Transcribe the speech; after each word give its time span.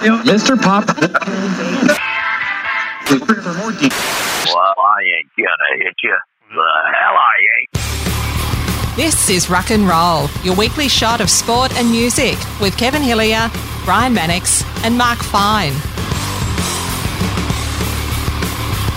Mr. 0.00 0.60
Pop. 0.60 0.86
Well, 4.46 4.74
I 4.78 5.02
ain't 5.18 5.30
gonna 5.36 5.70
hit 5.76 5.94
you. 6.02 6.16
The 6.48 6.70
hell 6.94 7.16
I 7.16 7.36
ain't. 7.58 8.96
This 8.96 9.28
is 9.28 9.50
Rock 9.50 9.70
and 9.70 9.86
Roll, 9.86 10.28
your 10.42 10.56
weekly 10.56 10.88
shot 10.88 11.20
of 11.20 11.28
sport 11.28 11.72
and 11.76 11.90
music 11.90 12.36
with 12.60 12.76
Kevin 12.78 13.02
Hillier, 13.02 13.50
Brian 13.84 14.14
Mannix, 14.14 14.64
and 14.84 14.96
Mark 14.96 15.18
Fine. 15.18 15.72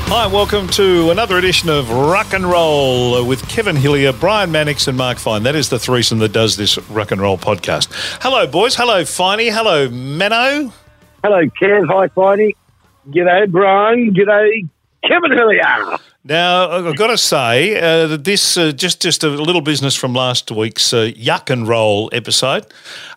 Hi, 0.08 0.28
welcome 0.28 0.68
to 0.70 1.12
another 1.12 1.38
edition 1.38 1.70
of 1.70 1.90
Rock 1.90 2.34
and 2.34 2.46
Roll 2.46 3.26
with 3.26 3.46
Kevin 3.50 3.76
Hillier, 3.76 4.14
Brian 4.14 4.52
Mannix, 4.52 4.88
and 4.88 4.98
Mark 4.98 5.18
Fine. 5.18 5.44
That 5.44 5.56
is 5.56 5.70
the 5.70 5.80
threesome 5.80 6.20
that 6.20 6.32
does 6.32 6.56
this 6.56 6.78
Rock 6.90 7.12
and 7.12 7.20
Roll 7.20 7.38
podcast. 7.38 7.90
Hello, 8.22 8.48
boys. 8.48 8.76
Hello, 8.76 9.02
Finey. 9.04 9.52
Hello, 9.52 9.90
Menno. 9.90 10.72
Hello, 11.24 11.42
Kev. 11.46 11.88
Hi, 11.88 12.08
Finey. 12.10 12.54
G'day, 13.08 13.50
Brian. 13.50 14.14
G'day, 14.14 14.68
Kevin 15.08 15.32
Hillier. 15.32 15.98
Now, 16.26 16.70
I've 16.70 16.98
got 16.98 17.08
to 17.08 17.18
say 17.18 17.78
uh, 17.80 18.08
that 18.08 18.26
this 18.26 18.58
uh, 18.58 18.74
just 18.74 19.02
just 19.02 19.24
a 19.24 19.30
little 19.30 19.62
business 19.62 19.96
from 19.96 20.14
last 20.14 20.52
week's 20.52 20.92
uh, 20.92 21.12
Yuck 21.16 21.50
and 21.50 21.66
Roll 21.66 22.10
episode. 22.12 22.66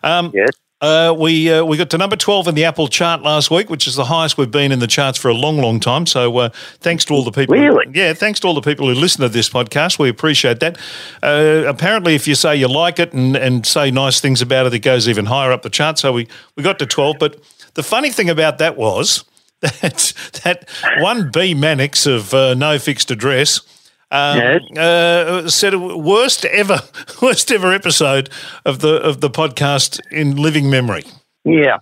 Um, 0.03 0.31
Yes. 0.33 0.51
Uh, 0.79 1.11
we 1.17 1.51
uh, 1.51 1.65
we 1.65 1.75
got 1.75 1.89
to 1.89 1.97
number 1.97 2.15
twelve 2.15 2.47
in 2.47 2.53
the 2.53 2.63
Apple 2.63 2.87
chart 2.87 3.23
last 3.23 3.49
week, 3.49 3.67
which 3.67 3.87
is 3.87 3.95
the 3.95 4.05
highest 4.05 4.37
we've 4.37 4.51
been 4.51 4.71
in 4.71 4.77
the 4.77 4.85
charts 4.85 5.17
for 5.17 5.27
a 5.29 5.33
long, 5.33 5.57
long 5.57 5.79
time. 5.79 6.05
So 6.05 6.37
uh, 6.37 6.49
thanks 6.81 7.03
to 7.05 7.15
all 7.15 7.23
the 7.23 7.31
people. 7.31 7.55
Really? 7.55 7.87
Yeah, 7.91 8.13
thanks 8.13 8.39
to 8.41 8.47
all 8.47 8.53
the 8.53 8.61
people 8.61 8.87
who 8.87 8.93
listen 8.93 9.21
to 9.21 9.29
this 9.29 9.49
podcast. 9.49 9.97
We 9.97 10.07
appreciate 10.07 10.59
that. 10.59 10.77
Uh, 11.23 11.63
apparently, 11.65 12.13
if 12.13 12.27
you 12.27 12.35
say 12.35 12.55
you 12.55 12.67
like 12.67 12.99
it 12.99 13.11
and, 13.11 13.35
and 13.35 13.65
say 13.65 13.89
nice 13.89 14.21
things 14.21 14.39
about 14.39 14.67
it, 14.67 14.73
it 14.75 14.79
goes 14.79 15.09
even 15.09 15.25
higher 15.25 15.51
up 15.51 15.63
the 15.63 15.71
chart. 15.71 15.97
So 15.97 16.13
we, 16.13 16.27
we 16.55 16.61
got 16.61 16.77
to 16.77 16.85
twelve. 16.85 17.15
But 17.19 17.41
the 17.77 17.83
funny 17.83 18.09
thing 18.11 18.29
about 18.29 18.57
that 18.57 18.75
was 18.75 19.23
that 19.61 20.13
that 20.43 20.69
one 20.99 21.31
B 21.31 21.53
Mannix 21.53 22.05
of 22.05 22.33
uh, 22.33 22.53
no 22.53 22.77
fixed 22.79 23.09
address. 23.11 23.61
Um, 24.09 24.37
Yes. 24.37 24.77
uh, 24.77 25.49
said 25.49 25.75
worst 25.75 26.45
ever, 26.45 26.79
worst 27.21 27.51
ever 27.51 27.71
episode 27.73 28.29
of 28.65 28.79
the 28.79 28.95
of 29.01 29.19
the 29.21 29.29
podcast 29.29 29.99
in 30.11 30.35
living 30.37 30.69
memory. 30.69 31.03
Yeah. 31.45 31.77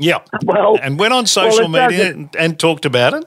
Yeah, 0.00 0.20
Well, 0.44 0.78
and 0.80 0.96
went 0.96 1.12
on 1.12 1.26
social 1.26 1.64
it 1.64 1.68
media 1.68 2.10
and, 2.12 2.28
and 2.38 2.56
talked 2.56 2.84
about 2.86 3.14
it. 3.14 3.24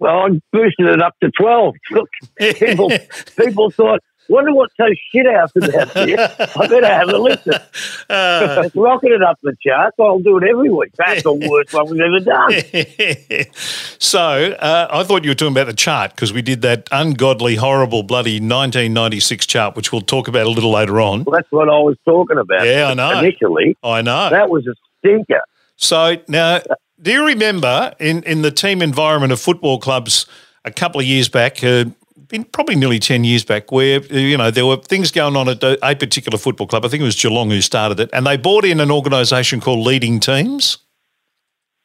well, 0.00 0.18
I 0.26 0.28
boosted 0.52 0.86
it 0.86 1.00
up 1.02 1.14
to 1.22 1.30
12. 1.30 1.74
Look, 1.92 2.08
people, 2.58 2.90
people 3.38 3.70
thought, 3.70 4.00
wonder 4.30 4.54
what's 4.54 4.74
so 4.76 4.86
shit 5.12 5.26
house 5.26 5.50
about 5.56 5.92
this. 5.94 6.56
I 6.56 6.66
better 6.68 6.86
have 6.86 7.08
a 7.08 7.18
listen. 7.18 7.52
Uh, 8.10 8.62
it's 8.64 8.74
rocking 8.74 9.12
it 9.12 9.22
up 9.22 9.38
the 9.40 9.54
charts. 9.60 9.94
I'll 10.00 10.18
do 10.18 10.36
it 10.38 10.42
every 10.42 10.68
week. 10.68 10.90
That's 10.96 11.22
the 11.22 11.32
worst 11.48 11.72
one 11.72 11.88
we've 11.88 12.00
ever 12.00 12.18
done. 12.18 13.52
so 14.00 14.52
uh, 14.58 14.88
I 14.90 15.04
thought 15.04 15.22
you 15.22 15.30
were 15.30 15.36
talking 15.36 15.54
about 15.54 15.68
the 15.68 15.74
chart 15.74 16.10
because 16.10 16.32
we 16.32 16.42
did 16.42 16.62
that 16.62 16.88
ungodly, 16.90 17.54
horrible, 17.54 18.02
bloody 18.02 18.40
1996 18.40 19.46
chart, 19.46 19.76
which 19.76 19.92
we'll 19.92 20.00
talk 20.00 20.26
about 20.26 20.46
a 20.46 20.50
little 20.50 20.72
later 20.72 21.00
on. 21.00 21.22
Well, 21.22 21.36
that's 21.36 21.52
what 21.52 21.68
I 21.68 21.78
was 21.78 21.96
talking 22.04 22.36
about. 22.36 22.66
Yeah, 22.66 22.88
I 22.88 22.94
know. 22.94 23.20
Initially, 23.20 23.76
I 23.84 24.02
know. 24.02 24.30
that 24.30 24.50
was 24.50 24.66
a 24.66 24.74
stinker. 24.98 25.42
So 25.76 26.16
now, 26.26 26.60
do 27.00 27.12
you 27.12 27.26
remember 27.26 27.94
in, 28.00 28.24
in 28.24 28.42
the 28.42 28.50
team 28.50 28.82
environment 28.82 29.32
of 29.32 29.40
football 29.40 29.78
clubs 29.78 30.26
a 30.64 30.70
couple 30.70 31.00
of 31.00 31.06
years 31.06 31.28
back, 31.28 31.62
uh, 31.62 31.84
been 32.30 32.44
probably 32.44 32.76
nearly 32.76 32.98
10 32.98 33.24
years 33.24 33.44
back, 33.44 33.70
where, 33.70 34.00
you 34.04 34.36
know, 34.38 34.50
there 34.50 34.64
were 34.64 34.76
things 34.76 35.10
going 35.10 35.36
on 35.36 35.48
at 35.48 35.62
a 35.62 35.94
particular 35.96 36.38
football 36.38 36.66
club. 36.66 36.84
I 36.84 36.88
think 36.88 37.02
it 37.02 37.04
was 37.04 37.20
Geelong 37.20 37.50
who 37.50 37.60
started 37.60 38.00
it, 38.00 38.10
and 38.12 38.26
they 38.26 38.36
brought 38.36 38.64
in 38.64 38.80
an 38.80 38.90
organisation 38.90 39.60
called 39.60 39.84
Leading 39.86 40.20
Teams. 40.20 40.78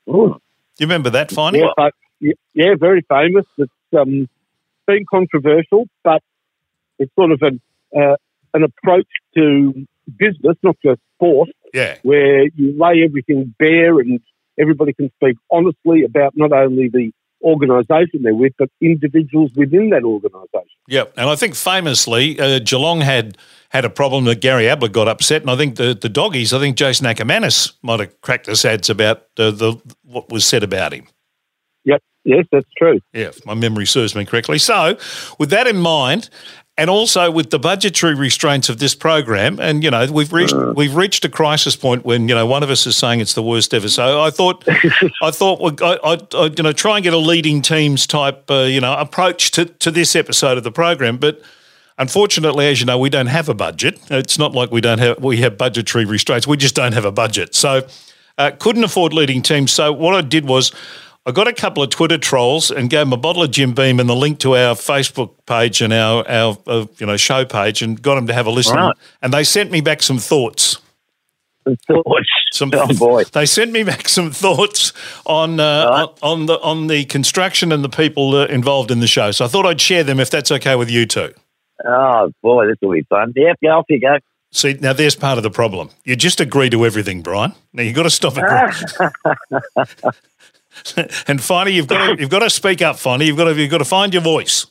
Ooh. 0.07 0.39
Do 0.77 0.83
you 0.83 0.87
remember 0.87 1.09
that? 1.09 1.31
Yeah, 1.31 1.67
but, 1.75 1.93
yeah, 2.19 2.33
yeah, 2.53 2.75
very 2.79 3.03
famous. 3.09 3.45
It's 3.57 3.71
um, 3.97 4.29
been 4.85 5.05
controversial, 5.09 5.87
but 6.03 6.21
it's 6.99 7.13
sort 7.15 7.31
of 7.31 7.41
an 7.41 7.61
uh, 7.95 8.15
an 8.53 8.63
approach 8.63 9.07
to 9.35 9.87
business, 10.17 10.57
not 10.63 10.77
just 10.83 10.99
sport, 11.15 11.49
Yeah. 11.73 11.97
where 12.03 12.43
you 12.55 12.75
lay 12.77 13.03
everything 13.03 13.53
bare 13.57 13.99
and 13.99 14.19
everybody 14.59 14.93
can 14.93 15.11
speak 15.15 15.37
honestly 15.49 16.03
about 16.03 16.33
not 16.35 16.51
only 16.51 16.89
the 16.89 17.11
organisation 17.41 18.21
they're 18.23 18.35
with, 18.35 18.53
but 18.57 18.69
individuals 18.81 19.51
within 19.55 19.89
that 19.91 20.03
organisation. 20.03 20.77
Yeah, 20.87 21.05
and 21.17 21.29
I 21.29 21.35
think 21.35 21.55
famously 21.55 22.39
uh, 22.39 22.59
Geelong 22.59 23.01
had 23.01 23.37
had 23.69 23.85
a 23.85 23.89
problem 23.89 24.25
that 24.25 24.41
Gary 24.41 24.69
Ablett 24.69 24.93
got 24.93 25.07
upset, 25.07 25.41
and 25.41 25.51
I 25.51 25.55
think 25.55 25.75
the 25.75 25.97
the 25.99 26.09
doggies, 26.09 26.53
I 26.53 26.59
think 26.59 26.77
Jason 26.77 27.07
Ackermanis 27.07 27.73
might 27.81 27.99
have 27.99 28.21
cracked 28.21 28.45
the 28.45 28.55
sads 28.55 28.89
about 28.89 29.23
uh, 29.37 29.51
the 29.51 29.81
what 30.03 30.31
was 30.31 30.45
said 30.45 30.63
about 30.63 30.93
him. 30.93 31.07
Yep, 31.83 32.01
yes, 32.23 32.45
that's 32.51 32.69
true. 32.77 32.99
Yeah, 33.13 33.27
if 33.27 33.45
my 33.45 33.53
memory 33.53 33.85
serves 33.85 34.15
me 34.15 34.25
correctly. 34.25 34.57
So, 34.57 34.97
with 35.39 35.49
that 35.49 35.67
in 35.67 35.77
mind, 35.77 36.29
and 36.77 36.89
also 36.89 37.31
with 37.31 37.51
the 37.51 37.59
budgetary 37.59 38.15
restraints 38.15 38.67
of 38.67 38.79
this 38.79 38.93
program, 38.95 39.59
and 39.59 39.83
you 39.83 39.89
know 39.89 40.11
we've 40.11 40.33
reached 40.33 40.55
we've 40.75 40.95
reached 40.95 41.23
a 41.23 41.29
crisis 41.29 41.75
point 41.75 42.05
when 42.05 42.27
you 42.27 42.35
know 42.35 42.45
one 42.45 42.63
of 42.63 42.69
us 42.69 42.85
is 42.85 42.97
saying 42.97 43.21
it's 43.21 43.33
the 43.33 43.43
worst 43.43 43.73
ever. 43.73 43.87
So 43.87 44.21
I 44.21 44.29
thought 44.29 44.65
I 45.21 45.31
thought 45.31 45.81
I, 45.81 45.97
I, 46.03 46.17
I 46.33 46.45
you 46.45 46.63
know 46.63 46.73
try 46.73 46.97
and 46.97 47.03
get 47.03 47.13
a 47.13 47.17
leading 47.17 47.61
teams 47.61 48.05
type 48.05 48.49
uh, 48.51 48.63
you 48.63 48.81
know 48.81 48.93
approach 48.93 49.51
to 49.51 49.65
to 49.65 49.91
this 49.91 50.15
episode 50.15 50.57
of 50.57 50.63
the 50.63 50.71
program, 50.71 51.17
but. 51.17 51.41
Unfortunately, 51.97 52.67
as 52.67 52.81
you 52.81 52.85
know, 52.85 52.97
we 52.97 53.09
don't 53.09 53.27
have 53.27 53.47
a 53.47 53.53
budget. 53.53 53.97
It's 54.11 54.37
not 54.37 54.51
like 54.51 54.69
we 54.69 54.81
don't 54.81 54.99
have 54.99 55.23
we 55.23 55.37
have 55.37 55.57
budgetary 55.57 56.03
restraints. 56.03 56.45
We 56.45 56.57
just 56.57 56.75
don't 56.75 56.91
have 56.91 57.05
a 57.05 57.11
budget. 57.11 57.55
So 57.55 57.87
uh, 58.37 58.51
couldn't 58.59 58.83
afford 58.83 59.13
leading 59.13 59.41
teams. 59.41 59.71
So 59.71 59.93
what 59.93 60.13
I 60.13 60.19
did 60.19 60.45
was 60.45 60.73
I 61.27 61.31
got 61.31 61.47
a 61.47 61.53
couple 61.53 61.81
of 61.81 61.89
Twitter 61.89 62.19
trolls 62.19 62.69
and 62.69 62.87
gave 62.89 62.99
them 62.99 63.13
a 63.13 63.17
bottle 63.17 63.41
of 63.41 63.49
Jim 63.51 63.73
Beam 63.73 63.99
and 63.99 64.07
the 64.07 64.15
link 64.15 64.37
to 64.39 64.55
our 64.55 64.75
Facebook 64.75 65.31
page 65.47 65.81
and 65.81 65.91
our 65.91 66.27
our 66.29 66.57
uh, 66.67 66.85
you 66.99 67.05
know 67.07 67.17
show 67.17 67.45
page 67.45 67.81
and 67.81 67.99
got 68.01 68.15
them 68.15 68.27
to 68.27 68.33
have 68.33 68.45
a 68.45 68.51
listen. 68.51 68.75
Right. 68.75 68.95
And 69.21 69.33
they 69.33 69.43
sent 69.43 69.71
me 69.71 69.81
back 69.81 70.03
some 70.03 70.19
thoughts. 70.19 70.77
Some 72.51 72.71
oh 72.75 72.93
boy. 72.93 73.23
They 73.33 73.47
sent 73.47 73.71
me 73.71 73.83
back 73.83 74.07
some 74.07 74.29
thoughts 74.31 74.93
on 75.25 75.59
uh, 75.59 75.87
Right. 75.89 76.01
on, 76.21 76.41
on 76.41 76.45
the 76.45 76.59
on 76.61 76.87
the 76.87 77.05
construction 77.05 77.71
and 77.71 77.83
the 77.83 77.89
people 77.89 78.35
uh, 78.35 78.45
involved 78.45 78.91
in 78.91 78.99
the 78.99 79.07
show. 79.07 79.31
So 79.31 79.45
I 79.45 79.47
thought 79.47 79.65
I'd 79.65 79.81
share 79.81 80.03
them 80.03 80.19
if 80.19 80.29
that's 80.29 80.51
okay 80.51 80.75
with 80.75 80.91
you 80.91 81.07
two. 81.07 81.33
Oh 81.83 82.31
boy, 82.43 82.67
this 82.67 82.77
will 82.83 82.93
be 82.93 83.01
fun. 83.09 83.33
Yep, 83.35 83.57
go 83.63 83.69
off 83.69 83.85
you 83.89 83.99
go. 83.99 84.17
See, 84.51 84.73
now 84.79 84.93
there's 84.93 85.15
part 85.15 85.37
of 85.37 85.43
the 85.43 85.49
problem. 85.49 85.89
You 86.05 86.15
just 86.15 86.39
agree 86.39 86.69
to 86.69 86.85
everything, 86.85 87.21
Brian. 87.21 87.53
Now 87.73 87.81
you've 87.83 87.95
got 87.95 88.03
to 88.03 88.09
stop 88.11 88.37
agreeing. 88.37 88.71
and 91.27 91.41
finally, 91.41 91.75
you've 91.75 91.87
got 91.87 92.15
to 92.15 92.21
you've 92.21 92.29
got 92.29 92.39
to 92.39 92.49
speak 92.49 92.81
up. 92.81 92.97
Finally, 92.97 93.27
you've 93.27 93.37
got 93.37 93.45
to 93.45 93.55
you've 93.59 93.71
got 93.71 93.79
to 93.79 93.85
find 93.85 94.13
your 94.13 94.23
voice. 94.23 94.65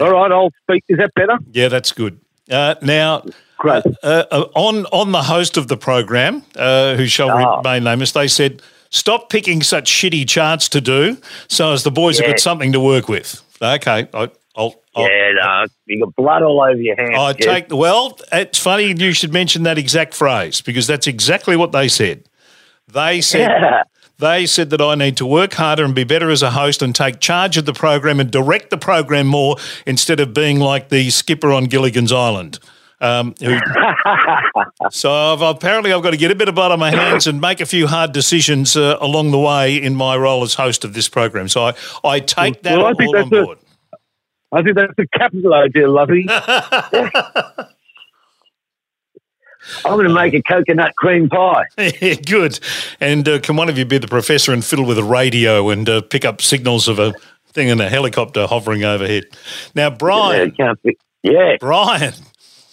All 0.00 0.10
right, 0.10 0.30
I'll 0.32 0.50
speak. 0.62 0.84
Is 0.88 0.98
that 0.98 1.12
better? 1.14 1.38
Yeah, 1.52 1.68
that's 1.68 1.92
good. 1.92 2.20
Uh, 2.50 2.74
now, 2.82 3.24
Great. 3.58 3.84
uh, 4.02 4.24
uh, 4.30 4.48
on 4.54 4.86
on 4.86 5.12
the 5.12 5.22
host 5.22 5.56
of 5.56 5.68
the 5.68 5.76
program, 5.76 6.42
uh, 6.56 6.94
who 6.96 7.06
shall 7.06 7.30
Ah. 7.30 7.58
remain 7.58 7.84
nameless, 7.84 8.12
they 8.12 8.28
said, 8.28 8.60
"Stop 8.90 9.30
picking 9.30 9.62
such 9.62 9.90
shitty 9.90 10.28
charts 10.28 10.68
to 10.70 10.80
do, 10.80 11.16
so 11.48 11.72
as 11.72 11.84
the 11.84 11.90
boys 11.90 12.18
have 12.18 12.26
got 12.28 12.40
something 12.40 12.72
to 12.72 12.80
work 12.80 13.08
with." 13.08 13.40
Okay, 13.62 14.08
I, 14.12 14.30
I'll. 14.56 14.74
I'll 14.96 15.02
Yeah, 15.08 15.32
no, 15.36 15.64
you 15.86 16.00
got 16.04 16.14
blood 16.16 16.42
all 16.42 16.60
over 16.60 16.80
your 16.80 16.96
hands. 16.96 17.16
I 17.18 17.32
take 17.32 17.66
well. 17.72 18.18
It's 18.32 18.58
funny 18.58 18.92
you 18.96 19.12
should 19.12 19.32
mention 19.32 19.62
that 19.62 19.78
exact 19.78 20.14
phrase 20.14 20.60
because 20.60 20.86
that's 20.86 21.06
exactly 21.06 21.56
what 21.56 21.72
they 21.72 21.88
said. 21.88 22.24
They 22.92 23.20
said 23.20 23.50
Yeah. 23.50 23.82
They 24.18 24.46
said 24.46 24.70
that 24.70 24.80
I 24.80 24.94
need 24.94 25.16
to 25.18 25.26
work 25.26 25.54
harder 25.54 25.84
and 25.84 25.94
be 25.94 26.04
better 26.04 26.30
as 26.30 26.42
a 26.42 26.52
host 26.52 26.82
and 26.82 26.94
take 26.94 27.20
charge 27.20 27.56
of 27.56 27.64
the 27.64 27.72
program 27.72 28.20
and 28.20 28.30
direct 28.30 28.70
the 28.70 28.78
program 28.78 29.26
more 29.26 29.56
instead 29.86 30.20
of 30.20 30.32
being 30.32 30.60
like 30.60 30.88
the 30.88 31.10
skipper 31.10 31.52
on 31.52 31.64
Gilligan's 31.64 32.12
Island. 32.12 32.58
Um, 33.00 33.34
who, 33.40 33.58
so 34.90 35.12
I've, 35.12 35.42
apparently 35.42 35.92
I've 35.92 36.02
got 36.02 36.12
to 36.12 36.16
get 36.16 36.30
a 36.30 36.34
bit 36.34 36.48
of 36.48 36.54
blood 36.54 36.72
on 36.72 36.78
my 36.78 36.90
hands 36.90 37.26
and 37.26 37.40
make 37.40 37.60
a 37.60 37.66
few 37.66 37.86
hard 37.86 38.12
decisions 38.12 38.76
uh, 38.76 38.96
along 39.00 39.30
the 39.30 39.38
way 39.38 39.76
in 39.76 39.94
my 39.94 40.16
role 40.16 40.42
as 40.42 40.54
host 40.54 40.84
of 40.84 40.94
this 40.94 41.08
program. 41.08 41.48
So 41.48 41.64
I, 41.64 41.74
I 42.04 42.20
take 42.20 42.62
that 42.62 42.78
Well, 42.78 42.86
I 42.86 43.04
all 43.04 43.16
on 43.16 43.28
board. 43.28 43.58
I 44.52 44.62
think 44.62 44.76
that's 44.76 44.92
a 44.98 45.18
capital 45.18 45.52
idea, 45.52 45.90
Lovey. 45.90 46.26
I'm 49.84 49.92
going 49.94 50.08
to 50.08 50.14
make 50.14 50.34
a 50.34 50.42
coconut 50.42 50.94
cream 50.96 51.28
pie. 51.28 51.64
Good. 52.26 52.58
And 53.00 53.28
uh, 53.28 53.38
can 53.40 53.56
one 53.56 53.68
of 53.68 53.78
you 53.78 53.84
be 53.84 53.98
the 53.98 54.08
professor 54.08 54.52
and 54.52 54.64
fiddle 54.64 54.84
with 54.84 54.98
a 54.98 55.04
radio 55.04 55.70
and 55.70 55.88
uh, 55.88 56.00
pick 56.02 56.24
up 56.24 56.40
signals 56.42 56.88
of 56.88 56.98
a 56.98 57.12
thing 57.48 57.68
in 57.68 57.80
a 57.80 57.88
helicopter 57.88 58.46
hovering 58.46 58.84
overhead? 58.84 59.24
Now, 59.74 59.90
Brian, 59.90 60.54
be- 60.82 60.98
yeah. 61.22 61.56
Brian, 61.60 62.12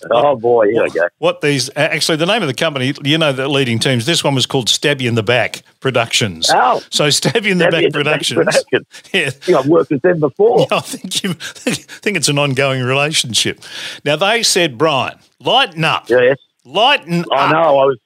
Oh 0.09 0.35
boy, 0.35 0.65
here 0.69 0.81
we 0.83 0.89
go. 0.89 1.07
what 1.19 1.41
these 1.41 1.69
actually 1.75 2.15
the 2.15 2.25
name 2.25 2.41
of 2.41 2.47
the 2.47 2.55
company, 2.55 2.91
you 3.03 3.19
know, 3.19 3.31
the 3.31 3.47
leading 3.47 3.77
teams. 3.77 4.07
This 4.07 4.23
one 4.23 4.33
was 4.33 4.47
called 4.47 4.67
Stab 4.67 4.99
You 4.99 5.07
in 5.09 5.13
the 5.13 5.21
Back 5.21 5.61
Productions. 5.79 6.49
Oh. 6.51 6.81
so 6.89 7.09
Stab 7.11 7.45
You 7.45 7.51
in 7.51 7.59
the 7.59 7.65
Back 7.65 7.83
in 7.83 7.91
the 7.91 8.03
Back 8.03 8.03
Productions. 8.23 8.37
Productions. 8.37 8.87
Yeah. 9.13 9.27
I 9.27 9.29
think 9.29 9.57
I've 9.59 9.67
worked 9.67 9.91
with 9.91 10.01
them 10.01 10.19
before. 10.19 10.65
I 10.71 10.79
think 10.79 11.23
you 11.23 11.33
think 11.35 12.17
it's 12.17 12.29
an 12.29 12.39
ongoing 12.39 12.81
relationship. 12.81 13.61
Now 14.03 14.15
they 14.15 14.41
said, 14.41 14.75
Brian, 14.77 15.19
lighten 15.39 15.83
up, 15.83 16.09
Yes, 16.09 16.37
lighten 16.65 17.25
I 17.31 17.45
up. 17.45 17.51
know. 17.53 17.79
I 17.79 17.85
was, 17.85 17.97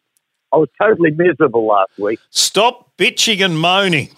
I 0.53 0.57
was 0.57 0.69
totally 0.81 1.11
miserable 1.11 1.65
last 1.67 1.91
week. 1.97 2.19
Stop 2.29 2.91
bitching 2.97 3.43
and 3.43 3.59
moaning. 3.59 4.09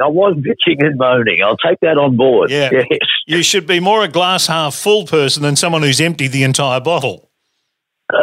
I 0.00 0.06
was 0.06 0.36
bitching 0.36 0.84
and 0.86 0.96
moaning. 0.96 1.42
I'll 1.42 1.56
take 1.56 1.80
that 1.80 1.98
on 1.98 2.16
board. 2.16 2.50
Yeah. 2.50 2.70
Yes. 2.90 2.98
You 3.26 3.42
should 3.42 3.66
be 3.66 3.78
more 3.80 4.02
a 4.04 4.08
glass 4.08 4.46
half 4.46 4.74
full 4.74 5.04
person 5.06 5.42
than 5.42 5.54
someone 5.56 5.82
who's 5.82 6.00
emptied 6.00 6.28
the 6.28 6.44
entire 6.44 6.80
bottle. 6.80 7.28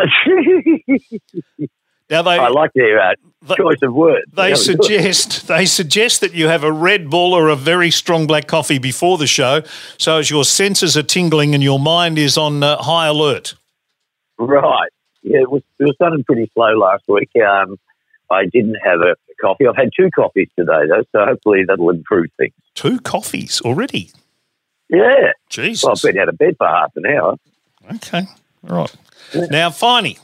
Now 2.08 2.22
they 2.22 2.38
I 2.38 2.50
like 2.50 2.72
their 2.76 3.00
uh, 3.00 3.14
They- 3.48 3.56
choice 3.56 3.82
of 3.82 3.92
words. 3.94 4.26
they 4.32 4.50
Yeah, 4.50 4.56
suggest 4.56 5.48
they 5.48 5.66
suggest 5.66 6.22
that 6.22 6.36
you 6.36 6.48
have 6.48 6.64
a 6.64 6.72
Red 6.72 7.10
Bull 7.10 7.34
or 7.34 7.50
a 7.50 7.56
very 7.56 7.90
strong 7.90 8.28
black 8.28 8.46
coffee 8.48 8.78
before 8.78 9.18
the 9.18 9.26
show, 9.26 9.64
so 9.98 10.20
as 10.20 10.30
your 10.30 10.46
senses 10.46 10.96
are 10.96 11.02
tingling 11.04 11.56
and 11.56 11.64
your 11.64 11.80
mind 11.80 12.20
is 12.20 12.38
on 12.38 12.62
uh, 12.62 12.78
high 12.78 13.08
alert. 13.08 13.56
Right. 14.38 14.90
Yeah, 15.26 15.42
it 15.42 15.50
was, 15.50 15.64
it 15.80 15.86
was 15.86 15.96
running 16.00 16.24
pretty 16.24 16.50
slow 16.54 16.78
last 16.78 17.04
week. 17.08 17.32
Um, 17.36 17.78
I 18.30 18.46
didn't 18.46 18.76
have 18.84 19.02
a 19.02 19.16
coffee. 19.42 19.66
I've 19.68 19.76
had 19.76 19.90
two 19.98 20.10
coffees 20.12 20.50
today, 20.58 20.88
though, 20.88 21.04
so 21.12 21.26
hopefully 21.26 21.64
that'll 21.68 21.90
improve 21.90 22.28
things. 22.38 22.54
Two 22.76 23.00
coffees 23.00 23.60
already. 23.62 24.12
Yeah. 24.90 25.32
Jesus. 25.50 25.84
Well, 25.84 25.94
I've 25.94 26.02
been 26.02 26.22
out 26.22 26.30
of 26.30 26.38
bed 26.38 26.56
for 26.58 26.68
half 26.68 26.92
an 26.96 27.06
hour. 27.08 27.36
Okay. 27.96 28.24
All 28.70 28.78
right. 28.78 29.50
Now, 29.50 29.70
Finey. 29.70 30.20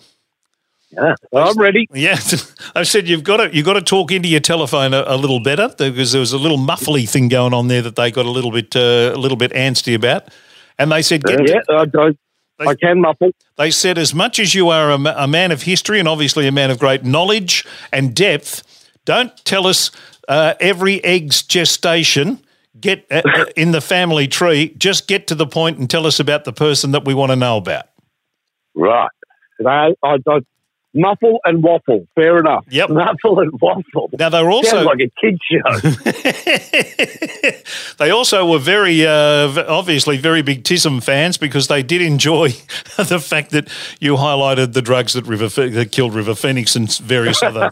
Yeah. 0.92 1.15
I'm 1.33 1.57
ready. 1.57 1.88
Yeah, 1.94 2.19
I 2.75 2.83
said 2.83 3.07
you've 3.07 3.24
got 3.24 3.38
to 3.38 3.56
you've 3.56 3.65
got 3.65 3.74
to 3.74 3.81
talk 3.81 4.12
into 4.12 4.27
your 4.27 4.42
telephone 4.42 4.94
a, 4.94 5.04
a 5.07 5.15
little 5.15 5.39
better 5.39 5.69
because 5.77 6.12
there 6.12 6.19
was 6.19 6.33
a 6.33 6.38
little 6.38 6.57
muffly 6.57 7.09
thing 7.09 7.30
going 7.30 7.54
on 7.54 7.69
there 7.69 7.81
that 7.81 7.95
they 7.95 8.12
got 8.12 8.25
a 8.25 8.30
little 8.30 8.51
bit 8.51 8.75
uh, 8.75 9.13
a 9.15 9.18
little 9.18 9.38
bit 9.38 9.51
antsy 9.54 9.95
about, 9.95 10.27
and 10.77 10.92
they 10.92 11.01
said 11.01 11.24
get, 11.24 11.47
Yeah, 11.47 11.62
I, 11.69 11.86
I, 11.97 12.12
I 12.68 12.75
can 12.75 13.02
muffle. 13.02 13.31
they 13.58 13.72
said 13.72 13.98
as 13.98 14.13
much 14.13 14.40
as 14.40 14.54
you 14.56 14.69
are 14.69 14.92
a, 14.92 14.96
a 14.96 15.28
man 15.28 15.52
of 15.52 15.63
history 15.63 16.00
and 16.00 16.08
obviously 16.08 16.48
a 16.48 16.52
man 16.52 16.72
of 16.72 16.80
great 16.80 17.04
knowledge 17.04 17.66
and 17.92 18.16
depth, 18.16 18.63
don't 19.06 19.36
tell 19.46 19.68
us 19.68 19.92
uh, 20.28 20.54
every 20.60 21.04
egg's 21.04 21.42
gestation. 21.42 22.44
Get 22.80 23.06
uh, 23.12 23.22
uh, 23.25 23.46
in 23.56 23.72
the 23.72 23.81
family 23.81 24.28
tree. 24.28 24.74
Just 24.78 25.08
get 25.08 25.28
to 25.28 25.36
the 25.36 25.46
point 25.46 25.78
and 25.78 25.90
tell 25.90 26.08
us 26.08 26.19
about 26.19 26.46
the 26.46 26.54
person 26.54 26.92
that 26.92 27.06
we 27.06 27.13
want 27.13 27.31
to 27.31 27.36
know 27.36 27.58
about. 27.58 27.86
Right. 28.74 29.10
No, 29.60 29.69
I, 29.69 29.94
I 30.04 30.18
muffle 30.94 31.40
and 31.46 31.64
waffle. 31.64 32.08
Fair 32.16 32.38
enough. 32.38 32.66
Yep. 32.70 32.90
Muffle 32.90 33.40
and 33.40 33.52
waffle. 33.62 34.10
Now 34.18 34.30
they're 34.30 34.50
also 34.50 34.84
Sounds 34.84 34.86
like 34.86 35.00
a 35.00 35.12
kid 35.22 35.40
show. 35.50 35.60
they 37.98 38.12
also 38.12 38.50
were 38.50 38.60
very, 38.60 39.06
uh, 39.06 39.64
obviously, 39.68 40.18
very 40.18 40.42
big 40.42 40.64
TISM 40.64 41.02
fans 41.02 41.38
because 41.38 41.68
they 41.68 41.84
did 41.84 42.02
enjoy 42.02 42.50
the 42.98 43.20
fact 43.24 43.52
that 43.52 43.70
you 44.00 44.16
highlighted 44.16 44.74
the 44.74 44.82
drugs 44.82 45.14
that 45.14 45.26
River 45.26 45.48
that 45.48 45.92
killed 45.92 46.14
River 46.14 46.36
Phoenix 46.36 46.76
and 46.76 46.96
various 46.98 47.42
other. 47.52 47.72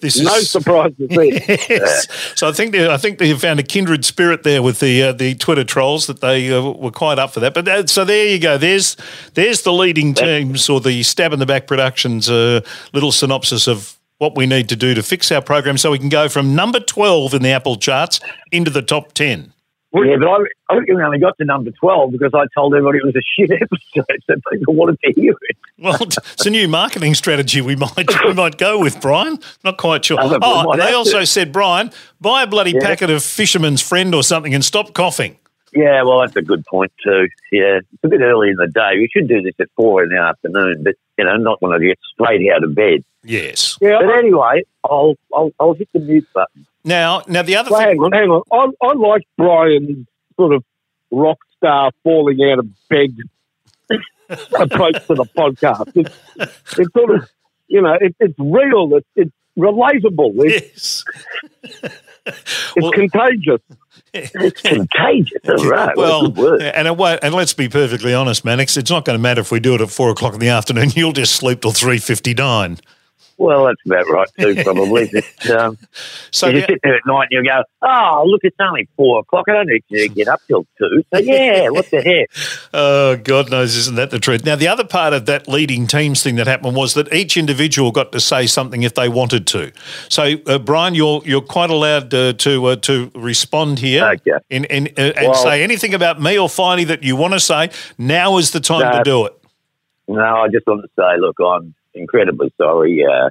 This 0.00 0.16
is 0.16 0.24
No 0.24 0.38
surprises 0.40 1.08
there. 1.08 1.26
Yes. 1.26 2.06
So 2.38 2.48
I 2.48 2.52
think 2.52 2.72
they, 2.72 2.90
I 2.90 2.96
think 2.96 3.18
they 3.18 3.32
found 3.34 3.60
a 3.60 3.64
kindred 3.64 4.04
spirit 4.04 4.42
there 4.42 4.62
with 4.62 4.80
the 4.80 5.02
uh, 5.02 5.12
the 5.12 5.34
Twitter 5.34 5.64
trolls 5.64 6.06
that 6.06 6.20
they 6.20 6.52
uh, 6.52 6.62
were 6.62 6.90
quite 6.90 7.18
up 7.18 7.32
for 7.32 7.40
that. 7.40 7.54
But 7.54 7.64
that, 7.66 7.90
so 7.90 8.04
there 8.04 8.26
you 8.26 8.38
go. 8.38 8.56
There's 8.56 8.96
there's 9.34 9.62
the 9.62 9.72
leading 9.72 10.14
teams 10.14 10.68
or 10.68 10.80
the 10.80 11.02
stab 11.02 11.32
in 11.32 11.38
the 11.38 11.46
back 11.46 11.66
productions 11.66 12.29
uh, 12.30 12.60
little 12.92 13.12
synopsis 13.12 13.66
of 13.68 13.96
what 14.18 14.36
we 14.36 14.46
need 14.46 14.68
to 14.68 14.76
do 14.76 14.94
to 14.94 15.02
fix 15.02 15.32
our 15.32 15.40
program 15.42 15.78
so 15.78 15.90
we 15.90 15.98
can 15.98 16.08
go 16.10 16.28
from 16.28 16.54
number 16.54 16.78
12 16.80 17.34
in 17.34 17.42
the 17.42 17.48
Apple 17.50 17.76
charts 17.76 18.20
into 18.52 18.70
the 18.70 18.82
top 18.82 19.12
10. 19.12 19.52
yeah, 19.94 20.16
but 20.18 20.28
I, 20.28 20.36
I 20.68 20.76
reckon 20.76 20.96
we 20.96 21.02
only 21.02 21.18
got 21.18 21.36
to 21.38 21.44
number 21.46 21.70
12 21.70 22.12
because 22.12 22.30
I 22.34 22.44
told 22.54 22.74
everybody 22.74 22.98
it 22.98 23.04
was 23.06 23.16
a 23.16 23.22
shit 23.36 23.50
episode, 23.62 24.20
so 24.26 24.34
people 24.52 24.74
wanted 24.74 24.98
to 25.04 25.12
hear 25.18 25.32
it. 25.48 25.56
Well, 25.78 25.96
it's 26.02 26.44
a 26.44 26.50
new 26.50 26.68
marketing 26.68 27.14
strategy 27.14 27.62
we 27.62 27.76
might 27.76 27.96
we 28.26 28.34
might 28.34 28.58
go 28.58 28.78
with, 28.78 29.00
Brian. 29.00 29.38
Not 29.64 29.78
quite 29.78 30.04
sure. 30.04 30.18
Oh, 30.20 30.76
they 30.76 30.92
also 30.92 31.20
to. 31.20 31.26
said, 31.26 31.50
Brian, 31.50 31.90
buy 32.20 32.42
a 32.42 32.46
bloody 32.46 32.72
Yeah. 32.72 32.86
packet 32.86 33.08
of 33.08 33.22
Fisherman's 33.24 33.80
Friend 33.80 34.14
or 34.14 34.22
something 34.22 34.54
and 34.54 34.62
stop 34.64 34.92
coughing. 34.92 35.38
Yeah, 35.72 36.02
well, 36.02 36.20
that's 36.20 36.34
a 36.36 36.42
good 36.42 36.64
point 36.66 36.92
too. 37.02 37.28
Yeah, 37.52 37.78
it's 37.78 37.88
a 38.04 38.08
bit 38.08 38.20
early 38.20 38.50
in 38.50 38.56
the 38.56 38.66
day. 38.66 38.92
We 38.98 39.08
should 39.12 39.28
do 39.28 39.40
this 39.42 39.54
at 39.60 39.68
four 39.76 40.02
in 40.02 40.08
the 40.10 40.18
afternoon, 40.18 40.82
but 40.82 40.94
you 41.16 41.24
know, 41.24 41.36
not 41.36 41.62
when 41.62 41.72
I 41.72 41.78
get 41.78 41.98
straight 42.12 42.50
out 42.52 42.64
of 42.64 42.74
bed. 42.74 43.04
Yes. 43.22 43.76
Yeah, 43.80 43.98
But 44.00 44.16
anyway, 44.18 44.64
I'll 44.84 45.14
I'll, 45.34 45.52
I'll 45.60 45.74
hit 45.74 45.88
the 45.92 46.00
mute 46.00 46.26
button. 46.34 46.66
Now, 46.84 47.22
now 47.28 47.42
the 47.42 47.56
other 47.56 47.70
Well, 47.70 47.80
thing. 47.80 47.88
hang 47.88 48.00
on, 48.00 48.12
hang 48.12 48.30
on. 48.30 48.72
I, 48.82 48.86
I 48.86 48.92
like 48.94 49.22
Brian's 49.36 50.06
sort 50.36 50.54
of 50.54 50.64
rock 51.10 51.38
star 51.58 51.90
falling 52.02 52.38
out 52.50 52.58
of 52.60 52.68
bed 52.88 53.14
approach 54.58 55.06
to 55.06 55.14
the 55.14 55.26
podcast. 55.36 55.92
It's, 55.94 56.78
it's 56.78 56.92
sort 56.94 57.10
of, 57.16 57.28
you 57.68 57.82
know, 57.82 57.94
it, 58.00 58.14
it's 58.18 58.38
real. 58.38 58.96
It's, 58.96 59.06
it's 59.16 59.32
relatable. 59.58 60.32
It's, 60.46 61.04
Yes. 61.62 61.92
it's 62.26 62.76
well- 62.76 62.92
contagious. 62.92 63.60
It's 64.12 64.60
contagious, 64.62 65.38
right. 65.64 65.96
Well, 65.96 66.22
Well, 66.22 66.28
good 66.30 66.36
word. 66.36 66.62
and 66.62 66.88
it 66.88 66.96
won't, 66.96 67.20
and 67.22 67.34
let's 67.34 67.54
be 67.54 67.68
perfectly 67.68 68.12
honest, 68.14 68.44
Mannix. 68.44 68.76
It's 68.76 68.90
not 68.90 69.04
going 69.04 69.16
to 69.18 69.22
matter 69.22 69.40
if 69.40 69.52
we 69.52 69.60
do 69.60 69.74
it 69.74 69.80
at 69.80 69.90
four 69.90 70.10
o'clock 70.10 70.34
in 70.34 70.40
the 70.40 70.48
afternoon. 70.48 70.90
You'll 70.96 71.12
just 71.12 71.36
sleep 71.36 71.60
till 71.60 71.72
three 71.72 71.98
fifty 71.98 72.34
nine. 72.34 72.78
Well, 73.42 73.64
that's 73.64 73.80
about 73.86 74.06
right 74.10 74.28
too, 74.38 74.62
probably. 74.62 75.10
But, 75.14 75.50
um, 75.50 75.78
So 76.30 76.48
you 76.48 76.60
the- 76.60 76.66
sit 76.66 76.80
there 76.82 76.94
at 76.96 77.06
night 77.06 77.28
and 77.30 77.42
you 77.42 77.50
go, 77.50 77.62
"Oh, 77.80 78.24
look, 78.26 78.42
it's 78.44 78.54
only 78.60 78.86
four 78.98 79.20
o'clock. 79.20 79.46
I 79.48 79.52
don't 79.54 79.66
need 79.68 79.82
to 79.90 80.08
get 80.10 80.28
up 80.28 80.42
till 80.46 80.66
two. 80.78 81.02
So 81.10 81.20
yeah, 81.20 81.70
what 81.70 81.90
the 81.90 82.02
heck? 82.02 82.28
Oh, 82.74 83.16
God 83.16 83.50
knows, 83.50 83.76
isn't 83.76 83.96
that 83.96 84.10
the 84.10 84.18
truth? 84.18 84.44
Now, 84.44 84.56
the 84.56 84.68
other 84.68 84.84
part 84.84 85.12
of 85.14 85.24
that 85.26 85.48
leading 85.48 85.86
teams 85.86 86.22
thing 86.22 86.36
that 86.36 86.46
happened 86.46 86.76
was 86.76 86.92
that 86.94 87.12
each 87.14 87.36
individual 87.38 87.90
got 87.92 88.12
to 88.12 88.20
say 88.20 88.46
something 88.46 88.82
if 88.82 88.94
they 88.94 89.08
wanted 89.08 89.46
to. 89.48 89.72
So, 90.10 90.34
uh, 90.46 90.58
Brian, 90.58 90.94
you're 90.94 91.22
you're 91.24 91.40
quite 91.40 91.70
allowed 91.70 92.12
uh, 92.12 92.34
to 92.34 92.66
uh, 92.66 92.76
to 92.76 93.10
respond 93.14 93.78
here 93.78 94.04
Okay. 94.06 94.32
in, 94.50 94.64
in, 94.66 94.88
uh, 94.98 95.12
and 95.16 95.28
Well- 95.28 95.34
say 95.34 95.62
anything 95.62 95.94
about 95.94 96.20
me 96.20 96.38
or 96.38 96.48
Finey 96.48 96.86
that 96.88 97.02
you 97.02 97.16
want 97.16 97.32
to 97.32 97.40
say. 97.40 97.70
Now 97.96 98.36
is 98.36 98.50
the 98.50 98.60
time 98.60 98.92
to 98.98 99.02
do 99.02 99.24
it. 99.24 99.32
No, 100.08 100.20
I 100.42 100.48
just 100.48 100.66
want 100.66 100.82
to 100.82 100.88
say, 100.98 101.18
look, 101.18 101.36
I'm 101.40 101.74
incredibly 101.94 102.52
sorry. 102.56 103.04
Uh, 103.04 103.30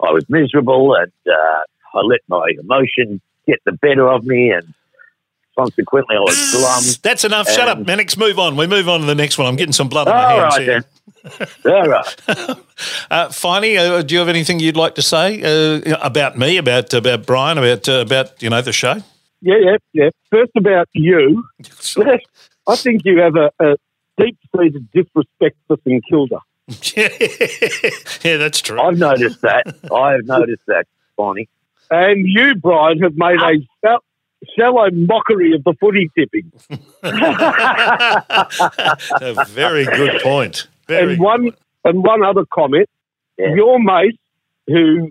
I 0.00 0.10
was 0.10 0.24
miserable 0.28 0.94
and 0.94 1.12
uh, 1.26 1.98
I 1.98 2.00
let 2.00 2.20
my 2.28 2.46
emotions 2.58 3.20
get 3.46 3.60
the 3.64 3.72
better 3.72 4.08
of 4.08 4.24
me, 4.24 4.50
and 4.50 4.72
consequently, 5.58 6.16
I 6.16 6.20
was 6.20 6.52
glum. 6.52 7.00
That's 7.02 7.24
enough. 7.24 7.48
Shut 7.48 7.68
up, 7.68 7.86
Mannix. 7.86 8.16
Move 8.16 8.38
on. 8.38 8.56
We 8.56 8.66
move 8.66 8.88
on 8.88 9.00
to 9.00 9.06
the 9.06 9.14
next 9.14 9.38
one. 9.38 9.46
I'm 9.46 9.56
getting 9.56 9.72
some 9.72 9.88
blood 9.88 10.08
on 10.08 10.14
my 10.14 10.32
hands 10.32 10.56
right 10.56 10.62
here. 10.62 10.84
then. 11.64 11.72
All 11.72 11.88
right. 11.88 12.58
Uh, 13.12 13.28
Finey, 13.28 13.78
uh, 13.78 14.02
do 14.02 14.12
you 14.12 14.18
have 14.18 14.28
anything 14.28 14.58
you'd 14.58 14.76
like 14.76 14.96
to 14.96 15.02
say 15.02 15.40
uh, 15.42 15.96
about 16.02 16.36
me, 16.36 16.56
about 16.56 16.92
about 16.92 17.24
Brian, 17.26 17.56
about 17.56 17.88
uh, 17.88 18.00
about 18.00 18.42
you 18.42 18.50
know 18.50 18.60
the 18.60 18.72
show? 18.72 18.94
Yeah, 19.40 19.58
yeah, 19.60 19.76
yeah. 19.92 20.10
First 20.30 20.50
about 20.56 20.88
you. 20.92 21.44
I 22.66 22.76
think 22.76 23.02
you 23.04 23.20
have 23.20 23.36
a, 23.36 23.50
a 23.60 23.76
deep-seated 24.18 24.88
disrespect 24.90 25.56
for 25.68 25.76
St 25.86 26.02
Kilda. 26.08 26.40
yeah, 26.96 28.36
that's 28.36 28.60
true. 28.60 28.80
I've 28.80 28.98
noticed 28.98 29.40
that. 29.42 29.74
I've 29.92 30.24
noticed 30.24 30.66
that, 30.66 30.86
Bonnie. 31.16 31.48
And 31.90 32.26
you, 32.26 32.54
Brian, 32.56 33.00
have 33.00 33.16
made 33.16 33.40
a 33.40 33.66
shall- 33.84 34.04
shallow 34.56 34.90
mockery 34.90 35.54
of 35.54 35.64
the 35.64 35.74
footy 35.80 36.10
tipping. 36.16 36.52
a 39.20 39.44
very 39.48 39.84
good 39.84 40.20
point. 40.22 40.68
Very 40.88 41.12
and 41.14 41.22
one 41.22 41.50
and 41.84 42.02
one 42.02 42.24
other 42.24 42.44
comment. 42.52 42.88
Yeah. 43.38 43.54
Your 43.54 43.78
mate, 43.78 44.18
who 44.66 45.10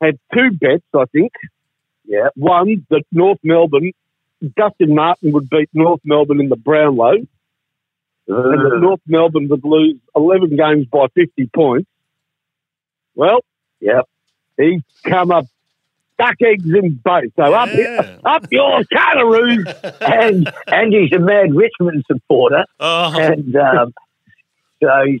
had 0.00 0.18
two 0.34 0.50
bets, 0.52 0.84
I 0.94 1.04
think. 1.06 1.32
Yeah. 2.04 2.28
One 2.34 2.86
that 2.90 3.02
North 3.12 3.40
Melbourne, 3.42 3.92
Dustin 4.56 4.94
Martin 4.94 5.32
would 5.32 5.48
beat 5.50 5.68
North 5.72 6.00
Melbourne 6.04 6.40
in 6.40 6.48
the 6.48 6.56
Brownlow, 6.56 7.26
and 8.28 8.60
that 8.72 8.78
North 8.80 9.00
Melbourne 9.06 9.48
would 9.48 9.64
lose 9.64 9.96
eleven 10.14 10.56
games 10.56 10.86
by 10.86 11.06
fifty 11.14 11.46
points. 11.54 11.88
Well, 13.14 13.40
Yep. 13.80 14.04
he's 14.56 14.82
come 15.04 15.30
up 15.30 15.46
duck 16.18 16.34
eggs 16.42 16.64
in 16.64 16.94
both. 17.04 17.32
So 17.36 17.54
up 17.54 17.68
Yeah. 17.72 18.18
up 18.24 18.46
your 18.50 18.82
Kangaroos. 18.84 19.66
and 20.00 20.50
and 20.66 20.92
he's 20.92 21.12
a 21.12 21.18
mad 21.20 21.54
Richmond 21.54 22.04
supporter, 22.10 22.64
Oh, 22.80 23.12
and 23.20 23.54
um, 23.56 23.94
so 24.82 24.88
he's, 25.06 25.20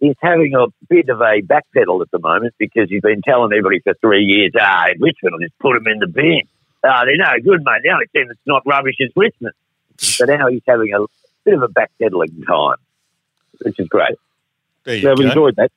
he's 0.00 0.16
having 0.20 0.54
a 0.54 0.66
bit 0.88 1.08
of 1.08 1.20
a 1.20 1.42
backpedal 1.42 2.02
at 2.02 2.10
the 2.10 2.18
moment 2.18 2.54
because 2.58 2.88
he's 2.90 3.02
been 3.02 3.22
telling 3.22 3.52
everybody 3.52 3.80
for 3.80 3.94
three 4.00 4.24
years, 4.24 4.52
ah, 4.60 4.86
Richmond 4.98 5.32
will 5.34 5.40
just 5.40 5.58
put 5.58 5.76
him 5.76 5.86
in 5.86 5.98
the 6.00 6.06
bin. 6.08 6.42
Ah, 6.84 7.04
they're 7.04 7.16
no 7.16 7.32
good, 7.42 7.62
mate. 7.64 7.80
The 7.84 7.90
only 7.90 8.06
team 8.14 8.26
that's 8.28 8.40
not 8.46 8.62
rubbish 8.66 8.96
is 8.98 9.10
Richmond. 9.16 9.54
So 9.98 10.24
now 10.24 10.48
he's 10.48 10.62
having 10.66 10.92
a 10.94 11.04
bit 11.44 11.54
of 11.54 11.62
a 11.62 11.68
backpedaling 11.68 12.46
time, 12.46 12.76
which 13.60 13.78
is 13.78 13.88
great. 13.88 14.16
there 14.84 14.96
you 14.96 15.10
I've 15.10 15.18
enjoyed 15.20 15.56
that. 15.56 15.70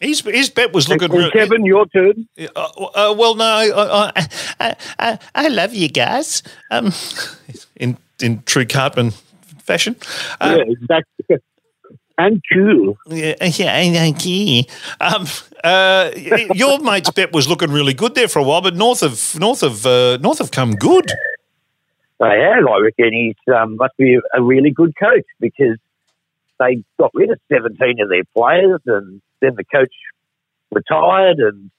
His, 0.00 0.20
his 0.20 0.50
bet 0.50 0.72
was 0.72 0.88
looking. 0.88 1.08
Kevin, 1.30 1.64
your 1.64 1.86
turn. 1.86 2.28
Uh, 2.38 2.44
uh, 2.56 3.14
well, 3.16 3.36
no, 3.36 3.44
I, 3.44 4.12
I, 4.60 4.76
I, 4.98 5.18
I, 5.34 5.48
love 5.48 5.72
you 5.72 5.88
guys. 5.88 6.42
Um, 6.70 6.92
in 7.76 7.96
in 8.20 8.42
true 8.42 8.66
Cartman 8.66 9.12
fashion. 9.62 9.96
Uh, 10.40 10.56
yeah, 10.58 10.72
exactly. 10.72 11.36
and 12.18 12.42
cool. 12.52 12.98
Yeah, 13.06 13.34
yeah, 13.40 13.92
thank 13.92 14.26
you. 14.26 14.64
Um, 15.00 15.26
uh, 15.62 16.10
your 16.54 16.80
mate's 16.80 17.10
bet 17.10 17.32
was 17.32 17.48
looking 17.48 17.70
really 17.70 17.94
good 17.94 18.14
there 18.16 18.28
for 18.28 18.40
a 18.40 18.42
while, 18.42 18.62
but 18.62 18.74
north 18.74 19.02
of 19.02 19.38
north 19.38 19.62
of 19.62 19.86
uh, 19.86 20.18
north 20.18 20.38
have 20.38 20.50
come 20.50 20.72
good. 20.72 21.10
They 22.24 22.40
have, 22.40 22.66
I 22.66 22.78
reckon. 22.80 23.12
He's 23.12 23.54
um, 23.54 23.76
must 23.76 23.96
be 23.96 24.18
a 24.34 24.42
really 24.42 24.70
good 24.70 24.94
coach 24.98 25.26
because 25.40 25.78
they 26.58 26.82
got 26.98 27.10
rid 27.14 27.30
of 27.30 27.38
17 27.52 28.00
of 28.00 28.08
their 28.08 28.24
players 28.36 28.80
and 28.86 29.20
then 29.40 29.54
the 29.56 29.64
coach 29.64 29.92
retired 30.70 31.38
and 31.38 31.70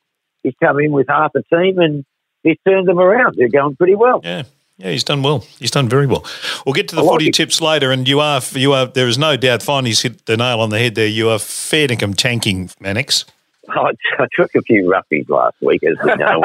he's 0.43 0.53
come 0.61 0.79
in 0.79 0.91
with 0.91 1.07
half 1.07 1.31
a 1.35 1.43
team 1.43 1.79
and 1.79 2.05
he's 2.43 2.57
turned 2.67 2.87
them 2.87 2.99
around. 2.99 3.35
They're 3.37 3.49
going 3.49 3.75
pretty 3.75 3.95
well. 3.95 4.21
Yeah. 4.23 4.43
Yeah, 4.77 4.91
he's 4.91 5.05
done 5.05 5.23
well. 5.23 5.45
He's 5.57 5.71
done 5.71 5.87
very 5.87 6.05
well. 6.05 6.25
We'll 6.65 6.73
get 6.73 6.89
to 6.89 6.95
the 6.95 7.01
like 7.01 7.13
footy 7.13 7.27
it. 7.29 7.33
tips 7.33 7.61
later, 7.61 7.91
and 7.91 8.05
you 8.05 8.19
are 8.19 8.41
you 8.51 8.73
are. 8.73 8.85
There 8.85 9.07
is 9.07 9.17
no 9.17 9.37
doubt. 9.37 9.63
Finally, 9.63 9.93
hit 9.93 10.25
the 10.25 10.35
nail 10.35 10.59
on 10.59 10.69
the 10.69 10.77
head 10.77 10.95
there. 10.95 11.07
You 11.07 11.29
are 11.29 11.39
fair 11.39 11.87
dinkum 11.87 12.13
tanking, 12.13 12.69
Mannix. 12.81 13.23
I, 13.69 13.91
I 14.19 14.27
took 14.35 14.53
a 14.55 14.61
few 14.61 14.85
roughies 14.85 15.29
last 15.29 15.55
week, 15.61 15.83
as 15.83 15.95
we 16.03 16.15
know. 16.15 16.43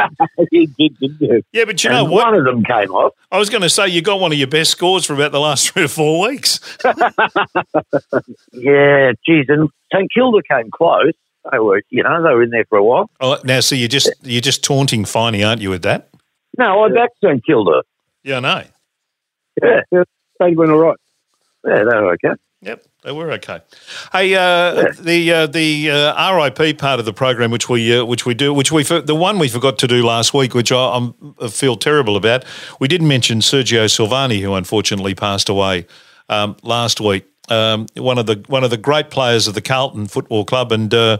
you 0.50 0.66
did, 0.78 0.98
didn't 0.98 1.20
you? 1.20 1.42
Yeah, 1.52 1.64
but 1.64 1.82
you 1.84 1.90
know 1.90 2.04
what? 2.04 2.24
one 2.26 2.34
of 2.34 2.44
them 2.44 2.64
came 2.64 2.90
off. 2.92 3.12
I 3.30 3.38
was 3.38 3.50
going 3.50 3.62
to 3.62 3.70
say 3.70 3.88
you 3.88 4.02
got 4.02 4.20
one 4.20 4.32
of 4.32 4.38
your 4.38 4.48
best 4.48 4.70
scores 4.70 5.04
for 5.04 5.14
about 5.14 5.32
the 5.32 5.40
last 5.40 5.70
three 5.72 5.84
or 5.84 5.88
four 5.88 6.28
weeks. 6.28 6.60
Yeah, 8.52 9.12
geez, 9.26 9.46
and 9.48 9.68
St 9.92 10.10
Kilda 10.12 10.42
came 10.48 10.70
close. 10.70 11.12
They 11.50 11.58
were, 11.58 11.82
you 11.90 12.02
know, 12.02 12.22
they 12.22 12.34
were 12.34 12.42
in 12.42 12.50
there 12.50 12.64
for 12.68 12.76
a 12.78 12.84
while. 12.84 13.10
Oh, 13.20 13.38
now, 13.44 13.60
so 13.60 13.74
you're 13.74 13.88
just 13.88 14.12
you're 14.22 14.40
just 14.42 14.62
taunting 14.62 15.04
Finey, 15.04 15.46
aren't 15.46 15.62
you? 15.62 15.70
With 15.70 15.82
that? 15.82 16.08
No, 16.58 16.82
I 16.84 16.88
backed 16.90 17.16
St 17.24 17.44
Kilda. 17.44 17.82
Yeah, 18.22 18.36
I 18.36 18.40
know. 18.40 18.62
Yeah, 19.62 19.80
Yeah, 19.90 20.02
they 20.38 20.54
went 20.54 20.70
all 20.70 20.78
right. 20.78 20.96
yeah, 21.66 21.78
they 21.78 21.84
were 21.84 22.12
okay. 22.14 22.34
Yep, 22.62 22.84
they 23.04 23.12
were 23.12 23.32
okay. 23.32 23.62
Hey, 24.12 24.34
uh, 24.34 24.92
the 25.00 25.32
uh, 25.32 25.46
the 25.46 25.90
uh, 25.90 26.36
RIP 26.36 26.76
part 26.76 27.00
of 27.00 27.06
the 27.06 27.12
program, 27.12 27.50
which 27.50 27.70
we 27.70 27.96
uh, 27.96 28.04
which 28.04 28.26
we 28.26 28.34
do, 28.34 28.52
which 28.52 28.70
we 28.70 28.82
the 28.82 29.14
one 29.14 29.38
we 29.38 29.48
forgot 29.48 29.78
to 29.78 29.86
do 29.86 30.04
last 30.04 30.34
week, 30.34 30.52
which 30.52 30.70
I, 30.70 31.10
I 31.40 31.48
feel 31.48 31.76
terrible 31.76 32.16
about. 32.18 32.44
We 32.78 32.86
didn't 32.86 33.08
mention 33.08 33.38
Sergio 33.38 33.86
Silvagni, 33.86 34.42
who 34.42 34.52
unfortunately 34.52 35.14
passed 35.14 35.48
away 35.48 35.86
um, 36.28 36.54
last 36.62 37.00
week. 37.00 37.24
Um, 37.48 37.86
one 37.96 38.18
of 38.18 38.26
the 38.26 38.44
one 38.48 38.62
of 38.62 38.68
the 38.68 38.76
great 38.76 39.08
players 39.08 39.48
of 39.48 39.54
the 39.54 39.62
Carlton 39.62 40.06
Football 40.06 40.44
Club, 40.44 40.70
and 40.70 40.92
uh, 40.92 41.16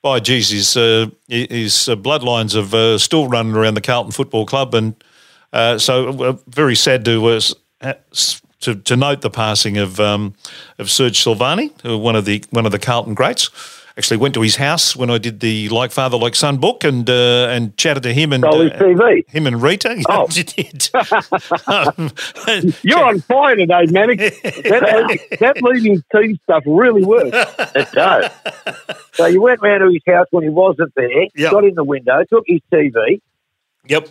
by 0.00 0.20
geez, 0.20 0.50
his 0.50 0.76
uh, 0.76 1.06
his 1.26 1.72
bloodlines 1.72 2.54
have 2.54 3.00
still 3.00 3.26
running 3.26 3.56
around 3.56 3.74
the 3.74 3.80
Carlton 3.80 4.12
Football 4.12 4.46
Club, 4.46 4.76
and 4.76 4.94
so 5.80 6.38
very 6.46 6.76
sad 6.76 7.04
to 7.04 7.52
to, 8.64 8.74
to 8.74 8.96
note 8.96 9.20
the 9.22 9.30
passing 9.30 9.76
of 9.78 9.98
um, 10.00 10.34
of 10.78 10.90
Serge 10.90 11.22
Silvagni, 11.22 11.70
who 11.82 11.96
one 11.98 12.16
of 12.16 12.24
the 12.24 12.44
one 12.50 12.66
of 12.66 12.72
the 12.72 12.78
Carlton 12.78 13.14
greats. 13.14 13.50
Actually, 13.96 14.16
went 14.16 14.34
to 14.34 14.40
his 14.42 14.56
house 14.56 14.96
when 14.96 15.08
I 15.08 15.18
did 15.18 15.38
the 15.38 15.68
Like 15.68 15.92
Father 15.92 16.16
Like 16.16 16.34
Son 16.34 16.56
book 16.56 16.82
and 16.82 17.08
uh, 17.08 17.46
and 17.48 17.76
chatted 17.76 18.02
to 18.02 18.12
him 18.12 18.32
and 18.32 18.44
uh, 18.44 18.50
TV. 18.50 19.28
him 19.30 19.46
and 19.46 19.62
Rita. 19.62 20.02
Oh. 20.08 20.26
Um, 21.66 22.10
You're 22.82 23.04
on 23.04 23.20
fire 23.20 23.54
today, 23.54 23.86
Manic. 23.90 24.18
that, 24.18 25.18
that 25.40 25.62
leading 25.62 26.02
team 26.12 26.38
stuff 26.42 26.64
really 26.66 27.04
works. 27.04 27.36
It 27.76 27.92
does. 27.92 28.30
so 29.12 29.26
you 29.26 29.40
went 29.40 29.60
round 29.62 29.82
to 29.82 29.92
his 29.92 30.02
house 30.12 30.26
when 30.32 30.42
he 30.42 30.50
wasn't 30.50 30.92
there, 30.96 31.26
Yep. 31.36 31.52
got 31.52 31.64
in 31.64 31.74
the 31.76 31.84
window, 31.84 32.24
took 32.28 32.44
his 32.48 32.60
TV, 32.72 33.20
yep. 33.86 34.08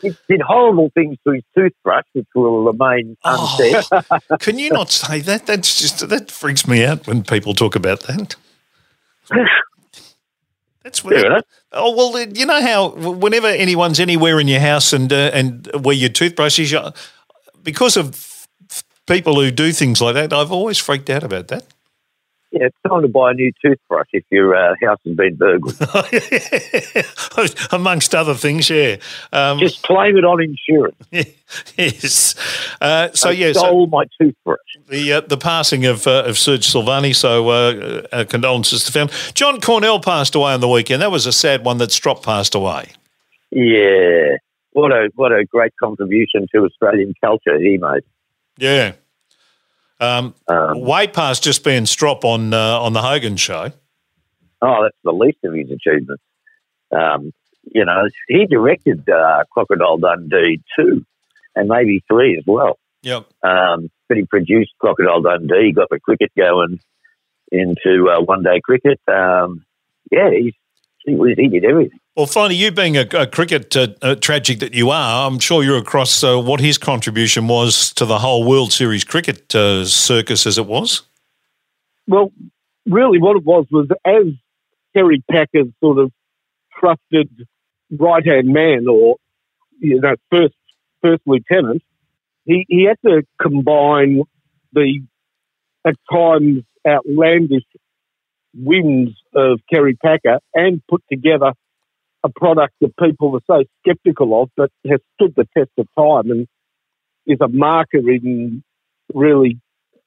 Did, 0.00 0.16
did 0.28 0.40
horrible 0.40 0.90
things 0.94 1.16
to 1.24 1.32
his 1.32 1.42
toothbrush, 1.56 2.04
which 2.12 2.26
will 2.34 2.64
remain 2.64 3.16
Oh. 3.24 3.82
Can 4.40 4.58
you 4.58 4.70
not 4.70 4.90
say 4.90 5.20
that? 5.20 5.46
That's 5.46 5.80
just 5.80 6.08
that 6.08 6.30
freaks 6.30 6.66
me 6.66 6.84
out 6.84 7.06
when 7.06 7.22
people 7.22 7.54
talk 7.54 7.74
about 7.76 8.00
that. 8.00 8.36
That's 10.82 11.02
weird. 11.02 11.44
Oh 11.72 11.94
well, 11.96 12.28
you 12.28 12.46
know 12.46 12.60
how 12.60 12.90
whenever 12.90 13.46
anyone's 13.46 13.98
anywhere 13.98 14.38
in 14.38 14.48
your 14.48 14.60
house 14.60 14.92
and 14.92 15.12
uh, 15.12 15.30
and 15.32 15.68
where 15.82 15.94
your 15.94 16.10
toothbrush 16.10 16.58
is, 16.58 16.74
because 17.62 17.96
of 17.96 18.46
people 19.06 19.40
who 19.40 19.50
do 19.50 19.72
things 19.72 20.00
like 20.00 20.14
that, 20.14 20.32
I've 20.32 20.52
always 20.52 20.78
freaked 20.78 21.08
out 21.10 21.24
about 21.24 21.48
that. 21.48 21.73
Yeah, 22.54 22.66
it's 22.66 22.76
time 22.88 23.02
to 23.02 23.08
buy 23.08 23.32
a 23.32 23.34
new 23.34 23.50
toothbrush 23.60 24.06
if 24.12 24.22
your 24.30 24.54
uh, 24.54 24.76
house 24.80 25.00
has 25.04 25.16
been 25.16 25.34
burgled. 25.34 25.74
Amongst 27.72 28.14
other 28.14 28.34
things, 28.34 28.70
yeah. 28.70 28.96
Um, 29.32 29.58
Just 29.58 29.82
claim 29.82 30.16
it 30.16 30.24
on 30.24 30.40
insurance. 30.40 30.94
yes. 31.76 32.36
Uh, 32.80 33.08
so 33.12 33.30
I 33.30 33.32
yeah, 33.32 33.52
so 33.54 33.58
stole 33.58 33.86
my 33.88 34.04
toothbrush. 34.20 34.58
the 34.88 35.14
uh, 35.14 35.20
the 35.22 35.36
passing 35.36 35.84
of 35.84 36.06
uh, 36.06 36.22
of 36.26 36.38
Serge 36.38 36.64
Silvagni. 36.64 37.12
So 37.12 37.48
uh, 37.48 38.02
uh, 38.12 38.24
condolences 38.26 38.84
to 38.84 38.92
family. 38.92 39.12
John 39.34 39.60
Cornell 39.60 39.98
passed 39.98 40.36
away 40.36 40.52
on 40.52 40.60
the 40.60 40.68
weekend. 40.68 41.02
That 41.02 41.10
was 41.10 41.26
a 41.26 41.32
sad 41.32 41.64
one 41.64 41.78
that 41.78 41.90
Strop 41.90 42.22
passed 42.22 42.54
away. 42.54 42.92
Yeah, 43.50 44.36
what 44.70 44.92
a 44.92 45.10
what 45.16 45.32
a 45.32 45.44
great 45.44 45.72
contribution 45.82 46.46
to 46.54 46.66
Australian 46.66 47.14
culture 47.20 47.58
he 47.58 47.78
made. 47.78 48.04
Yeah. 48.58 48.92
Um, 50.00 50.34
Um, 50.48 50.80
way 50.80 51.06
past 51.06 51.42
just 51.44 51.64
being 51.64 51.86
Strop 51.86 52.24
on 52.24 52.52
uh, 52.52 52.80
on 52.80 52.92
the 52.92 53.02
Hogan 53.02 53.36
show. 53.36 53.72
oh, 54.62 54.82
that's 54.82 54.96
the 55.04 55.12
least 55.12 55.38
of 55.44 55.54
his 55.54 55.70
achievements. 55.70 56.22
Um, 56.90 57.32
you 57.72 57.84
know, 57.84 58.08
he 58.28 58.46
directed 58.46 59.08
uh, 59.08 59.44
Crocodile 59.50 59.98
Dundee 59.98 60.62
two, 60.76 61.04
and 61.54 61.68
maybe 61.68 62.02
three 62.08 62.36
as 62.36 62.44
well. 62.46 62.78
Yep. 63.02 63.26
Um, 63.42 63.90
but 64.08 64.16
he 64.18 64.24
produced 64.24 64.72
Crocodile 64.78 65.22
Dundee, 65.22 65.72
got 65.72 65.88
the 65.90 66.00
cricket 66.00 66.32
going 66.36 66.80
into 67.52 68.10
uh, 68.10 68.20
one 68.22 68.42
day 68.42 68.60
cricket. 68.62 69.00
Um, 69.08 69.64
yeah, 70.10 70.30
he's, 70.30 70.54
he, 71.04 71.14
was, 71.14 71.34
he 71.36 71.48
did 71.48 71.64
everything. 71.64 71.98
Well, 72.16 72.26
finally, 72.26 72.54
you 72.54 72.70
being 72.70 72.96
a, 72.96 73.06
a 73.12 73.26
cricket 73.26 73.76
uh, 73.76 73.88
uh, 74.00 74.14
tragic 74.14 74.60
that 74.60 74.72
you 74.72 74.90
are, 74.90 75.26
I'm 75.26 75.40
sure 75.40 75.64
you're 75.64 75.78
across 75.78 76.22
uh, 76.22 76.38
what 76.38 76.60
his 76.60 76.78
contribution 76.78 77.48
was 77.48 77.92
to 77.94 78.04
the 78.04 78.20
whole 78.20 78.44
World 78.44 78.72
Series 78.72 79.02
cricket 79.02 79.52
uh, 79.52 79.84
circus 79.84 80.46
as 80.46 80.56
it 80.56 80.66
was. 80.66 81.02
Well, 82.06 82.30
really, 82.86 83.18
what 83.18 83.36
it 83.36 83.44
was 83.44 83.66
was 83.68 83.88
as 84.04 84.32
Kerry 84.94 85.24
Packer's 85.28 85.66
sort 85.80 85.98
of 85.98 86.12
trusted 86.78 87.48
right 87.90 88.24
hand 88.24 88.46
man 88.46 88.86
or 88.88 89.16
you 89.80 90.00
know 90.00 90.14
first 90.30 90.54
first 91.02 91.22
lieutenant, 91.26 91.82
he 92.44 92.64
he 92.68 92.84
had 92.84 92.98
to 93.04 93.22
combine 93.42 94.22
the 94.72 95.00
at 95.84 95.96
times 96.12 96.62
outlandish 96.86 97.64
whims 98.54 99.20
of 99.34 99.58
Kerry 99.68 99.96
Packer 99.96 100.38
and 100.54 100.80
put 100.88 101.02
together 101.10 101.54
a 102.24 102.30
product 102.30 102.74
that 102.80 102.96
people 102.96 103.30
were 103.30 103.42
so 103.46 103.62
sceptical 103.86 104.42
of, 104.42 104.50
but 104.56 104.70
has 104.88 105.00
stood 105.14 105.34
the 105.36 105.46
test 105.56 105.70
of 105.78 105.86
time 105.96 106.30
and 106.30 106.48
is 107.26 107.38
a 107.40 107.48
marker 107.48 107.98
in 107.98 108.64
really 109.12 109.60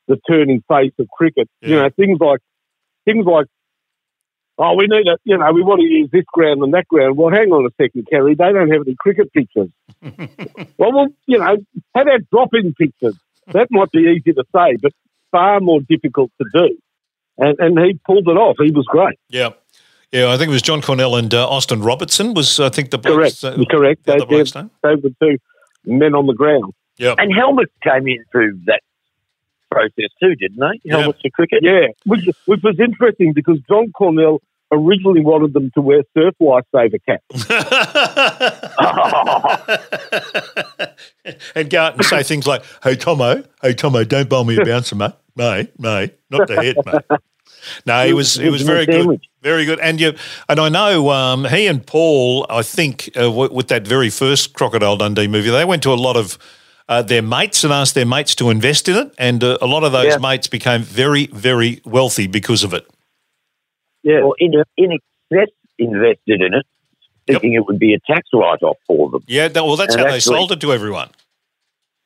the 0.08 0.20
turning 0.30 0.64
face 0.68 0.94
of 1.00 1.08
cricket. 1.10 1.48
You 1.62 1.76
know, 1.76 1.90
things 1.96 2.20
like 2.20 2.40
things 3.06 3.26
like 3.26 3.46
oh, 4.58 4.76
we 4.76 4.88
need 4.88 5.08
a 5.08 5.18
you 5.24 5.38
know, 5.38 5.52
we 5.52 5.62
want 5.62 5.82
to 5.82 5.88
use 5.88 6.10
this 6.12 6.26
ground 6.34 6.62
and 6.62 6.74
that 6.74 6.88
ground. 6.88 7.18
Well, 7.18 7.30
hang 7.30 7.52
on 7.52 7.66
a 7.66 7.84
second, 7.84 8.08
Kerry, 8.10 8.36
they 8.36 8.52
don't 8.52 8.72
have 8.72 8.82
any 8.86 8.96
cricket 8.98 9.32
pitches. 9.32 9.70
well, 10.78 10.94
well, 10.94 11.08
you 11.26 11.38
know, 11.38 11.58
how 11.94 12.02
about 12.02 12.30
drop-in 12.32 12.74
pitches? 12.74 13.18
That 13.48 13.68
might 13.72 13.92
be 13.92 14.00
easy 14.00 14.34
to 14.34 14.44
say, 14.54 14.76
but 14.82 14.92
far 15.32 15.60
more 15.60 15.80
difficult 15.82 16.32
to 16.42 16.48
do. 16.54 16.78
And 17.38 17.60
and 17.60 17.80
he 17.80 18.00
pulled 18.06 18.28
it 18.28 18.38
off. 18.38 18.58
He 18.60 18.72
was 18.72 18.86
great. 18.88 19.20
Yeah. 19.30 19.52
Yeah, 20.12 20.32
I 20.32 20.38
think 20.38 20.50
it 20.50 20.54
was 20.54 20.62
John 20.62 20.82
Cornell 20.82 21.16
and 21.16 21.34
uh, 21.34 21.50
Austin 21.50 21.82
Robertson 21.82 22.34
was, 22.34 22.60
I 22.60 22.70
think, 22.70 22.92
the 22.92 22.98
blokes, 22.98 23.42
Correct. 23.42 23.44
uh, 23.44 23.66
Correct. 23.70 24.06
the 24.06 24.14
They, 24.14 24.20
they 24.90 24.96
were 24.96 25.02
the 25.10 25.16
two 25.22 25.38
men 25.86 26.16
on 26.16 26.28
the 26.28 26.34
ground. 26.34 26.74
Yeah. 26.98 27.16
And 27.18 27.34
helmets 27.34 27.72
came 27.84 28.08
in 28.08 28.24
through 28.32 28.60
that 28.66 28.82
process 29.70 30.10
too, 30.22 30.36
didn't 30.36 30.60
they? 30.60 30.90
Helmets 30.90 31.22
to 31.22 31.30
cricket. 31.30 31.60
Yeah, 31.62 31.88
which, 32.06 32.28
which 32.46 32.62
was 32.64 32.80
interesting 32.80 33.34
because 33.34 33.60
John 33.70 33.92
Cornell 33.92 34.42
originally 34.72 35.22
wanted 35.22 35.54
them 35.54 35.72
to 35.76 35.82
wear 35.82 36.04
surf 36.14 36.34
lifesaver 36.42 37.00
caps. 37.06 37.50
and 41.56 41.70
go 41.70 41.82
out 41.82 41.96
and 41.96 42.06
say 42.06 42.24
things 42.24 42.48
like, 42.48 42.64
"Hey 42.84 42.96
Tomo, 42.96 43.44
hey 43.62 43.74
Tomo, 43.74 44.04
don't 44.04 44.30
bowl 44.30 44.44
me 44.44 44.58
a 44.58 44.66
bouncer, 44.66 44.96
mate, 44.96 45.14
mate, 45.36 45.80
mate, 45.80 46.14
not 46.30 46.48
the 46.48 46.56
head, 46.56 46.76
mate." 46.86 47.20
No, 47.86 48.06
he 48.06 48.14
was 48.14 48.36
he 48.36 48.50
was 48.50 48.62
very 48.62 48.86
good, 48.86 49.20
very 49.42 49.66
good, 49.66 49.80
and 49.80 50.00
you 50.00 50.14
and 50.48 50.60
I 50.60 50.70
know 50.70 51.10
um, 51.10 51.46
he 51.46 51.68
and 51.68 51.86
Paul, 51.86 52.46
I 52.50 52.62
think, 52.62 53.10
uh, 53.16 53.24
w- 53.24 53.52
with 53.54 53.68
that 53.68 53.86
very 53.88 54.10
first 54.10 54.54
Crocodile 54.54 54.98
Dundee 54.98 55.28
movie, 55.28 55.50
they 55.50 55.66
went 55.66 55.84
to 55.84 55.92
a 55.94 55.96
lot 55.96 56.16
of. 56.18 56.38
Uh, 56.90 57.02
their 57.02 57.22
mates 57.22 57.66
and 57.66 57.74
asked 57.74 57.96
their 57.96 58.06
mates 58.06 58.34
to 58.34 58.50
invest 58.50 58.88
in 58.88 58.96
it, 58.96 59.14
and 59.18 59.44
uh, 59.44 59.58
a 59.62 59.68
lot 59.68 59.84
of 59.84 59.92
those 59.92 60.06
Yeah. 60.14 60.18
mates 60.20 60.48
became 60.48 60.82
very, 60.84 61.26
very 61.34 61.82
wealthy 61.84 62.28
because 62.28 62.64
of 62.64 62.74
it. 62.74 62.88
Yeah, 64.04 64.22
Or 64.22 64.36
in, 64.40 64.54
INXS 64.80 65.48
invested 65.78 66.40
in 66.42 66.54
it, 66.54 66.66
thinking 67.28 67.56
it 67.56 67.66
would 67.68 67.78
be 67.78 67.94
a 67.94 68.00
tax 68.10 68.30
write 68.34 68.64
off 68.64 68.78
for 68.88 69.10
them. 69.10 69.22
Yeah, 69.28 69.50
that, 69.50 69.66
well, 69.66 69.76
that's 69.76 69.96
And 69.96 70.06
how 70.06 70.10
they 70.12 70.22
sold 70.22 70.54
it 70.54 70.62
to 70.62 70.72
everyone. 70.72 71.10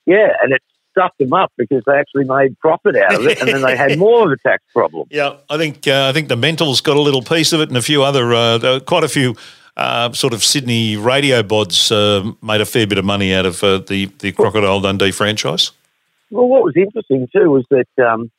Yeah, 0.07 0.29
and 0.41 0.51
it's 0.51 0.65
stuffed 0.91 1.17
them 1.17 1.33
up 1.33 1.51
because 1.57 1.83
they 1.86 1.93
actually 1.93 2.25
made 2.25 2.57
profit 2.60 2.95
out 2.95 3.15
of 3.15 3.25
it, 3.25 3.39
and 3.39 3.50
then 3.50 3.62
they 3.62 3.75
had 3.75 3.98
more 4.07 4.25
of 4.25 4.31
a 4.31 4.38
tax 4.38 4.63
problem. 4.74 5.07
Yeah, 5.10 5.38
I 5.50 5.57
think 5.57 5.88
uh, 5.88 6.07
I 6.10 6.13
think 6.13 6.27
the 6.27 6.36
Mentals 6.36 6.83
got 6.83 6.98
a 6.98 7.01
little 7.01 7.21
piece 7.21 7.53
of 7.53 7.62
it, 7.62 7.69
and 7.69 7.77
a 7.77 7.81
few 7.81 8.03
other, 8.03 8.33
uh, 8.33 8.79
quite 8.86 9.03
a 9.03 9.10
few 9.10 9.36
uh, 9.77 10.12
sort 10.13 10.33
of 10.33 10.43
Sydney 10.43 10.98
radio 10.98 11.41
bods 11.41 11.91
uh, 11.91 12.33
made 12.41 12.62
a 12.62 12.65
fair 12.65 12.86
bit 12.86 12.98
of 12.98 13.05
money 13.05 13.33
out 13.33 13.45
of 13.45 13.63
uh, 13.63 13.79
the 13.79 14.12
the 14.19 14.31
Crocodile 14.31 14.81
Dundee 14.81 15.12
franchise. 15.12 15.71
Well, 16.29 16.48
what 16.48 16.63
was 16.63 16.74
interesting 16.75 17.27
too 17.33 17.50
was 17.50 17.65
that 17.69 18.05
um, 18.05 18.31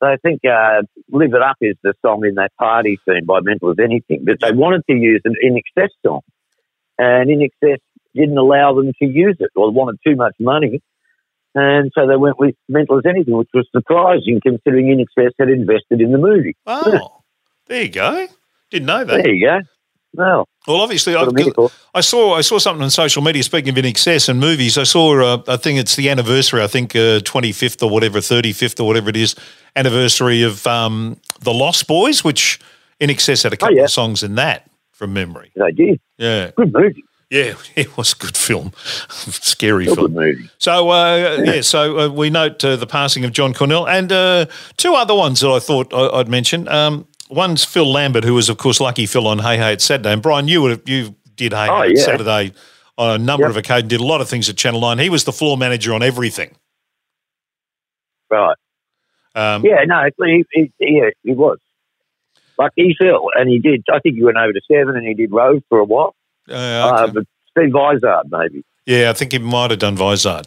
I 0.00 0.16
think 0.16 0.44
uh, 0.44 0.82
"Live 1.10 1.34
It 1.34 1.42
Up" 1.42 1.56
is 1.60 1.76
the 1.82 1.94
song 2.02 2.24
in 2.26 2.34
that 2.36 2.52
party 2.58 2.98
scene 3.06 3.24
by 3.24 3.40
Mental 3.40 3.70
as 3.70 3.78
Anything, 3.78 4.24
but 4.24 4.40
they 4.40 4.52
wanted 4.52 4.82
to 4.88 4.94
use 4.94 5.22
an 5.24 5.34
INXS 5.44 5.88
song, 6.04 6.20
and 6.98 7.30
INXS 7.30 7.78
didn't 8.14 8.38
allow 8.38 8.74
them 8.74 8.92
to 8.98 9.06
use 9.06 9.36
it, 9.40 9.50
or 9.56 9.70
wanted 9.70 9.98
too 10.06 10.16
much 10.16 10.34
money. 10.38 10.82
And 11.54 11.90
so 11.94 12.06
they 12.06 12.16
went 12.16 12.38
with 12.38 12.54
Mental 12.68 12.98
as 12.98 13.04
Anything, 13.06 13.36
which 13.36 13.50
was 13.52 13.68
surprising 13.72 14.40
considering 14.42 14.86
INXS 14.86 15.32
had 15.38 15.50
invested 15.50 16.00
in 16.00 16.12
the 16.12 16.18
movie. 16.18 16.56
Oh, 16.66 17.22
there 17.66 17.82
you 17.82 17.88
go. 17.90 18.26
Didn't 18.70 18.86
know 18.86 19.04
that. 19.04 19.22
There 19.22 19.34
you 19.34 19.46
go. 19.46 19.60
Well, 20.14 20.46
Well, 20.66 20.80
obviously, 20.80 21.14
I, 21.14 21.20
What 21.20 21.28
a 21.28 21.32
miracle. 21.32 21.72
I 21.94 22.02
saw 22.02 22.34
I 22.34 22.42
saw 22.42 22.58
something 22.58 22.82
on 22.82 22.90
social 22.90 23.22
media. 23.22 23.42
Speaking 23.42 23.70
of 23.70 23.82
INXS 23.82 24.28
and 24.28 24.38
movies, 24.38 24.76
I 24.76 24.82
saw 24.84 25.18
uh, 25.20 25.42
I 25.48 25.56
think 25.56 25.78
it's 25.78 25.96
the 25.96 26.10
anniversary. 26.10 26.62
I 26.62 26.66
think 26.66 26.92
twenty 27.24 27.52
fifth 27.52 27.82
or 27.82 27.90
whatever, 27.90 28.20
thirty 28.20 28.52
fifth 28.52 28.78
or 28.78 28.86
whatever 28.86 29.08
it 29.08 29.16
is, 29.16 29.34
anniversary 29.74 30.42
of 30.42 30.66
um, 30.66 31.18
the 31.40 31.52
Lost 31.52 31.86
Boys, 31.86 32.22
which 32.22 32.60
INXS 33.00 33.44
had 33.44 33.52
a 33.54 33.56
couple 33.56 33.76
yeah. 33.76 33.84
of 33.84 33.90
songs 33.90 34.22
in 34.22 34.34
that 34.34 34.70
from 34.92 35.14
memory. 35.14 35.50
they 35.56 35.72
did. 35.72 36.00
Yeah, 36.18 36.50
Good 36.56 36.72
movie. 36.72 37.04
Yeah, 37.32 37.54
it 37.76 37.96
was 37.96 38.12
a 38.12 38.16
good 38.16 38.36
film, 38.36 38.72
scary 39.08 39.86
film. 39.86 40.12
movie. 40.12 40.50
So 40.58 40.90
uh, 40.90 41.42
yeah, 41.44 41.60
so 41.62 41.98
uh, 41.98 42.08
we 42.10 42.28
note 42.30 42.62
uh, 42.64 42.76
the 42.76 42.86
passing 42.86 43.24
of 43.24 43.32
John 43.32 43.54
Cornell 43.54 43.88
and 43.88 44.12
uh, 44.12 44.46
two 44.76 44.94
other 44.94 45.14
ones 45.14 45.40
that 45.40 45.48
I 45.50 45.58
thought 45.58 45.92
I- 45.94 46.18
I'd 46.18 46.28
mention. 46.28 46.68
Um, 46.68 47.06
one's 47.30 47.64
Phil 47.64 47.90
Lambert, 47.90 48.24
who 48.24 48.34
was 48.34 48.48
of 48.50 48.58
course 48.58 48.80
Lucky 48.80 49.06
Phil 49.06 49.26
on 49.26 49.38
Hey 49.38 49.56
Hey 49.56 49.72
It's 49.72 49.84
Saturday, 49.84 50.12
and 50.12 50.20
Brian, 50.22 50.46
you 50.46 50.60
would 50.62 50.86
you 50.88 51.14
did 51.36 51.52
Hey 51.54 51.68
Oh, 51.70 51.82
Hey 51.82 51.92
yeah. 51.96 52.04
Saturday 52.04 52.52
on 52.98 53.20
a 53.20 53.24
number 53.24 53.44
Yep. 53.44 53.50
of 53.50 53.56
occasions, 53.56 53.88
did 53.88 54.00
a 54.00 54.04
lot 54.04 54.20
of 54.20 54.28
things 54.28 54.50
at 54.50 54.56
Channel 54.56 54.80
Nine. 54.82 54.98
He 54.98 55.08
was 55.08 55.24
the 55.24 55.32
floor 55.32 55.56
manager 55.56 55.94
on 55.94 56.02
everything. 56.02 56.54
Right. 58.30 58.56
Um, 59.34 59.64
Yeah, 59.64 59.84
no, 59.86 60.04
he, 60.24 60.44
he, 60.52 60.72
yeah, 60.78 61.08
he 61.22 61.32
was. 61.32 61.58
Like 62.58 62.72
he 62.76 62.94
Phil, 63.00 63.30
and 63.34 63.48
he 63.48 63.58
did. 63.58 63.82
I 63.90 63.98
think 64.00 64.16
he 64.16 64.22
went 64.22 64.36
over 64.36 64.52
to 64.52 64.60
seven, 64.70 64.94
and 64.96 65.06
he 65.06 65.14
did 65.14 65.32
Rose 65.32 65.62
for 65.70 65.78
a 65.78 65.84
while. 65.84 66.14
Uh, 66.48 66.54
Uh, 66.54 67.06
but 67.08 67.24
Steve 67.50 67.72
Vizard, 67.72 68.26
maybe. 68.30 68.64
yeah, 68.86 69.10
I 69.10 69.12
think 69.12 69.32
he 69.32 69.38
might 69.38 69.70
have 69.70 69.78
done 69.80 69.96
Vizard. 69.96 70.46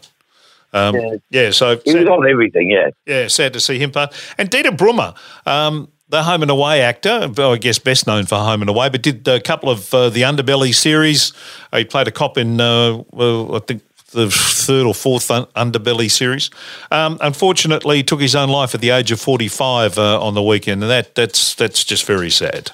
Um, 0.72 0.94
Yeah. 0.96 1.14
yeah, 1.30 1.50
so 1.50 1.80
He 1.84 1.94
was 1.94 2.06
on 2.06 2.28
everything. 2.28 2.70
Yeah. 2.70 2.90
Yeah, 3.06 3.28
sad 3.28 3.52
to 3.54 3.60
see 3.60 3.78
him 3.78 3.90
part. 3.92 4.12
And 4.36 4.50
Dieter 4.50 4.76
Brummer, 4.76 5.14
um, 5.46 5.88
the 6.08 6.22
Home 6.22 6.42
and 6.42 6.50
Away 6.50 6.82
actor, 6.82 7.30
I 7.38 7.56
guess 7.56 7.78
best 7.78 8.06
known 8.06 8.26
for 8.26 8.36
Home 8.36 8.60
and 8.62 8.68
Away, 8.68 8.88
but 8.90 9.02
did 9.02 9.26
a 9.26 9.40
couple 9.40 9.70
of 9.70 9.92
uh, 9.94 10.10
the 10.10 10.22
Underbelly 10.22 10.74
series. 10.74 11.32
Uh, 11.72 11.78
he 11.78 11.84
played 11.84 12.08
a 12.08 12.10
cop 12.12 12.36
in, 12.36 12.60
uh, 12.60 13.02
well, 13.10 13.54
I 13.56 13.60
think 13.60 13.82
the 14.12 14.30
third 14.30 14.86
or 14.86 14.94
fourth 14.94 15.30
un- 15.30 15.46
Underbelly 15.56 16.10
series. 16.10 16.48
Um, 16.90 17.18
unfortunately, 17.20 18.02
took 18.02 18.20
his 18.20 18.34
own 18.36 18.48
life 18.50 18.74
at 18.74 18.80
the 18.80 18.90
age 18.90 19.10
of 19.10 19.20
forty-five 19.20 19.98
uh, 19.98 20.20
on 20.22 20.34
the 20.34 20.42
weekend, 20.42 20.82
and 20.82 20.90
that 20.90 21.14
that's 21.16 21.54
that's 21.54 21.84
just 21.84 22.04
very 22.06 22.30
sad. 22.30 22.70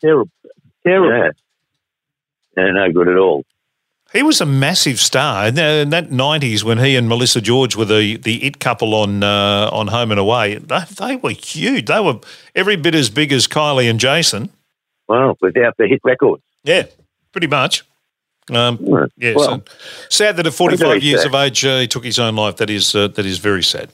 Terrible. 0.00 0.28
Terrible. 0.84 1.30
Yeah, 2.56 2.70
no 2.70 2.90
good 2.92 3.08
at 3.08 3.16
all. 3.16 3.44
He 4.12 4.22
was 4.22 4.40
a 4.40 4.46
massive 4.46 4.98
star 5.00 5.48
in 5.48 5.54
that- 5.56 6.10
nineties 6.12 6.64
when 6.64 6.78
he 6.78 6.96
and 6.96 7.08
Melissa 7.08 7.40
George 7.40 7.76
were 7.76 7.84
the, 7.84 8.16
the 8.16 8.44
it 8.44 8.60
couple 8.60 8.94
on 8.94 9.22
uh, 9.22 9.68
on 9.72 9.88
Home 9.88 10.10
and 10.10 10.20
Away. 10.20 10.54
They, 10.56 10.78
they 10.98 11.16
were 11.16 11.30
huge. 11.30 11.86
They 11.86 12.00
were 12.00 12.20
every 12.54 12.76
bit 12.76 12.94
as 12.94 13.10
big 13.10 13.32
as 13.32 13.46
Kylie 13.48 13.90
and 13.90 13.98
Jason. 14.00 14.50
Well, 15.08 15.36
without 15.40 15.76
the 15.76 15.86
hit 15.88 16.00
records. 16.04 16.42
Yeah, 16.64 16.84
pretty 17.32 17.48
much. 17.48 17.84
Um, 18.50 18.78
yeah, 19.16 19.34
Well, 19.34 19.44
so 19.44 19.62
sad 20.08 20.36
that 20.36 20.46
at 20.46 20.54
45 20.54 21.02
years 21.02 21.22
sad. 21.22 21.28
of 21.28 21.34
age 21.34 21.64
uh, 21.64 21.80
he 21.80 21.88
took 21.88 22.04
his 22.04 22.18
own 22.20 22.36
life. 22.36 22.56
That 22.56 22.70
is 22.70 22.94
uh, 22.94 23.08
that 23.08 23.26
is 23.26 23.38
very 23.38 23.62
sad. 23.62 23.90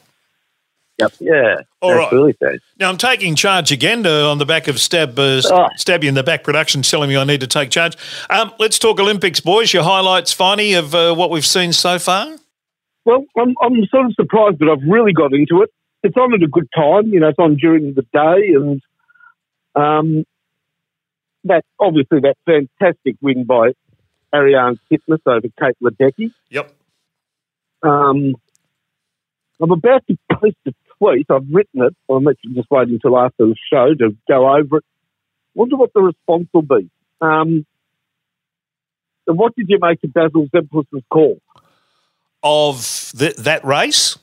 Yep. 1.02 1.12
Yeah. 1.20 1.56
All 1.80 1.94
right. 1.94 2.04
absolutely 2.04 2.34
sad. 2.42 2.60
Now 2.78 2.88
I'm 2.88 2.96
taking 2.96 3.34
charge 3.34 3.72
again 3.72 4.06
uh, 4.06 4.30
on 4.30 4.38
the 4.38 4.46
back 4.46 4.68
of 4.68 4.78
Stab 4.80 5.18
uh, 5.18 5.42
Oh. 5.44 5.68
Stabby 5.78 6.04
in 6.04 6.14
the 6.14 6.22
back 6.22 6.44
production 6.44 6.82
telling 6.82 7.08
me 7.08 7.16
I 7.16 7.24
need 7.24 7.40
to 7.40 7.46
take 7.46 7.70
charge. 7.70 7.96
Um, 8.30 8.52
let's 8.58 8.78
talk 8.78 9.00
Olympics, 9.00 9.40
boys. 9.40 9.72
Your 9.72 9.82
highlights, 9.82 10.34
Finey, 10.34 10.78
of 10.78 10.94
uh, 10.94 11.14
what 11.14 11.30
we've 11.30 11.46
seen 11.46 11.72
so 11.72 11.98
far. 11.98 12.36
Well, 13.04 13.24
I'm, 13.36 13.54
I'm 13.60 13.84
sort 13.86 14.06
of 14.06 14.12
surprised 14.14 14.58
that 14.60 14.68
I've 14.68 14.88
really 14.88 15.12
got 15.12 15.32
into 15.32 15.62
it. 15.62 15.70
It's 16.04 16.16
on 16.16 16.34
at 16.34 16.42
a 16.42 16.48
good 16.48 16.68
time, 16.74 17.06
you 17.08 17.20
know, 17.20 17.28
it's 17.28 17.38
on 17.38 17.56
during 17.56 17.94
the 17.94 18.02
day, 18.02 18.54
and 18.54 18.80
um, 19.74 20.24
that 21.44 21.64
obviously 21.80 22.20
that 22.20 22.36
fantastic 22.46 23.16
win 23.20 23.44
by 23.44 23.72
Ariarne 24.34 24.78
Titmus 24.90 25.20
over 25.26 25.46
Kate 25.60 25.76
Ledecky. 25.82 26.32
Yep. 26.50 26.72
Um, 27.82 28.34
I'm 29.60 29.70
about 29.70 30.04
to 30.08 30.16
post 30.32 30.56
a 30.66 30.72
I've 31.08 31.46
written 31.50 31.82
it. 31.82 31.94
I'm 32.08 32.26
actually 32.28 32.54
just 32.54 32.70
waiting 32.70 32.94
until 32.94 33.18
after 33.18 33.46
the 33.46 33.56
show 33.72 33.94
to 33.94 34.16
go 34.28 34.48
over 34.48 34.78
it. 34.78 34.84
Wonder 35.54 35.76
what 35.76 35.92
the 35.94 36.00
response 36.00 36.48
will 36.52 36.62
be. 36.62 36.90
Um, 37.20 37.66
and 39.26 39.38
what 39.38 39.54
did 39.54 39.66
you 39.68 39.78
make 39.80 40.02
of 40.04 40.12
Basil 40.12 40.46
Zempilas' 40.48 41.02
call? 41.10 41.38
Of 42.42 43.12
th- 43.16 43.36
that 43.36 43.64
race. 43.64 44.18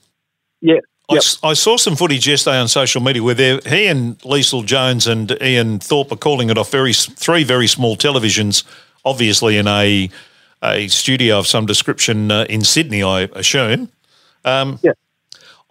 Yeah, 0.61 0.79
I, 1.09 1.15
Yep. 1.15 1.23
I 1.43 1.53
saw 1.53 1.77
some 1.77 1.95
footage 1.95 2.27
yesterday 2.27 2.57
on 2.57 2.67
social 2.67 3.01
media 3.01 3.23
where 3.23 3.35
he 3.35 3.87
and 3.87 4.19
Leisel 4.19 4.65
Jones 4.65 5.07
and 5.07 5.35
Ian 5.41 5.79
Thorpe 5.79 6.11
are 6.11 6.17
calling 6.17 6.49
it 6.49 6.57
off 6.57 6.69
very 6.71 6.93
three 6.93 7.43
very 7.43 7.67
small 7.67 7.95
televisions, 7.95 8.63
obviously 9.05 9.57
in 9.57 9.67
a 9.67 10.09
a 10.61 10.87
studio 10.89 11.39
of 11.39 11.47
some 11.47 11.65
description 11.65 12.31
uh, 12.31 12.45
in 12.49 12.61
Sydney, 12.61 13.01
I 13.01 13.21
assume. 13.33 13.89
Um, 14.43 14.77
Yeah. 14.83 14.91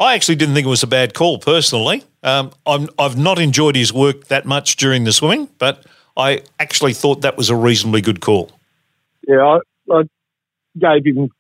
I 0.01 0.15
actually 0.15 0.37
didn't 0.37 0.55
think 0.55 0.67
it 0.67 0.71
was 0.71 0.83
a 0.83 0.89
bad 0.89 1.13
call 1.13 1.39
personally. 1.39 2.05
Um, 2.23 2.53
I'm, 2.67 2.89
I've 2.99 3.19
not 3.19 3.39
enjoyed 3.39 3.75
his 3.75 3.93
work 3.93 4.29
that 4.29 4.47
much 4.47 4.77
during 4.77 5.05
the 5.05 5.13
swimming, 5.13 5.49
but 5.59 5.85
I 6.17 6.43
actually 6.61 6.95
thought 6.95 7.23
that 7.23 7.37
was 7.37 7.51
a 7.51 7.57
reasonably 7.57 8.01
good 8.01 8.21
call. 8.21 8.53
Yeah, 9.27 9.59
I, 9.91 9.93
I 9.93 10.03
gave 10.79 11.17
him 11.17 11.31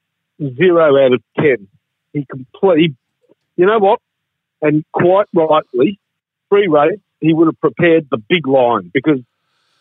zero 0.56 1.04
out 1.04 1.12
of 1.12 1.22
ten. 1.38 1.68
He 2.12 2.24
completely, 2.24 2.96
you 3.56 3.66
know 3.66 3.78
what? 3.78 4.00
And 4.60 4.84
quite 4.92 5.26
rightly, 5.32 6.00
pre-race, 6.48 6.98
he 7.20 7.34
would 7.34 7.46
have 7.46 7.60
prepared 7.60 8.08
the 8.10 8.18
big 8.18 8.46
line 8.46 8.90
because 8.92 9.20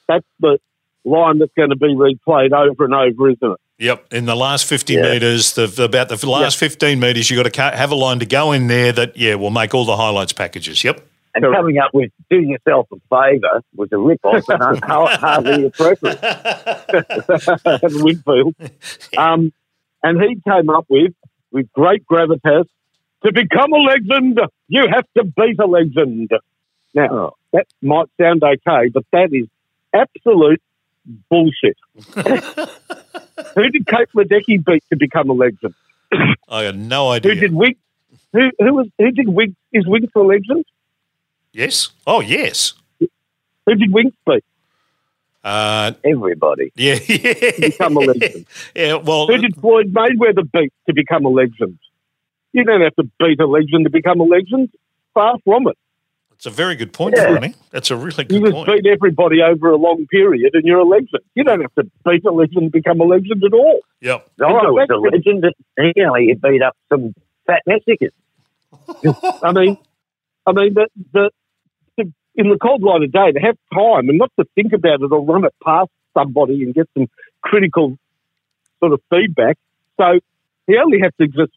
that's 0.08 0.26
the 0.40 0.60
line 1.04 1.40
that's 1.40 1.54
going 1.56 1.70
to 1.70 1.76
be 1.76 1.96
replayed 1.96 2.52
over 2.52 2.86
and 2.86 2.94
over, 2.94 3.30
isn't 3.30 3.52
it? 3.52 3.60
Yep, 3.80 4.12
in 4.14 4.26
the 4.26 4.36
last 4.36 4.66
50 4.66 4.94
Yeah. 4.94 5.02
metres, 5.04 5.54
the, 5.54 5.84
about 5.84 6.10
the 6.10 6.28
last 6.30 6.58
15 6.58 7.00
metres, 7.00 7.30
you've 7.30 7.44
got 7.44 7.54
to 7.54 7.62
have 7.78 7.92
a 7.92 7.96
line 7.96 8.20
to 8.20 8.26
go 8.26 8.52
in 8.52 8.68
there 8.68 8.92
that, 8.92 9.16
yeah, 9.16 9.36
will 9.36 9.52
make 9.52 9.74
all 9.76 9.86
the 9.86 9.96
highlights 9.98 10.34
packages. 10.34 10.84
Yep. 10.84 11.00
And 11.36 11.44
Correct. 11.44 11.58
coming 11.60 11.78
up 11.78 11.92
with 11.94 12.12
"Do 12.32 12.40
yourself 12.40 12.88
a 12.92 12.96
favour" 13.12 13.62
was 13.76 13.90
a 13.92 13.98
rip-off 14.00 14.50
and 14.50 14.60
un- 14.64 14.78
hardly 14.82 15.66
appropriate. 15.66 16.20
Winfield. 18.04 18.56
Um, 19.18 19.52
and 20.04 20.22
he 20.22 20.40
came 20.48 20.70
up 20.70 20.86
with, 20.90 21.14
with 21.52 21.72
great 21.74 22.04
gravitas, 22.08 22.66
to 23.24 23.32
become 23.34 23.72
a 23.74 23.78
legend, 23.78 24.40
you 24.68 24.88
have 24.90 25.06
to 25.18 25.24
beat 25.26 25.60
a 25.60 25.66
legend. 25.68 26.32
Now, 26.94 27.34
that 27.54 27.68
might 27.82 28.08
sound 28.20 28.44
okay, 28.44 28.90
but 28.94 29.04
that 29.12 29.30
is 29.32 29.48
absolute 29.94 30.62
bullshit. 31.30 31.78
who 33.56 33.70
did 33.70 33.88
Kate 33.88 34.10
Ledecky 34.16 34.64
beat 34.64 34.84
to 34.90 34.96
become 34.98 35.30
a 35.30 35.34
legend? 35.34 35.74
I 36.50 36.64
had 36.64 36.78
no 36.78 37.10
idea. 37.10 37.34
Who 37.34 37.40
did 37.40 37.54
Wig? 37.54 37.78
Who, 38.34 38.52
who, 38.60 38.74
was, 38.74 38.88
who 38.98 39.12
did 39.12 39.28
Wig? 39.30 39.56
Is 39.74 39.86
Winx 39.86 40.10
a 40.16 40.20
legend? 40.20 40.66
yes? 41.54 41.90
Oh, 42.06 42.22
yes. 42.22 42.74
Who 43.00 43.76
did 43.76 43.92
Winx 43.92 44.14
beat 44.26 44.44
Uh, 45.44 45.92
Everybody. 46.04 46.72
yeah. 46.76 46.96
to 46.96 47.54
become 47.60 47.98
a 47.98 48.02
legend? 48.02 48.46
yeah, 48.76 48.96
well, 48.96 49.28
Who 49.28 49.38
did 49.38 49.56
Floyd 49.56 49.94
Mayweather 49.94 50.50
beat 50.52 50.74
to 50.88 50.94
become 50.94 51.26
a 51.26 51.30
legend? 51.30 51.80
You 52.54 52.64
don't 52.64 52.82
have 52.82 52.96
to 52.96 53.10
beat 53.20 53.40
a 53.40 53.48
legend 53.48 53.86
to 53.86 53.90
become 53.90 54.20
a 54.20 54.24
legend. 54.24 54.70
Far 55.14 55.38
from 55.44 55.68
it. 55.68 55.78
It's 56.38 56.46
a 56.46 56.50
very 56.52 56.76
good 56.76 56.94
point, 56.94 57.16
Yeah. 57.18 57.34
Ronnie. 57.34 57.56
That's 57.72 57.90
a 57.92 57.96
really 57.98 58.24
good 58.24 58.30
point. 58.30 58.32
You 58.32 58.40
good 58.42 58.54
just 58.54 58.66
point. 58.68 58.84
beat 58.84 58.90
everybody 58.92 59.42
over 59.42 59.72
a 59.72 59.76
long 59.76 60.06
period 60.08 60.52
and 60.54 60.64
you're 60.64 60.80
a 60.80 60.84
legend. 60.86 61.10
You 61.36 61.44
don't 61.44 61.62
have 61.62 61.74
to 61.76 61.84
beat 62.06 62.24
a 62.26 62.32
legend 62.32 62.62
to 62.66 62.70
become 62.70 63.02
a 63.02 63.06
legend 63.06 63.44
at 63.44 63.54
all. 63.54 63.80
Yep. 64.02 64.30
No, 64.40 64.48
I 64.48 64.52
was 64.70 64.88
a 64.90 64.94
that- 64.94 65.12
legend. 65.12 65.44
that, 65.44 65.94
You 65.98 66.06
know, 66.06 66.14
he 66.14 66.34
beat 66.36 66.62
up 66.62 66.78
some 66.90 67.14
fat 67.48 67.64
Mexicans. 67.66 68.12
I 69.44 69.52
mean, 69.52 69.78
I 70.46 70.52
mean, 70.54 70.74
the, 70.76 70.88
the, 71.14 71.32
the, 71.98 72.14
in 72.36 72.50
the 72.50 72.58
cold 72.62 72.84
light 72.84 73.02
of 73.04 73.12
day, 73.12 73.32
to 73.32 73.40
have 73.40 73.58
time 73.74 74.08
and 74.10 74.18
not 74.18 74.32
to 74.40 74.46
think 74.56 74.74
about 74.74 75.02
it 75.02 75.12
or 75.12 75.22
run 75.26 75.44
it 75.44 75.54
past 75.64 75.90
somebody 76.14 76.64
and 76.64 76.74
get 76.74 76.88
some 76.98 77.08
critical 77.42 77.98
sort 78.80 78.94
of 78.94 79.02
feedback. 79.10 79.58
So 80.00 80.20
he 80.68 80.78
only 80.78 81.00
has 81.02 81.12
to 81.20 81.28
just 81.28 81.52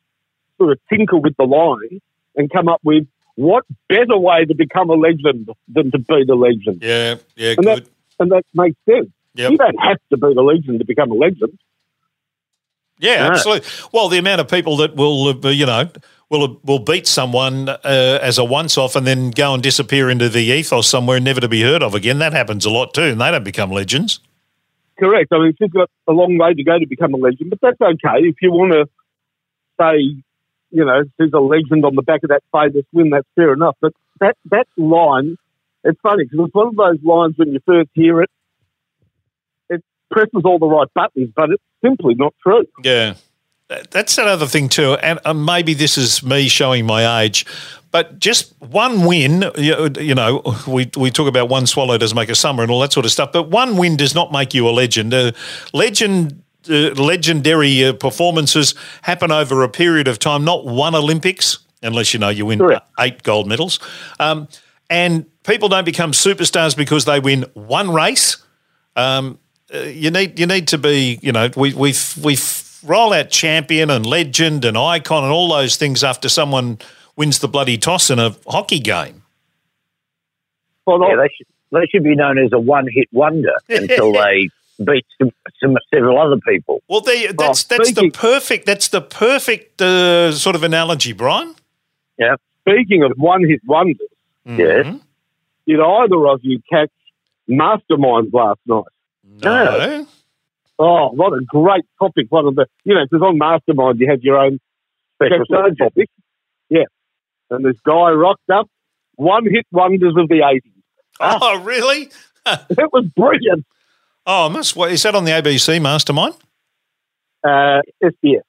sort 0.56 0.72
of 0.72 0.78
tinker 0.88 1.18
with 1.18 1.36
the 1.36 1.44
line 1.44 2.00
and 2.36 2.50
come 2.50 2.68
up 2.68 2.80
with 2.82 3.06
what 3.36 3.64
better 3.88 4.18
way 4.18 4.44
to 4.44 4.54
become 4.54 4.90
a 4.90 4.94
legend 4.94 5.48
than 5.68 5.90
to 5.90 5.98
be 5.98 6.24
the 6.26 6.34
legend. 6.34 6.82
Yeah, 6.82 7.16
yeah, 7.36 7.54
And 7.56 7.66
that, 7.66 7.88
and 8.18 8.32
that 8.32 8.44
makes 8.54 8.76
sense. 8.88 9.08
Yep. 9.34 9.52
You 9.52 9.58
don't 9.58 9.80
have 9.80 9.98
to 10.10 10.16
be 10.16 10.34
the 10.34 10.42
legend 10.42 10.80
to 10.80 10.84
become 10.84 11.10
a 11.10 11.14
legend. 11.14 11.58
Yeah, 12.98 13.22
Right. 13.22 13.30
absolutely. 13.36 13.68
Well, 13.92 14.08
the 14.08 14.18
amount 14.18 14.40
of 14.40 14.48
people 14.48 14.76
that 14.78 14.94
will, 14.94 15.28
uh, 15.28 15.48
you 15.48 15.64
know, 15.64 15.88
will 16.28 16.60
will 16.64 16.80
beat 16.80 17.06
someone 17.06 17.68
uh, 17.68 17.78
as 18.20 18.36
a 18.38 18.44
once 18.44 18.76
off 18.76 18.94
and 18.94 19.06
then 19.06 19.30
go 19.30 19.54
and 19.54 19.62
disappear 19.62 20.10
into 20.10 20.28
the 20.28 20.42
ethos 20.42 20.86
somewhere, 20.88 21.18
never 21.18 21.40
to 21.40 21.48
be 21.48 21.62
heard 21.62 21.82
of 21.82 21.94
again. 21.94 22.18
That 22.18 22.32
happens 22.32 22.66
a 22.66 22.70
lot 22.70 22.92
too, 22.92 23.02
and 23.02 23.20
they 23.20 23.30
don't 23.30 23.44
become 23.44 23.70
legends. 23.70 24.20
Correct. 24.98 25.32
I 25.32 25.38
mean, 25.38 25.54
she's 25.58 25.70
got 25.70 25.88
a 26.06 26.12
long 26.12 26.36
way 26.36 26.52
to 26.52 26.62
go 26.62 26.78
to 26.78 26.86
become 26.86 27.14
a 27.14 27.16
legend, 27.16 27.48
but 27.50 27.58
that's 27.62 27.80
okay. 27.80 28.18
If 28.26 28.36
you 28.42 28.52
want 28.52 28.72
to 28.72 28.86
say, 29.80 30.22
you 30.70 30.84
know, 30.84 31.02
she's 31.20 31.32
a 31.32 31.40
legend 31.40 31.84
on 31.84 31.94
the 31.94 32.02
back 32.02 32.22
of 32.22 32.30
that 32.30 32.42
famous 32.52 32.84
win, 32.92 33.10
that's 33.10 33.26
fair 33.34 33.52
enough. 33.52 33.76
But 33.80 33.92
that, 34.20 34.36
that 34.50 34.66
line, 34.76 35.36
it's 35.84 36.00
funny 36.00 36.24
because 36.24 36.46
it's 36.46 36.54
one 36.54 36.68
of 36.68 36.76
those 36.76 37.02
lines 37.02 37.34
when 37.36 37.52
you 37.52 37.60
first 37.66 37.90
hear 37.94 38.22
it, 38.22 38.30
it 39.68 39.84
presses 40.10 40.42
all 40.44 40.58
the 40.58 40.66
right 40.66 40.88
buttons, 40.94 41.30
but 41.34 41.50
it's 41.50 41.62
simply 41.84 42.14
not 42.14 42.34
true. 42.42 42.64
Yeah. 42.82 43.14
That's 43.90 44.18
another 44.18 44.46
thing 44.46 44.68
too, 44.68 44.94
and 44.94 45.46
maybe 45.46 45.74
this 45.74 45.96
is 45.96 46.24
me 46.24 46.48
showing 46.48 46.86
my 46.86 47.22
age, 47.22 47.46
but 47.92 48.18
just 48.18 48.52
one 48.60 49.06
win, 49.06 49.44
you 49.56 49.90
you 49.96 50.14
know, 50.14 50.42
we, 50.66 50.90
we 50.96 51.12
talk 51.12 51.28
about 51.28 51.48
one 51.48 51.68
swallow 51.68 51.96
doesn't 51.96 52.16
make 52.16 52.30
a 52.30 52.34
summer 52.34 52.64
and 52.64 52.72
all 52.72 52.80
that 52.80 52.92
sort 52.92 53.06
of 53.06 53.12
stuff, 53.12 53.30
but 53.32 53.44
one 53.44 53.76
win 53.76 53.96
does 53.96 54.12
not 54.12 54.32
make 54.32 54.54
you 54.54 54.68
a 54.68 54.70
legend. 54.70 55.14
Uh, 55.14 55.30
legend, 55.72 56.42
uh, 56.70 56.94
legendary 56.94 57.84
uh, 57.84 57.92
performances 57.92 58.74
happen 59.02 59.30
over 59.30 59.62
a 59.62 59.68
period 59.68 60.08
of 60.08 60.18
time, 60.18 60.44
not 60.44 60.64
one 60.64 60.94
Olympics, 60.94 61.58
unless 61.82 62.14
you 62.14 62.20
know 62.20 62.28
you 62.28 62.46
win 62.46 62.58
Correct. 62.58 62.86
eight 62.98 63.22
gold 63.22 63.48
medals. 63.48 63.80
Um, 64.18 64.48
and 64.88 65.26
people 65.44 65.68
don't 65.68 65.84
become 65.84 66.12
superstars 66.12 66.76
because 66.76 67.04
they 67.04 67.20
win 67.20 67.44
one 67.54 67.90
race 67.92 68.38
um, 68.96 69.38
uh, 69.72 69.78
you 69.78 70.10
need 70.10 70.38
you 70.38 70.46
need 70.46 70.68
to 70.68 70.78
be 70.78 71.18
you 71.22 71.32
know 71.32 71.48
we 71.56 71.72
we 71.74 71.94
we 72.22 72.36
roll 72.82 73.12
out 73.12 73.30
champion 73.30 73.90
and 73.90 74.04
legend 74.06 74.64
and 74.64 74.76
icon 74.76 75.22
and 75.22 75.32
all 75.32 75.48
those 75.50 75.76
things 75.76 76.02
after 76.02 76.28
someone 76.28 76.78
wins 77.16 77.38
the 77.38 77.48
bloody 77.48 77.78
toss 77.78 78.10
in 78.10 78.18
a 78.18 78.34
hockey 78.46 78.78
game. 78.78 79.22
Well, 80.86 81.00
Yeah, 81.02 81.16
they 81.16 81.28
should, 81.36 81.46
they 81.72 81.86
should 81.86 82.02
be 82.02 82.16
known 82.16 82.38
as 82.38 82.52
a 82.52 82.58
one 82.58 82.88
hit 82.90 83.08
wonder 83.12 83.52
until 83.68 84.12
they 84.12 84.48
beat 84.84 85.06
some, 85.20 85.30
some 85.62 85.76
several 85.92 86.18
other 86.20 86.40
people. 86.48 86.82
Well, 86.88 87.00
they, 87.00 87.26
that's 87.28 87.64
that's 87.64 87.92
the 87.92 88.10
perfect 88.10 88.66
that's 88.66 88.88
the 88.88 89.00
perfect 89.00 89.80
uh, 89.82 90.32
sort 90.32 90.56
of 90.56 90.62
analogy, 90.62 91.12
Brian. 91.12 91.54
Yeah. 92.18 92.36
Speaking 92.60 93.02
of 93.02 93.12
one 93.16 93.44
hit 93.46 93.60
wonders, 93.66 93.96
Yes. 94.44 94.86
Mhm. 94.86 95.00
did 95.66 95.80
either 95.80 96.26
of 96.28 96.40
you 96.42 96.60
catch 96.70 96.90
Masterminds 97.48 98.32
last 98.32 98.60
night? 98.66 98.84
No. 99.42 100.06
Oh, 100.78 101.08
what 101.10 101.32
a 101.32 101.42
great 101.46 101.84
topic. 101.98 102.26
One 102.30 102.46
of 102.46 102.54
the, 102.54 102.66
you 102.84 102.94
know, 102.94 103.04
because 103.04 103.22
on 103.22 103.38
Mastermind 103.38 104.00
you 104.00 104.08
have 104.10 104.22
your 104.22 104.38
own 104.38 104.60
Special 105.16 105.44
special 105.44 105.74
topic. 105.76 106.08
Yeah. 106.70 106.84
And 107.50 107.62
this 107.64 107.76
guy 107.84 108.10
rocked 108.12 108.48
up, 108.50 108.70
one 109.16 109.44
hit 109.44 109.66
wonders 109.70 110.14
of 110.16 110.28
the 110.28 110.36
80s. 110.40 110.62
Oh, 111.20 111.60
really? 111.60 112.08
It 112.46 112.90
was 112.92 113.04
brilliant. 113.14 113.66
Oh, 114.32 114.46
I 114.46 114.48
must. 114.48 114.76
What, 114.76 114.92
is 114.92 115.02
that 115.02 115.16
on 115.16 115.24
the 115.24 115.32
ABC 115.32 115.82
Mastermind? 115.82 116.34
Uh, 117.42 117.80
SBS. 118.00 118.42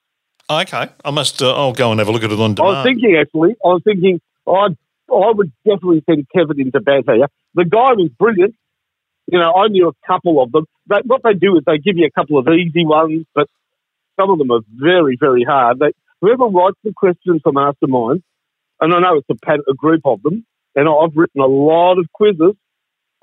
Okay, 0.48 0.90
I 1.04 1.10
must. 1.10 1.42
Uh, 1.42 1.56
I'll 1.56 1.74
go 1.74 1.90
and 1.90 2.00
have 2.00 2.08
a 2.08 2.12
look 2.12 2.24
at 2.24 2.32
it 2.32 2.40
on 2.40 2.54
demand. 2.54 2.76
I 2.76 2.78
was 2.78 2.86
thinking, 2.86 3.18
actually, 3.20 3.56
I 3.66 3.68
was 3.68 3.82
thinking, 3.84 4.22
I'd, 4.48 4.78
I 5.12 5.32
would 5.32 5.52
definitely 5.66 6.04
send 6.08 6.28
Kevin 6.36 6.62
into 6.62 6.80
bat 6.82 7.06
here. 7.08 7.26
The 7.56 7.66
guy 7.66 7.94
was 7.94 8.10
brilliant. 8.20 8.54
You 9.26 9.40
know, 9.40 9.56
I 9.56 9.70
knew 9.70 9.88
a 9.88 9.94
couple 10.06 10.44
of 10.44 10.52
them. 10.52 10.66
But 10.86 11.08
what 11.08 11.24
they 11.24 11.34
do 11.34 11.58
is 11.58 11.64
they 11.66 11.80
give 11.80 11.98
you 11.98 12.06
a 12.06 12.12
couple 12.12 12.38
of 12.38 12.48
easy 12.50 12.86
ones, 12.86 13.26
but 13.34 13.48
some 14.20 14.30
of 14.30 14.38
them 14.38 14.52
are 14.52 14.62
very, 14.70 15.18
very 15.20 15.44
hard. 15.44 15.80
They, 15.80 15.94
whoever 16.22 16.46
writes 16.46 16.78
the 16.84 16.94
questions 16.96 17.42
for 17.44 17.54
Mastermind, 17.54 18.22
and 18.80 18.94
I 18.94 19.00
know 19.00 19.18
it's 19.18 19.30
a, 19.32 19.72
a 19.72 19.74
group 19.74 20.02
of 20.06 20.22
them, 20.22 20.46
and 20.76 20.88
I've 20.88 21.16
written 21.16 21.42
a 21.42 21.48
lot 21.48 21.98
of 21.98 22.06
quizzes, 22.14 22.54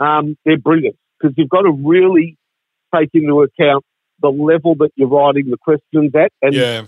um, 0.01 0.37
they're 0.45 0.59
brilliant 0.59 0.97
because 1.21 1.37
you've 1.37 1.51
got 1.51 1.63
to 1.63 1.71
really 1.71 2.38
take 2.95 3.11
into 3.15 3.43
account 3.43 3.85
the 4.21 4.29
level 4.29 4.75
that 4.77 4.91
you're 4.97 5.09
writing 5.09 5.51
the 5.51 5.57
questions 5.57 6.13
at 6.15 6.33
and 6.43 6.55
yeah, 6.55 6.83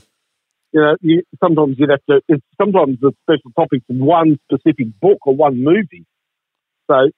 you 0.72 0.80
know, 0.80 0.96
you, 1.00 1.22
sometimes 1.42 1.76
you'd 1.78 1.90
have 1.90 2.04
to. 2.08 2.20
It's 2.28 2.44
sometimes 2.60 2.98
the 3.00 3.12
special 3.22 3.50
topic's 3.58 3.84
one 3.88 4.38
specific 4.44 4.86
book 5.00 5.18
or 5.26 5.34
one 5.34 5.62
movie. 5.62 6.06
So 6.88 6.94
a 6.94 7.12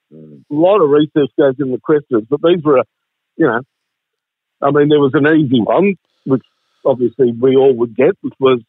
lot 0.51 0.83
of 0.83 0.91
research 0.91 1.31
goes 1.39 1.55
into 1.59 1.73
the 1.73 1.81
questions, 1.83 2.27
but 2.29 2.41
these 2.43 2.63
were, 2.63 2.83
you 3.37 3.47
know, 3.47 3.61
I 4.61 4.71
mean, 4.71 4.89
there 4.89 5.01
was 5.01 5.13
an 5.15 5.27
easy 5.27 5.61
one, 5.61 5.97
which 6.25 6.43
obviously 6.85 7.33
we 7.33 7.57
all 7.57 7.75
would 7.75 7.97
get, 7.97 8.17
which 8.21 8.35
was 8.39 8.61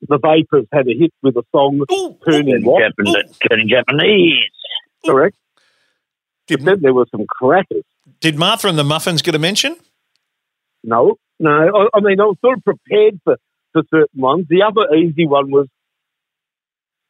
the 0.00 0.18
Vapors 0.18 0.66
had 0.72 0.86
a 0.88 0.94
hit 0.98 1.12
with 1.22 1.36
a 1.36 1.42
song 1.52 1.84
turning 1.88 2.18
Turning, 2.24 2.64
what? 2.64 2.82
Japanese, 2.82 3.38
turning 3.48 3.68
Japanese. 3.68 4.50
Correct. 5.04 5.36
Did, 6.46 6.64
Then 6.64 6.80
there 6.80 6.94
were 6.94 7.06
some 7.10 7.26
crackers. 7.28 7.84
Did 8.20 8.38
Martha 8.38 8.68
and 8.68 8.78
the 8.78 8.84
Muffins 8.84 9.22
get 9.22 9.34
a 9.34 9.38
mention? 9.38 9.76
No, 10.84 11.16
no. 11.38 11.50
I, 11.50 11.98
I 11.98 12.00
mean, 12.00 12.20
I 12.20 12.24
was 12.24 12.36
sort 12.40 12.58
of 12.58 12.64
prepared 12.64 13.20
for, 13.24 13.36
for 13.72 13.82
certain 13.90 14.20
ones. 14.20 14.46
The 14.48 14.62
other 14.62 14.94
easy 14.94 15.26
one 15.26 15.50
was 15.50 15.66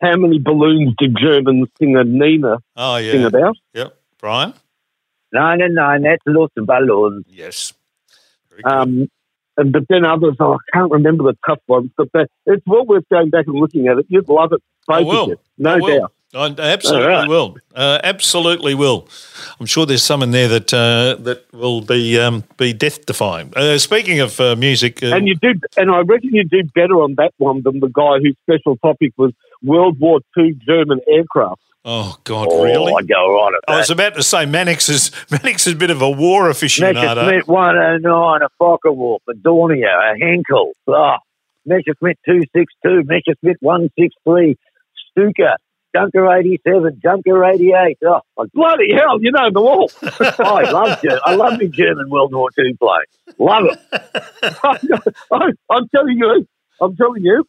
how 0.01 0.17
many 0.17 0.39
balloons 0.39 0.95
did 0.99 1.17
German 1.17 1.67
singer 1.79 2.05
Nena 2.05 2.59
Oh 2.77 2.99
sing 2.99 3.21
yeah, 3.21 3.27
about? 3.27 3.57
yep. 3.73 3.97
Brian. 4.19 4.55
Nine 5.33 5.61
and 5.61 5.75
nine, 5.75 6.03
that's 6.03 6.23
lots 6.27 6.53
of 6.57 6.67
balloons. 6.67 7.25
Yes. 7.29 7.73
Um, 8.65 9.09
and, 9.59 9.73
but 9.73 9.83
then 9.89 10.05
others, 10.05 10.37
oh, 10.41 10.55
I 10.55 10.79
can't 10.79 10.91
remember 10.91 11.25
the 11.25 11.37
tough 11.47 11.61
ones, 11.67 11.91
but 11.97 12.09
they, 12.13 12.27
it's 12.47 12.67
well 12.67 12.87
worth 12.87 13.05
going 13.11 13.31
back 13.31 13.47
and 13.47 13.57
looking 13.57 13.89
at 13.89 13.99
it. 13.99 14.07
You'd 14.09 14.29
love 14.29 14.53
it, 14.53 14.63
I 14.89 15.03
both 15.03 15.15
of 15.15 15.29
you, 15.29 15.39
no 15.59 15.79
doubt. 15.79 16.13
I 16.35 16.55
absolutely 16.59 17.07
right. 17.07 17.29
will. 17.29 17.57
Uh, 17.75 18.01
absolutely 18.03 18.75
will. 18.75 19.09
I'm 19.59 19.67
sure 19.67 19.87
there's 19.87 20.03
some 20.03 20.23
in 20.23 20.33
there 20.33 20.49
that 20.49 20.75
uh, 20.75 21.23
that 21.23 21.47
will 21.53 21.81
be 21.81 22.19
um, 22.19 22.45
be 22.57 22.73
death 22.73 23.07
defying. 23.07 23.53
Uh, 23.57 23.79
speaking 23.79 24.21
of 24.21 24.39
uh, 24.41 24.57
music, 24.57 25.03
uh, 25.03 25.15
And 25.15 25.29
you 25.29 25.37
do, 25.37 25.55
and 25.77 25.91
I 25.91 26.01
reckon 26.01 26.35
you 26.35 26.45
do 26.45 26.63
better 26.75 26.95
on 26.95 27.15
that 27.15 27.33
one 27.39 27.63
than 27.63 27.81
the 27.81 27.89
guy 27.89 28.19
whose 28.21 28.37
special 28.43 28.77
topic 28.79 29.13
was 29.17 29.33
World 29.63 29.99
War 30.01 30.21
II 30.37 30.59
German 30.67 31.01
aircraft. 31.09 31.63
oh 31.85 32.17
god, 32.25 32.49
Oh, 32.51 32.65
really? 32.65 32.93
I 32.93 33.03
go 33.03 33.49
at 33.49 33.55
I 33.69 33.79
was 33.79 33.91
about 33.91 34.15
to 34.17 34.23
say 34.23 34.45
Mannix 34.47 34.89
is 34.89 35.13
Mannix 35.31 35.67
is 35.67 35.75
a 35.75 35.77
bit 35.77 35.91
of 35.91 36.03
a 36.03 36.11
war 36.11 36.51
aficionado. 36.51 37.25
Messerschmitt 37.25 37.49
109, 37.49 38.43
a 38.43 38.49
Focke-Wulf, 38.59 39.23
a 39.29 39.33
Dornier, 39.33 39.87
a 39.87 40.19
Heinkel, 40.19 40.73
oh, 40.89 41.17
Messerschmitt 41.65 42.19
262, 42.27 43.05
Messerschmitt 43.05 43.57
163, 43.61 44.57
Stuka, 45.11 45.57
Junker 45.97 46.31
87, 46.31 47.01
Junker 47.03 47.45
88. 47.45 47.99
Oh, 48.07 48.21
Bloody 48.53 48.93
hell, 48.93 49.19
you 49.23 49.31
know 49.33 49.47
them 49.51 49.57
all. 49.63 49.91
I 50.03 50.71
love 50.71 51.01
Ger- 51.03 51.21
I 51.25 51.35
love 51.35 51.59
the 51.59 51.69
German 51.69 52.11
World 52.11 52.35
War 52.35 52.51
II 52.59 52.75
planes. 52.75 53.39
Love 53.39 53.65
it. 53.67 53.79
I, 55.33 55.51
I'm 55.71 55.89
telling 55.89 56.19
you, 56.19 56.47
I'm 56.81 56.97
telling 56.97 57.25
you, 57.25 57.45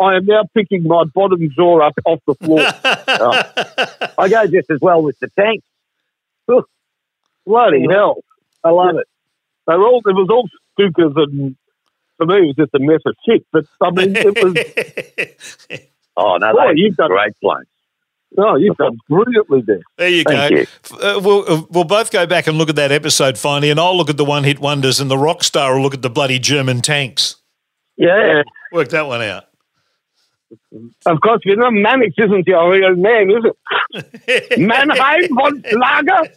I 0.00 0.16
am 0.16 0.24
now 0.26 0.44
picking 0.54 0.82
my 0.84 1.04
bottom 1.14 1.48
jaw 1.54 1.86
up 1.86 1.94
off 2.04 2.20
the 2.26 2.34
floor. 2.36 2.60
Oh. 3.06 4.12
I 4.18 4.28
go 4.28 4.46
just 4.46 4.70
as 4.70 4.80
well 4.80 5.02
with 5.02 5.18
the 5.20 5.28
tanks. 5.38 5.66
Bloody 7.46 7.86
hell. 7.90 8.16
I 8.62 8.70
love 8.70 8.96
it. 8.96 9.06
They 9.66 9.74
were 9.76 9.86
all, 9.86 9.98
it 10.04 10.12
was 10.14 10.28
all 10.30 10.48
Stukas 10.78 11.12
and 11.16 11.56
for 12.16 12.26
me 12.26 12.36
it 12.36 12.46
was 12.46 12.56
just 12.56 12.74
a 12.74 12.78
mess 12.78 13.00
of 13.06 13.14
shit. 13.26 13.44
But 13.52 13.66
I 13.82 13.90
mean, 13.90 14.16
it 14.16 14.42
was, 14.42 15.78
Oh, 16.16 16.36
no, 16.38 16.52
Boy, 16.52 16.72
you've 16.76 16.96
done- 16.96 17.08
great 17.10 17.34
planes. 17.40 17.66
No, 18.36 18.56
you've 18.56 18.76
done 18.76 18.98
brilliantly 19.08 19.62
there. 19.62 19.80
there 19.96 20.08
you 20.08 20.24
Thank 20.24 20.54
go. 20.54 20.56
you. 20.60 20.66
Uh, 21.00 21.20
we'll, 21.22 21.44
uh, 21.50 21.62
we'll 21.70 21.84
both 21.84 22.10
go 22.10 22.26
back 22.26 22.46
and 22.46 22.58
look 22.58 22.68
at 22.68 22.76
that 22.76 22.92
episode 22.92 23.38
finally, 23.38 23.70
and 23.70 23.78
I'll 23.80 23.96
look 23.96 24.10
at 24.10 24.16
the 24.16 24.24
one 24.24 24.44
hit 24.44 24.58
wonders, 24.58 25.00
and 25.00 25.10
the 25.10 25.18
rock 25.18 25.44
star 25.44 25.74
will 25.74 25.82
look 25.82 25.94
at 25.94 26.02
the 26.02 26.10
bloody 26.10 26.38
German 26.38 26.80
tanks. 26.82 27.36
Yeah. 27.96 28.42
Work 28.72 28.88
that 28.90 29.06
one 29.06 29.22
out. 29.22 29.44
Of 31.06 31.20
course, 31.20 31.40
you 31.44 31.56
know, 31.56 31.70
Mannix 31.70 32.14
isn't 32.18 32.46
your 32.46 32.70
real 32.70 32.94
name, 32.94 33.30
is 33.30 33.44
it? 33.44 34.58
Mannheim 34.58 35.28
von 35.34 35.62
Lager? 35.72 36.28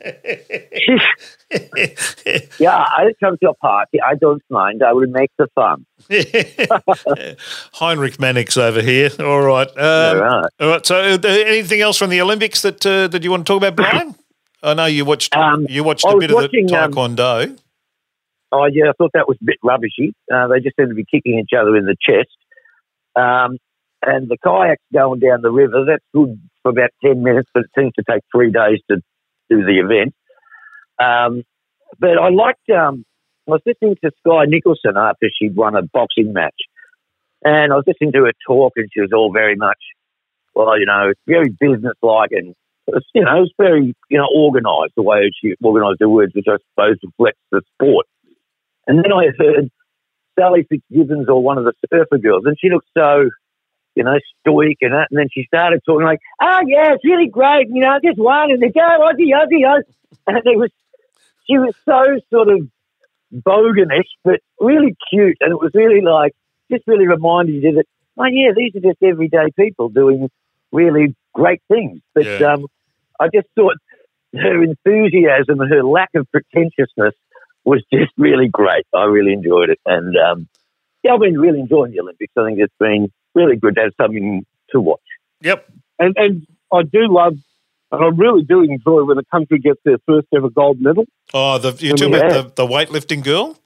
Yeah, 2.59 2.75
I'll 2.97 3.13
come 3.21 3.35
to 3.35 3.39
your 3.41 3.55
party. 3.55 4.01
I 4.01 4.15
don't 4.15 4.43
mind. 4.49 4.83
I 4.83 4.91
will 4.91 5.07
make 5.07 5.31
the 5.37 5.47
fun. 5.55 5.85
Heinrich 7.73 8.19
Mannix 8.19 8.57
over 8.57 8.81
here. 8.81 9.09
All 9.19 9.41
right. 9.41 9.67
Um, 9.77 9.77
All 9.77 10.15
right. 10.23 10.49
All 10.59 10.67
right. 10.69 10.85
So, 10.85 10.95
uh, 10.97 11.19
anything 11.23 11.79
else 11.79 11.97
from 11.97 12.09
the 12.09 12.19
Olympics 12.19 12.63
that 12.63 12.85
uh, 12.85 13.07
that 13.07 13.23
you 13.23 13.31
want 13.31 13.47
to 13.47 13.53
talk 13.53 13.63
about, 13.63 13.77
Brian? 13.77 14.15
I 14.61 14.73
know 14.73 14.85
you 14.85 15.05
watched 15.05 15.33
Um, 15.35 15.67
you 15.69 15.83
watched 15.85 16.03
a 16.05 16.17
bit 16.17 16.31
of 16.31 16.35
the 16.35 16.35
watching, 16.35 16.73
um, 16.73 16.91
taekwondo. 16.91 17.57
Oh, 18.51 18.65
yeah, 18.65 18.89
I 18.89 18.93
thought 18.97 19.11
that 19.13 19.27
was 19.27 19.37
a 19.41 19.45
bit 19.45 19.57
rubbishy. 19.63 20.13
Uh, 20.33 20.47
they 20.47 20.59
just 20.59 20.75
seem 20.77 20.89
to 20.89 20.95
be 20.95 21.05
kicking 21.05 21.39
each 21.39 21.51
other 21.57 21.75
in 21.75 21.85
the 21.85 21.95
chest. 22.01 22.35
Um, 23.15 23.57
and 24.05 24.29
the 24.29 24.37
kayaks 24.43 24.83
going 24.93 25.19
down 25.19 25.41
the 25.41 25.51
river, 25.51 25.85
that's 25.85 26.03
good 26.13 26.39
for 26.61 26.69
about 26.69 26.91
10 27.03 27.23
minutes, 27.23 27.49
but 27.53 27.63
it 27.63 27.69
seems 27.77 27.93
to 27.93 28.03
take 28.09 28.21
three 28.33 28.51
days 28.51 28.79
to 28.89 28.97
do 29.49 29.63
the 29.63 29.79
event. 29.79 30.13
Um, 30.99 31.43
but 31.99 32.17
I 32.17 32.29
liked, 32.29 32.69
um, 32.69 33.05
I 33.47 33.51
was 33.51 33.61
listening 33.65 33.95
to 34.03 34.11
Skye 34.19 34.45
Nicolson 34.45 34.97
after 34.97 35.29
she'd 35.39 35.55
won 35.55 35.75
a 35.75 35.81
boxing 35.81 36.33
match. 36.33 36.55
And 37.43 37.71
I 37.71 37.75
was 37.75 37.85
listening 37.87 38.11
to 38.13 38.25
her 38.25 38.33
talk, 38.45 38.73
and 38.75 38.89
she 38.93 39.01
was 39.01 39.11
all 39.13 39.31
very 39.31 39.55
much, 39.55 39.77
well, 40.53 40.77
you 40.77 40.85
know, 40.85 41.13
very 41.27 41.49
businesslike 41.49 42.31
and, 42.31 42.55
you 43.13 43.23
know, 43.23 43.37
it 43.37 43.41
was 43.41 43.53
very, 43.57 43.95
you 44.09 44.17
know, 44.17 44.27
organised 44.33 44.93
the 44.95 45.03
way 45.03 45.29
she 45.41 45.55
organised 45.63 45.99
her 45.99 46.09
words, 46.09 46.33
which 46.35 46.47
I 46.47 46.57
suppose 46.71 46.97
reflects 47.03 47.41
the 47.51 47.61
sport. 47.75 48.05
And 48.87 48.99
then 48.99 49.11
I 49.11 49.27
heard 49.37 49.69
Sally 50.39 50.65
Fitzgibbons 50.69 51.27
or 51.27 51.43
one 51.43 51.57
of 51.57 51.65
the 51.65 51.73
surfer 51.89 52.17
girls, 52.17 52.43
and 52.45 52.55
she 52.59 52.69
looked 52.69 52.87
so, 52.97 53.29
you 53.97 54.03
know, 54.03 54.17
stoic 54.41 54.77
and 54.81 54.93
that. 54.93 55.07
And 55.09 55.17
then 55.19 55.27
she 55.33 55.43
started 55.45 55.81
talking 55.85 56.05
like, 56.05 56.19
"Oh 56.41 56.61
yeah, 56.67 56.93
it's 56.93 57.03
really 57.03 57.27
great. 57.27 57.67
You 57.69 57.81
know, 57.81 57.89
I 57.89 57.99
just 58.03 58.19
won, 58.19 58.51
and 58.51 58.61
they 58.61 58.69
go 58.69 58.79
Aussie, 58.81 59.33
Aussie, 59.33 59.65
Aussie." 59.65 59.93
And 60.27 60.37
it 60.45 60.57
was, 60.57 60.69
she 61.47 61.57
was 61.57 61.73
so 61.85 62.03
sort 62.29 62.49
of 62.49 62.67
boganish, 63.33 64.07
but 64.23 64.39
really 64.59 64.95
cute, 65.09 65.37
and 65.41 65.51
it 65.51 65.59
was 65.59 65.71
really 65.73 66.01
like, 66.01 66.33
just 66.71 66.83
really 66.87 67.07
reminded 67.07 67.63
you 67.63 67.73
that, 67.73 67.85
oh 68.17 68.25
yeah, 68.25 68.51
these 68.55 68.75
are 68.75 68.79
just 68.89 69.01
everyday 69.03 69.51
people 69.57 69.89
doing 69.89 70.29
really 70.71 71.15
great 71.33 71.61
things. 71.67 71.99
But 72.13 72.25
Yeah. 72.25 72.53
um, 72.53 72.67
I 73.19 73.27
just 73.33 73.47
thought 73.55 73.75
her 74.33 74.63
enthusiasm 74.63 75.59
and 75.61 75.71
her 75.71 75.83
lack 75.83 76.09
of 76.15 76.27
pretentiousness 76.31 77.13
was 77.65 77.83
just 77.93 78.11
really 78.17 78.47
great. 78.47 78.85
I 78.93 79.05
really 79.05 79.33
enjoyed 79.33 79.69
it. 79.69 79.79
And 79.85 80.15
um, 80.17 80.47
yeah, 81.03 81.13
I've 81.13 81.19
been 81.19 81.39
really 81.39 81.59
enjoying 81.59 81.91
the 81.91 81.99
Olympics. 82.01 82.33
I 82.37 82.45
think 82.45 82.59
it's 82.59 82.73
been 82.79 83.11
really 83.39 83.55
good 83.55 83.75
to 83.75 83.81
have 83.81 83.93
something 84.01 84.45
to 84.71 84.79
watch. 84.79 84.99
Yep. 85.41 85.59
And 85.99 86.13
and 86.17 86.47
I 86.73 86.81
do 86.83 87.01
love, 87.19 87.33
and 87.91 88.03
I 88.03 88.07
really 88.23 88.43
do 88.43 88.61
enjoy 88.63 89.03
when 89.03 89.17
a 89.17 89.23
country 89.35 89.59
gets 89.59 89.79
their 89.85 89.97
first 90.07 90.27
ever 90.35 90.49
gold 90.49 90.81
medal. 90.81 91.05
Oh, 91.33 91.57
the, 91.57 91.71
you're 91.83 91.93
Oh, 91.93 91.97
talking 91.97 92.15
about 92.15 92.55
the, 92.55 92.63
the 92.65 92.67
weightlifting 92.73 93.23
girl? 93.23 93.57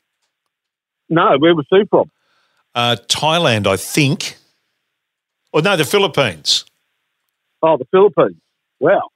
No, 1.10 1.38
where 1.39 1.55
was 1.55 1.65
she 1.71 1.84
from? 1.89 2.10
Uh, 2.73 2.95
Thailand, 3.07 3.67
I 3.67 3.77
think. 3.77 4.38
Or 5.53 5.62
no, 5.62 5.75
the 5.75 5.84
Philippines. 5.86 6.65
Oh, 7.62 7.75
the 7.77 7.86
Philippines. 7.91 8.38
Wow. 8.79 9.10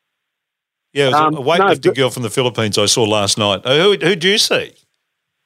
Yeah, 0.93 1.05
it 1.05 1.11
was 1.13 1.15
Um, 1.15 1.35
a 1.35 1.41
weightlifting 1.41 1.83
but- 1.85 1.95
girl 1.95 2.09
from 2.09 2.23
the 2.23 2.29
Philippines 2.29 2.77
I 2.77 2.85
saw 2.87 3.03
last 3.03 3.37
night. 3.37 3.61
Uh, 3.65 3.75
who, 3.81 3.89
who 4.05 4.15
do 4.15 4.29
you 4.29 4.37
see? 4.37 4.73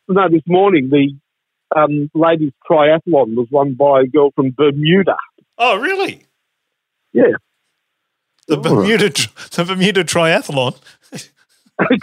No, 0.08 0.28
this 0.28 0.42
morning 0.48 0.90
the 0.90 1.16
um, 1.76 2.10
ladies 2.14 2.52
triathlon 2.70 3.36
was 3.36 3.48
won 3.52 3.74
by 3.74 4.02
a 4.02 4.06
girl 4.06 4.32
from 4.32 4.52
Bermuda. 4.52 5.16
Oh, 5.58 5.78
really? 5.78 6.26
Yeah, 7.14 7.34
The 8.48 8.58
Bermuda, 8.58 9.10
the 9.10 9.66
Bermuda 9.66 10.04
Triathlon. 10.04 10.78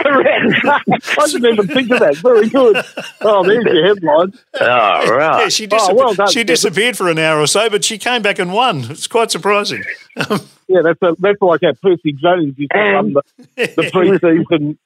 correct. 0.01 0.55
I 1.19 1.27
didn't 1.27 1.53
even 1.53 1.69
think 1.69 1.91
of 1.91 2.01
that. 2.01 2.17
Very 2.17 2.49
good. 2.49 2.83
Oh, 3.21 3.45
there's 3.45 3.65
your 3.65 3.87
headline. 3.87 4.33
Oh, 4.61 5.17
right. 5.17 5.43
Yeah, 5.43 5.49
she, 5.49 5.67
dis- 5.67 5.83
Oh, 5.89 5.95
well 5.95 6.15
done. 6.15 6.29
she 6.31 6.45
disappeared 6.45 6.97
for 6.97 7.09
an 7.11 7.19
hour 7.19 7.41
or 7.41 7.47
so, 7.47 7.69
but 7.71 7.85
she 7.85 7.99
came 7.99 8.23
back 8.23 8.39
and 8.39 8.53
won. 8.53 8.91
It's 8.91 9.07
quite 9.07 9.31
surprising. 9.31 9.85
Yeah, 10.69 10.81
that's 10.83 11.01
a, 11.01 11.15
that's 11.21 11.41
like 11.41 11.61
how 11.63 11.75
Percy 11.81 12.13
Jones 12.13 12.55
used 12.59 12.73
to 12.73 12.79
run 12.79 13.13
the, 13.13 13.23
the 13.55 13.89
pre-season. 13.93 14.77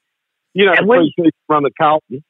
You 0.52 0.66
know, 0.66 0.72
the 0.74 0.78
And 0.80 0.86
pre-season 0.86 1.30
run 1.48 1.64
at 1.64 1.72
Carlton. 1.80 2.22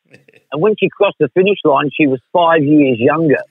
And 0.53 0.61
when 0.61 0.75
she 0.79 0.89
crossed 0.89 1.17
the 1.21 1.29
finish 1.29 1.59
line, 1.65 1.91
she 1.95 2.07
was 2.07 2.21
five 2.33 2.63
years 2.63 2.99
younger. 2.99 3.39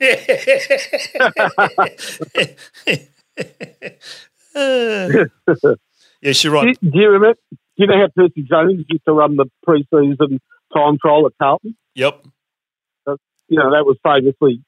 yes, 6.22 6.44
you're 6.44 6.52
Do, 6.52 6.58
right. 6.58 6.80
do 6.80 6.90
you 6.92 7.08
remember? 7.10 7.38
Do 7.50 7.56
you 7.76 7.86
know 7.86 7.96
how 7.98 8.08
Percy 8.14 8.42
Jones 8.42 8.84
used 8.88 9.04
to 9.06 9.12
run 9.12 9.36
the 9.36 9.46
pre-season 9.62 10.40
time 10.74 10.98
trial 11.00 11.26
at 11.26 11.32
Carlton? 11.38 11.76
Yep. 11.94 12.26
You 13.48 13.58
know, 13.58 13.70
that 13.72 13.84
was 13.84 13.96
famously 14.04 14.62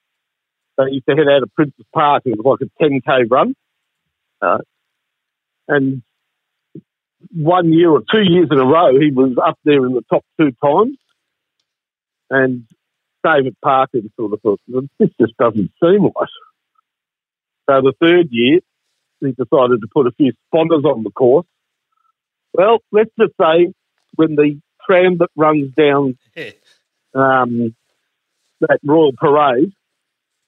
they 0.78 0.84
used 0.90 1.06
to 1.08 1.14
head 1.14 1.28
out 1.28 1.42
of 1.42 1.54
Princes 1.54 1.84
Park. 1.94 2.22
It 2.24 2.36
was 2.36 2.58
like 2.58 2.68
a 2.68 2.82
10k 2.82 3.30
run. 3.30 3.54
Uh, 4.40 4.58
and 5.68 6.02
one 7.30 7.72
year 7.72 7.90
or 7.90 8.00
two 8.00 8.22
years 8.22 8.48
in 8.50 8.58
a 8.58 8.64
row, 8.64 8.98
he 8.98 9.10
was 9.12 9.36
up 9.44 9.58
there 9.64 9.86
in 9.86 9.92
the 9.92 10.02
top 10.10 10.24
two 10.40 10.50
times. 10.64 10.96
And 12.32 12.66
David 13.22 13.56
Parker 13.62 13.98
sort 14.16 14.32
of 14.32 14.40
thought, 14.40 14.60
"Well, 14.66 14.88
this 14.98 15.10
just 15.20 15.36
doesn't 15.36 15.70
seem 15.82 16.04
right. 16.04 16.28
So 17.68 17.80
the 17.82 17.92
third 18.00 18.28
year, 18.30 18.60
he 19.20 19.32
decided 19.32 19.80
to 19.82 19.88
put 19.92 20.06
a 20.06 20.12
few 20.12 20.32
sponsors 20.48 20.84
on 20.84 21.04
the 21.04 21.10
course. 21.10 21.46
Well, 22.54 22.78
let's 22.90 23.10
just 23.20 23.34
say 23.40 23.72
when 24.16 24.34
the 24.34 24.60
tram 24.86 25.18
that 25.18 25.28
runs 25.36 25.72
down 25.74 26.18
um, 27.14 27.74
that 28.60 28.78
Royal 28.82 29.12
Parade 29.12 29.72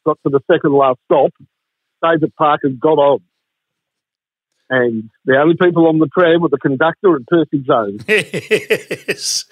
got 0.05 0.19
to 0.25 0.31
the 0.31 0.41
second 0.51 0.73
last 0.73 0.99
stop, 1.05 1.33
David 2.03 2.35
Parker 2.35 2.71
got 2.71 2.99
on. 2.99 3.21
And 4.75 5.09
the 5.25 5.37
only 5.37 5.55
people 5.55 5.87
on 5.87 5.99
the 6.01 6.09
tram 6.09 6.41
were 6.41 6.49
the 6.49 6.59
conductor 6.59 7.15
and 7.15 7.25
Percy 7.29 7.59
Jones. 7.59 8.03
yes. 8.09 9.45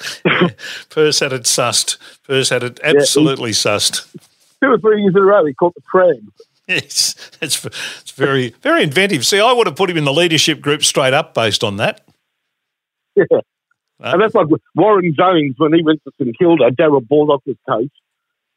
Purse 0.90 1.20
had 1.20 1.32
it 1.32 1.42
sussed. 1.42 1.96
Purse 2.24 2.48
had 2.48 2.64
it 2.64 2.80
absolutely 2.82 3.52
sussed. 3.52 4.12
Two 4.60 4.70
or 4.70 4.78
three 4.78 5.00
years 5.00 5.14
in 5.14 5.22
a 5.22 5.24
row, 5.24 5.44
he 5.44 5.54
caught 5.54 5.76
the 5.76 5.82
tram. 5.88 6.32
Yes, 6.66 7.14
it's, 7.40 7.64
it's 7.64 8.10
very, 8.10 8.50
very 8.62 8.82
inventive. 8.82 9.24
See, 9.24 9.38
I 9.38 9.52
would 9.52 9.68
have 9.68 9.76
put 9.76 9.90
him 9.90 9.96
in 9.96 10.04
the 10.04 10.12
leadership 10.12 10.60
group 10.60 10.82
straight 10.82 11.14
up 11.14 11.34
based 11.34 11.62
on 11.62 11.76
that. 11.76 12.00
Yeah. 13.14 13.24
And 14.00 14.20
that's 14.20 14.34
like 14.34 14.48
Warren 14.74 15.14
Jones 15.16 15.54
when 15.58 15.72
he 15.72 15.84
went 15.84 16.02
to 16.02 16.12
St 16.18 16.36
Kilda, 16.36 16.72
Darrel 16.72 17.00
Baldock 17.00 17.42
was 17.46 17.56
coach, 17.68 17.92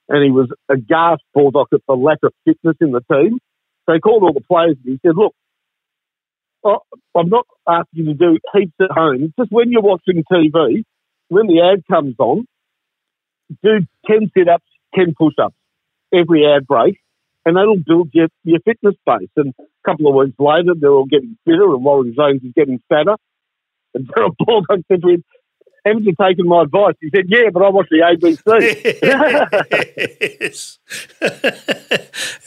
and 0.10 0.23
he 0.23 0.32
was 0.32 0.49
aghast 0.69 1.21
Baldock 1.36 1.67
at 1.73 1.82
the 1.88 1.93
lack 1.93 2.19
of 2.23 2.34
fitness 2.43 2.75
in 2.82 2.91
the 2.91 3.01
team. 3.12 3.38
So 3.86 3.93
he 3.93 3.99
called 3.99 4.23
all 4.23 4.34
the 4.34 4.41
players 4.41 4.78
and 4.84 4.93
he 4.93 4.99
said, 5.06 5.15
Look, 5.15 5.36
I- 6.65 7.19
I'm 7.19 7.30
not 7.30 7.47
asking 7.67 8.06
you 8.08 8.13
to 8.13 8.13
do 8.15 8.39
heaps 8.54 8.73
at 8.82 8.91
home. 8.91 9.34
Just 9.39 9.51
when 9.51 9.71
you're 9.71 9.82
watching 9.82 10.23
TV, 10.32 10.84
when 11.30 11.47
the 11.47 11.62
ad 11.62 11.84
comes 11.91 12.15
on, 12.19 12.45
do 13.63 13.80
10 14.08 14.32
sit 14.36 14.49
ups, 14.49 14.65
10 14.95 15.13
push 15.17 15.36
ups 15.41 15.56
every 16.13 16.45
ad 16.45 16.67
break, 16.67 16.99
and 17.45 17.56
that'll 17.58 17.78
build 17.78 18.10
your, 18.13 18.28
your 18.43 18.60
fitness 18.62 18.95
base. 19.06 19.30
And 19.36 19.54
a 19.60 19.89
couple 19.89 20.08
of 20.08 20.15
weeks 20.15 20.39
later, 20.39 20.73
they're 20.80 20.91
all 20.91 21.06
getting 21.06 21.38
fitter, 21.45 21.73
and 21.73 21.84
Warren 21.84 22.13
Jones 22.15 22.43
is 22.43 22.54
getting 22.56 22.82
fatter. 22.89 23.15
And 23.93 24.08
Baldock 24.39 24.82
said 24.91 25.01
to 25.01 25.10
him, 25.10 25.23
Haven't 25.86 26.04
you 26.04 26.15
taken 26.19 26.48
my 26.48 26.63
advice? 26.63 26.95
He 27.00 27.12
said, 27.13 27.26
Yeah, 27.28 27.52
but 27.54 27.62
I 27.63 27.69
watch 27.69 27.88
the 27.91 28.00
ABC. 28.00 28.41
yes. 30.41 30.80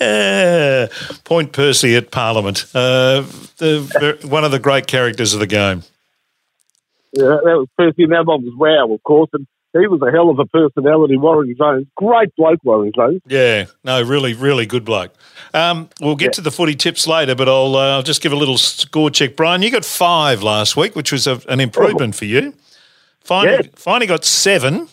Uh, 0.00 0.88
Point 1.22 1.52
Percy 1.52 1.94
at 1.94 2.10
Parliament. 2.10 2.66
Uh, 2.74 3.22
the, 3.58 4.18
one 4.28 4.44
of 4.44 4.50
the 4.50 4.58
great 4.58 4.88
characters 4.88 5.34
of 5.34 5.40
the 5.40 5.46
game. 5.46 5.84
yeah, 7.12 7.38
that 7.44 7.44
was 7.44 7.68
Percy, 7.78 8.02
and 8.02 8.12
that 8.12 8.26
one 8.26 8.44
was 8.44 8.54
Wow, 8.56 8.92
of 8.92 9.02
course. 9.04 9.30
And 9.32 9.46
he 9.72 9.86
was 9.86 10.00
a 10.02 10.10
hell 10.10 10.30
of 10.30 10.38
a 10.40 10.46
personality, 10.46 11.16
Warren 11.16 11.54
Jones. 11.56 11.86
Great 11.94 12.34
bloke, 12.36 12.58
Warren 12.64 12.90
Jones. 12.94 13.20
Yeah, 13.26 13.66
no, 13.84 14.02
really, 14.02 14.34
really 14.34 14.66
good 14.66 14.84
bloke. 14.84 15.12
Um, 15.54 15.90
we'll 16.00 16.16
get 16.16 16.32
to 16.34 16.40
the 16.40 16.50
footy 16.50 16.74
tips 16.74 17.06
later, 17.06 17.36
but 17.36 17.48
I'll, 17.48 17.76
uh, 17.76 17.96
I'll 17.96 18.02
just 18.02 18.20
give 18.22 18.32
a 18.32 18.36
little 18.36 18.58
score 18.58 19.10
check. 19.10 19.36
Brian, 19.36 19.62
you 19.62 19.70
got 19.70 19.84
five 19.84 20.42
last 20.42 20.76
week, 20.76 20.96
which 20.96 21.12
was 21.12 21.28
a, 21.28 21.40
an 21.48 21.60
improvement 21.60 22.16
for 22.16 22.24
you. 22.24 22.54
Finally, 23.28 23.64
Yeah. 23.64 23.70
finally 23.76 24.06
got 24.06 24.24
seven, 24.24 24.88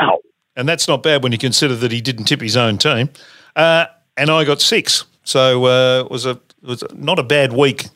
Oh, 0.00 0.18
and 0.54 0.68
that's 0.68 0.86
not 0.86 1.02
bad 1.02 1.24
when 1.24 1.32
you 1.32 1.38
consider 1.38 1.74
that 1.74 1.90
he 1.90 2.00
didn't 2.00 2.26
tip 2.26 2.40
his 2.40 2.56
own 2.56 2.78
team. 2.78 3.10
Uh, 3.56 3.86
and 4.16 4.30
I 4.30 4.44
got 4.44 4.60
six, 4.60 5.04
so 5.24 5.64
uh, 5.66 6.04
it 6.04 6.10
was 6.10 6.24
a 6.24 6.30
it 6.62 6.68
was 6.68 6.84
not 6.94 7.18
a 7.18 7.22
bad 7.24 7.52
week 7.52 7.86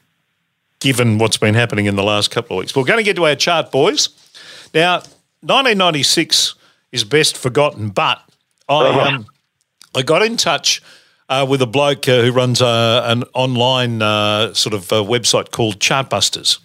given 0.81 1.19
what's 1.19 1.37
been 1.37 1.55
happening 1.55 1.87
in 1.87 1.95
the 1.95 2.03
last 2.03 2.33
couple 2.33 2.57
of 2.57 2.61
weeks. 2.63 2.75
We're 2.75 2.83
going 2.85 2.99
to 2.99 3.05
get 3.05 3.15
to 3.17 3.27
our 3.27 3.37
chart, 3.37 3.71
boys. 3.71 4.09
Now, 4.75 4.95
1996 5.43 6.55
is 6.91 7.05
best 7.05 7.37
forgotten, 7.39 7.91
but 7.91 8.21
I 8.69 8.89
um, 9.15 9.27
I 9.95 10.03
got 10.03 10.23
in 10.23 10.37
touch 10.37 10.83
uh, 11.29 11.47
with 11.49 11.63
a 11.63 11.67
bloke 11.67 12.09
uh, 12.09 12.23
who 12.23 12.33
runs 12.33 12.61
uh, 12.61 13.03
an 13.07 13.23
online 13.35 14.03
uh, 14.03 14.55
sort 14.55 14.75
of 14.75 14.93
uh, 14.93 14.97
website 15.05 15.53
called 15.53 15.79
Chartbusters. 15.79 16.59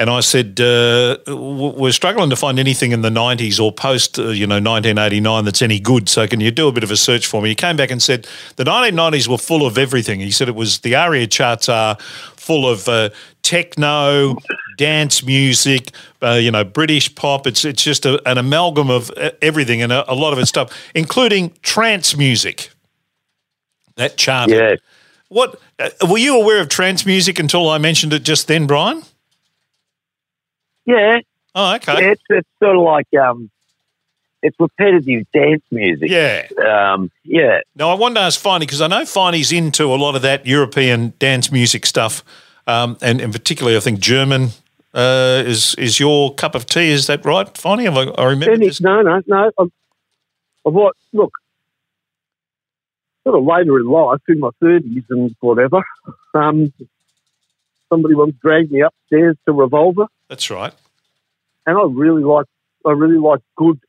And 0.00 0.08
I 0.08 0.20
said, 0.20 0.60
uh, 0.60 1.18
we're 1.26 1.90
struggling 1.90 2.30
to 2.30 2.36
find 2.36 2.60
anything 2.60 2.92
in 2.92 3.02
the 3.02 3.10
90s 3.10 3.60
or 3.60 3.72
post, 3.72 4.16
uh, 4.16 4.28
you 4.28 4.46
know, 4.46 4.60
1989 4.60 5.44
that's 5.44 5.60
any 5.60 5.80
good. 5.80 6.08
So 6.08 6.28
can 6.28 6.38
you 6.38 6.52
do 6.52 6.68
a 6.68 6.72
bit 6.72 6.84
of 6.84 6.92
a 6.92 6.96
search 6.96 7.26
for 7.26 7.42
me? 7.42 7.48
He 7.48 7.54
came 7.56 7.76
back 7.76 7.90
and 7.90 8.00
said 8.00 8.28
the 8.54 8.64
1990s 8.64 9.26
were 9.26 9.38
full 9.38 9.66
of 9.66 9.76
everything. 9.76 10.20
He 10.20 10.30
said 10.30 10.48
it 10.48 10.54
was 10.54 10.78
the 10.80 10.94
ARIA 10.94 11.26
charts 11.26 11.68
are 11.68 11.96
full 11.98 12.68
of 12.68 12.88
uh, 12.88 13.10
techno, 13.42 14.36
dance 14.76 15.24
music, 15.24 15.90
uh, 16.22 16.34
you 16.34 16.52
know, 16.52 16.62
British 16.62 17.12
pop. 17.14 17.46
It's 17.48 17.64
it's 17.64 17.82
just 17.82 18.06
a, 18.06 18.22
an 18.28 18.38
amalgam 18.38 18.90
of 18.90 19.10
uh, 19.16 19.32
everything 19.42 19.82
and 19.82 19.90
a, 19.90 20.10
a 20.10 20.14
lot 20.14 20.32
of 20.32 20.38
it 20.38 20.46
stuff, 20.46 20.72
including 20.94 21.52
trance 21.62 22.16
music. 22.16 22.70
That 23.96 24.16
chart 24.16 24.48
yeah. 24.50 24.76
What 25.28 25.60
uh, 25.78 25.90
were 26.08 26.18
you 26.18 26.40
aware 26.40 26.60
of 26.60 26.68
trance 26.68 27.04
music 27.04 27.38
until 27.38 27.68
I 27.68 27.78
mentioned 27.78 28.12
it 28.12 28.22
just 28.22 28.46
then, 28.46 28.66
Brian? 28.66 29.02
Yeah, 30.88 31.18
Oh, 31.54 31.74
okay. 31.74 32.00
yeah, 32.00 32.10
it's, 32.12 32.22
it's 32.30 32.48
sort 32.62 32.76
of 32.76 32.82
like 32.82 33.06
um, 33.20 33.50
it's 34.42 34.56
repetitive 34.58 35.26
dance 35.34 35.62
music. 35.70 36.08
Yeah. 36.10 36.46
Um, 36.66 37.10
yeah, 37.24 37.60
Now 37.74 37.90
I 37.90 37.94
wanted 37.94 38.14
to 38.14 38.20
ask 38.22 38.40
Finey 38.40 38.60
because 38.60 38.80
I 38.80 38.86
know 38.86 39.02
Finey's 39.02 39.52
into 39.52 39.92
a 39.92 39.96
lot 39.96 40.14
of 40.16 40.22
that 40.22 40.46
European 40.46 41.12
dance 41.18 41.52
music 41.52 41.84
stuff, 41.84 42.24
um, 42.66 42.96
and, 43.02 43.20
and 43.20 43.32
particularly 43.32 43.76
I 43.76 43.80
think 43.80 44.00
German 44.00 44.48
uh, 44.94 45.42
is 45.44 45.74
is 45.74 46.00
your 46.00 46.34
cup 46.34 46.54
of 46.54 46.64
tea. 46.64 46.88
Is 46.90 47.06
that 47.08 47.22
right, 47.24 47.46
Finey? 47.54 47.86
I, 47.86 48.10
I 48.20 48.24
remember 48.26 48.52
Any, 48.54 48.68
this? 48.68 48.80
no, 48.80 49.02
no, 49.02 49.20
no. 49.26 49.50
Of 49.58 49.70
what? 50.74 50.94
Look, 51.12 51.32
sort 53.24 53.36
of 53.36 53.44
later 53.44 53.78
in 53.78 53.86
life, 53.86 54.20
in 54.28 54.38
my 54.40 54.50
thirties 54.60 55.02
and 55.10 55.34
whatever, 55.40 55.82
um, 56.34 56.72
somebody 57.88 58.14
once 58.14 58.34
dragged 58.40 58.70
me 58.70 58.82
upstairs 58.82 59.36
to 59.46 59.52
Revolver, 59.52 60.06
That's 60.28 60.50
right. 60.50 60.72
and 61.66 61.76
I 61.76 61.82
really 61.88 62.22
like, 62.22 62.46
I 62.86 62.92
really 62.92 63.18
like 63.18 63.40
good, 63.56 63.80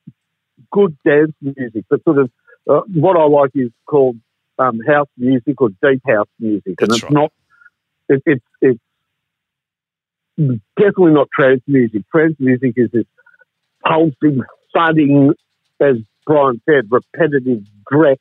good 0.71 0.97
dance 1.05 1.33
music. 1.41 1.85
But 1.89 2.03
sort 2.03 2.19
of, 2.19 2.31
uh, 2.69 2.81
what 2.93 3.17
I 3.17 3.25
like 3.25 3.51
is 3.55 3.71
called 3.85 4.17
um, 4.57 4.79
house 4.88 5.09
music 5.17 5.62
or 5.62 5.69
deep 5.81 6.01
house 6.07 6.27
music, 6.39 6.81
and 6.81 6.91
it's 6.91 7.03
right. 7.03 7.12
not, 7.12 7.31
it, 8.09 8.21
it's 8.25 8.45
it's 8.62 8.79
definitely 10.77 11.13
not 11.13 11.27
trance 11.38 11.62
music. 11.67 12.03
Trance 12.12 12.35
music 12.39 12.73
is 12.77 12.89
this 12.91 13.05
pulsing, 13.85 14.41
thudding, 14.73 15.33
as 15.79 15.97
Brian 16.25 16.62
said, 16.69 16.89
repetitive 16.89 17.63
dreck, 17.91 18.19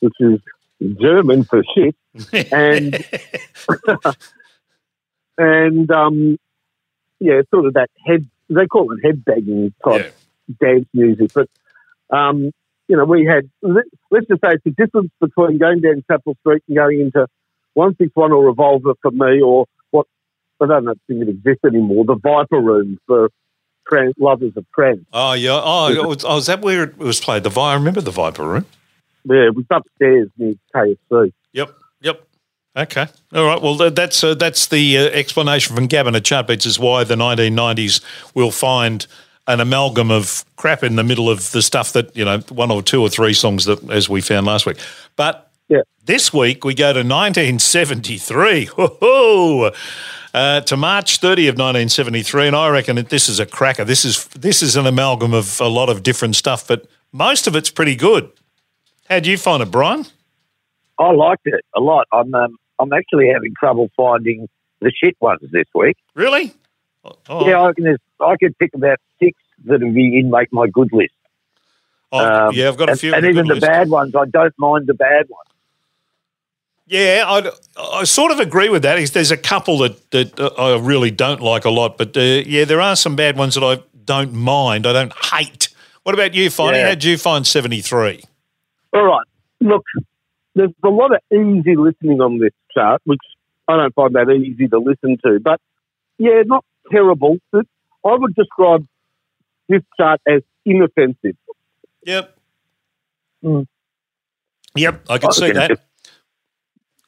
which 0.00 0.14
is 0.20 0.40
German 1.00 1.44
for 1.44 1.62
shit, 1.74 1.94
and 2.52 3.04
and 5.38 5.90
um, 5.90 6.38
yeah, 7.20 7.42
sort 7.52 7.66
of 7.66 7.74
that 7.74 7.90
head. 8.06 8.28
They 8.48 8.66
call 8.66 8.92
it 8.92 9.04
head 9.04 9.24
banging 9.24 9.72
type 9.84 10.14
dance 10.60 10.86
music, 10.92 11.30
but 11.34 11.48
um, 12.10 12.50
you 12.88 12.96
know, 12.96 13.04
we 13.04 13.24
had 13.24 13.48
let- 13.62 13.84
let's 14.10 14.26
just 14.26 14.40
say 14.42 14.52
it's 14.54 14.64
the 14.64 14.70
difference 14.72 15.10
between 15.20 15.58
going 15.58 15.80
down 15.80 16.02
Chapel 16.10 16.36
Street 16.40 16.62
and 16.68 16.76
going 16.76 17.00
into 17.00 17.26
one 17.74 17.96
six 17.96 18.10
one 18.14 18.32
or 18.32 18.44
Revolver 18.46 18.92
for 19.00 19.10
me, 19.10 19.40
or 19.40 19.66
what 19.90 20.06
I 20.60 20.66
don't 20.66 20.84
know 20.84 20.90
if 20.92 20.98
it 21.08 21.28
exists 21.28 21.64
anymore. 21.64 22.04
The 22.04 22.16
Viper 22.16 22.60
Room 22.60 22.98
for 23.06 23.30
trans, 23.88 24.14
lovers 24.18 24.52
of 24.56 24.66
trance. 24.74 25.04
Oh 25.12 25.32
yeah. 25.32 25.60
Oh, 25.62 26.06
was, 26.08 26.24
oh, 26.24 26.36
is 26.36 26.46
that 26.46 26.60
where 26.60 26.82
it 26.84 26.98
was 26.98 27.20
played? 27.20 27.44
The 27.44 27.50
Vi- 27.50 27.70
I 27.70 27.74
remember 27.74 28.00
the 28.02 28.10
Viper 28.10 28.46
Room. 28.46 28.66
Yeah, 29.24 29.46
it 29.46 29.54
was 29.54 29.64
upstairs 29.70 30.28
near 30.36 30.54
KFC. 30.74 31.32
Yep. 31.52 31.74
Okay. 32.74 33.06
All 33.34 33.44
right. 33.44 33.60
Well, 33.60 33.90
that's 33.90 34.24
uh, 34.24 34.34
that's 34.34 34.66
the 34.68 34.96
uh, 34.98 35.02
explanation 35.08 35.76
from 35.76 35.86
Gavin 35.86 36.14
at 36.14 36.22
Chartbeats 36.22 36.66
is 36.66 36.78
why 36.78 37.04
the 37.04 37.16
1990s 37.16 38.00
will 38.34 38.50
find 38.50 39.06
an 39.46 39.60
amalgam 39.60 40.10
of 40.10 40.44
crap 40.56 40.82
in 40.82 40.96
the 40.96 41.04
middle 41.04 41.28
of 41.28 41.50
the 41.50 41.60
stuff 41.60 41.92
that 41.92 42.16
you 42.16 42.24
know 42.24 42.38
one 42.48 42.70
or 42.70 42.82
two 42.82 43.02
or 43.02 43.10
three 43.10 43.34
songs 43.34 43.66
that 43.66 43.90
as 43.90 44.08
we 44.08 44.20
found 44.22 44.46
last 44.46 44.64
week. 44.64 44.78
But 45.16 45.50
Yeah. 45.68 45.82
this 46.06 46.32
week 46.32 46.64
we 46.64 46.74
go 46.74 46.92
to 46.94 47.00
1973. 47.00 48.64
Ho-ho! 48.76 49.70
Uh, 50.34 50.60
to 50.62 50.78
March 50.78 51.18
30 51.18 51.48
of 51.48 51.52
1973, 51.56 52.46
and 52.46 52.56
I 52.56 52.70
reckon 52.70 52.96
that 52.96 53.10
this 53.10 53.28
is 53.28 53.38
a 53.38 53.44
cracker. 53.44 53.84
This 53.84 54.02
is 54.06 54.24
this 54.28 54.62
is 54.62 54.76
an 54.76 54.86
amalgam 54.86 55.34
of 55.34 55.60
a 55.60 55.68
lot 55.68 55.90
of 55.90 56.02
different 56.02 56.36
stuff, 56.36 56.66
but 56.66 56.86
most 57.12 57.46
of 57.46 57.54
it's 57.54 57.68
pretty 57.70 57.94
good. 57.96 58.30
How 59.10 59.20
do 59.20 59.30
you 59.30 59.36
find 59.36 59.62
it, 59.62 59.70
Brian? 59.70 60.06
I 60.98 61.10
liked 61.10 61.42
it 61.46 61.62
a 61.76 61.80
lot. 61.80 62.06
I'm 62.12 62.32
um, 62.34 62.56
I'm 62.78 62.92
actually 62.92 63.28
having 63.32 63.54
trouble 63.58 63.90
finding 63.96 64.48
the 64.80 64.90
shit 64.92 65.16
ones 65.20 65.40
this 65.52 65.66
week. 65.74 65.96
Really? 66.14 66.52
Oh, 67.28 67.48
Yeah, 67.48 67.62
I 67.62 67.72
can. 67.72 67.96
I 68.20 68.36
could 68.36 68.56
pick 68.58 68.74
about 68.74 68.98
six 69.18 69.38
that 69.64 69.80
would 69.80 69.94
be 69.94 70.18
in 70.18 70.30
make 70.30 70.52
my 70.52 70.66
good 70.68 70.90
list. 70.92 71.12
oh, 72.12 72.48
Um, 72.48 72.54
yeah, 72.54 72.68
I've 72.68 72.76
got 72.76 72.90
a 72.90 72.96
few. 72.96 73.14
and 73.14 73.24
on 73.24 73.30
even 73.30 73.46
the 73.46 73.54
list. 73.54 73.66
bad 73.66 73.88
ones, 73.88 74.14
I 74.14 74.26
don't 74.26 74.54
mind 74.58 74.86
the 74.86 74.94
bad 74.94 75.28
ones. 75.28 75.48
Yeah, 76.86 77.24
I, 77.26 77.50
I 78.00 78.04
sort 78.04 78.32
of 78.32 78.40
agree 78.40 78.68
with 78.68 78.82
that. 78.82 79.12
There's 79.12 79.30
a 79.30 79.36
couple 79.36 79.78
that, 79.78 80.10
that 80.10 80.38
uh, 80.38 80.48
I 80.58 80.78
really 80.78 81.10
don't 81.10 81.40
like 81.40 81.64
a 81.64 81.70
lot, 81.70 81.96
but 81.96 82.16
uh, 82.16 82.20
yeah, 82.20 82.64
there 82.64 82.80
are 82.80 82.96
some 82.96 83.16
bad 83.16 83.36
ones 83.36 83.54
that 83.54 83.64
I 83.64 83.78
don't 84.04 84.32
mind. 84.32 84.86
I 84.86 84.92
don't 84.92 85.12
hate. 85.26 85.68
What 86.02 86.14
about 86.14 86.34
you, 86.34 86.48
Finey? 86.50 86.74
Yeah. 86.74 86.82
How 86.88 86.90
did 86.90 87.04
you 87.04 87.16
find 87.18 87.46
73? 87.46 88.22
All 88.92 89.04
right. 89.04 89.26
Look, 89.60 89.84
there's 90.54 90.70
a 90.84 90.88
lot 90.88 91.14
of 91.14 91.20
easy 91.32 91.76
listening 91.76 92.20
on 92.20 92.38
this 92.38 92.52
chart, 92.74 93.00
which 93.04 93.20
I 93.68 93.76
don't 93.76 93.94
find 93.94 94.14
that 94.14 94.30
easy 94.30 94.68
to 94.68 94.78
listen 94.78 95.18
to. 95.24 95.40
But 95.40 95.60
yeah, 96.18 96.42
not 96.44 96.64
terrible. 96.90 97.38
I 97.54 97.62
would 98.04 98.34
describe 98.34 98.86
this 99.68 99.82
chart 99.96 100.20
as 100.26 100.42
inoffensive. 100.64 101.36
Yep. 102.04 102.36
Mm. 103.44 103.66
Yep, 104.74 105.04
I 105.08 105.18
can 105.18 105.28
I 105.28 105.32
see 105.32 105.52
that. 105.52 105.80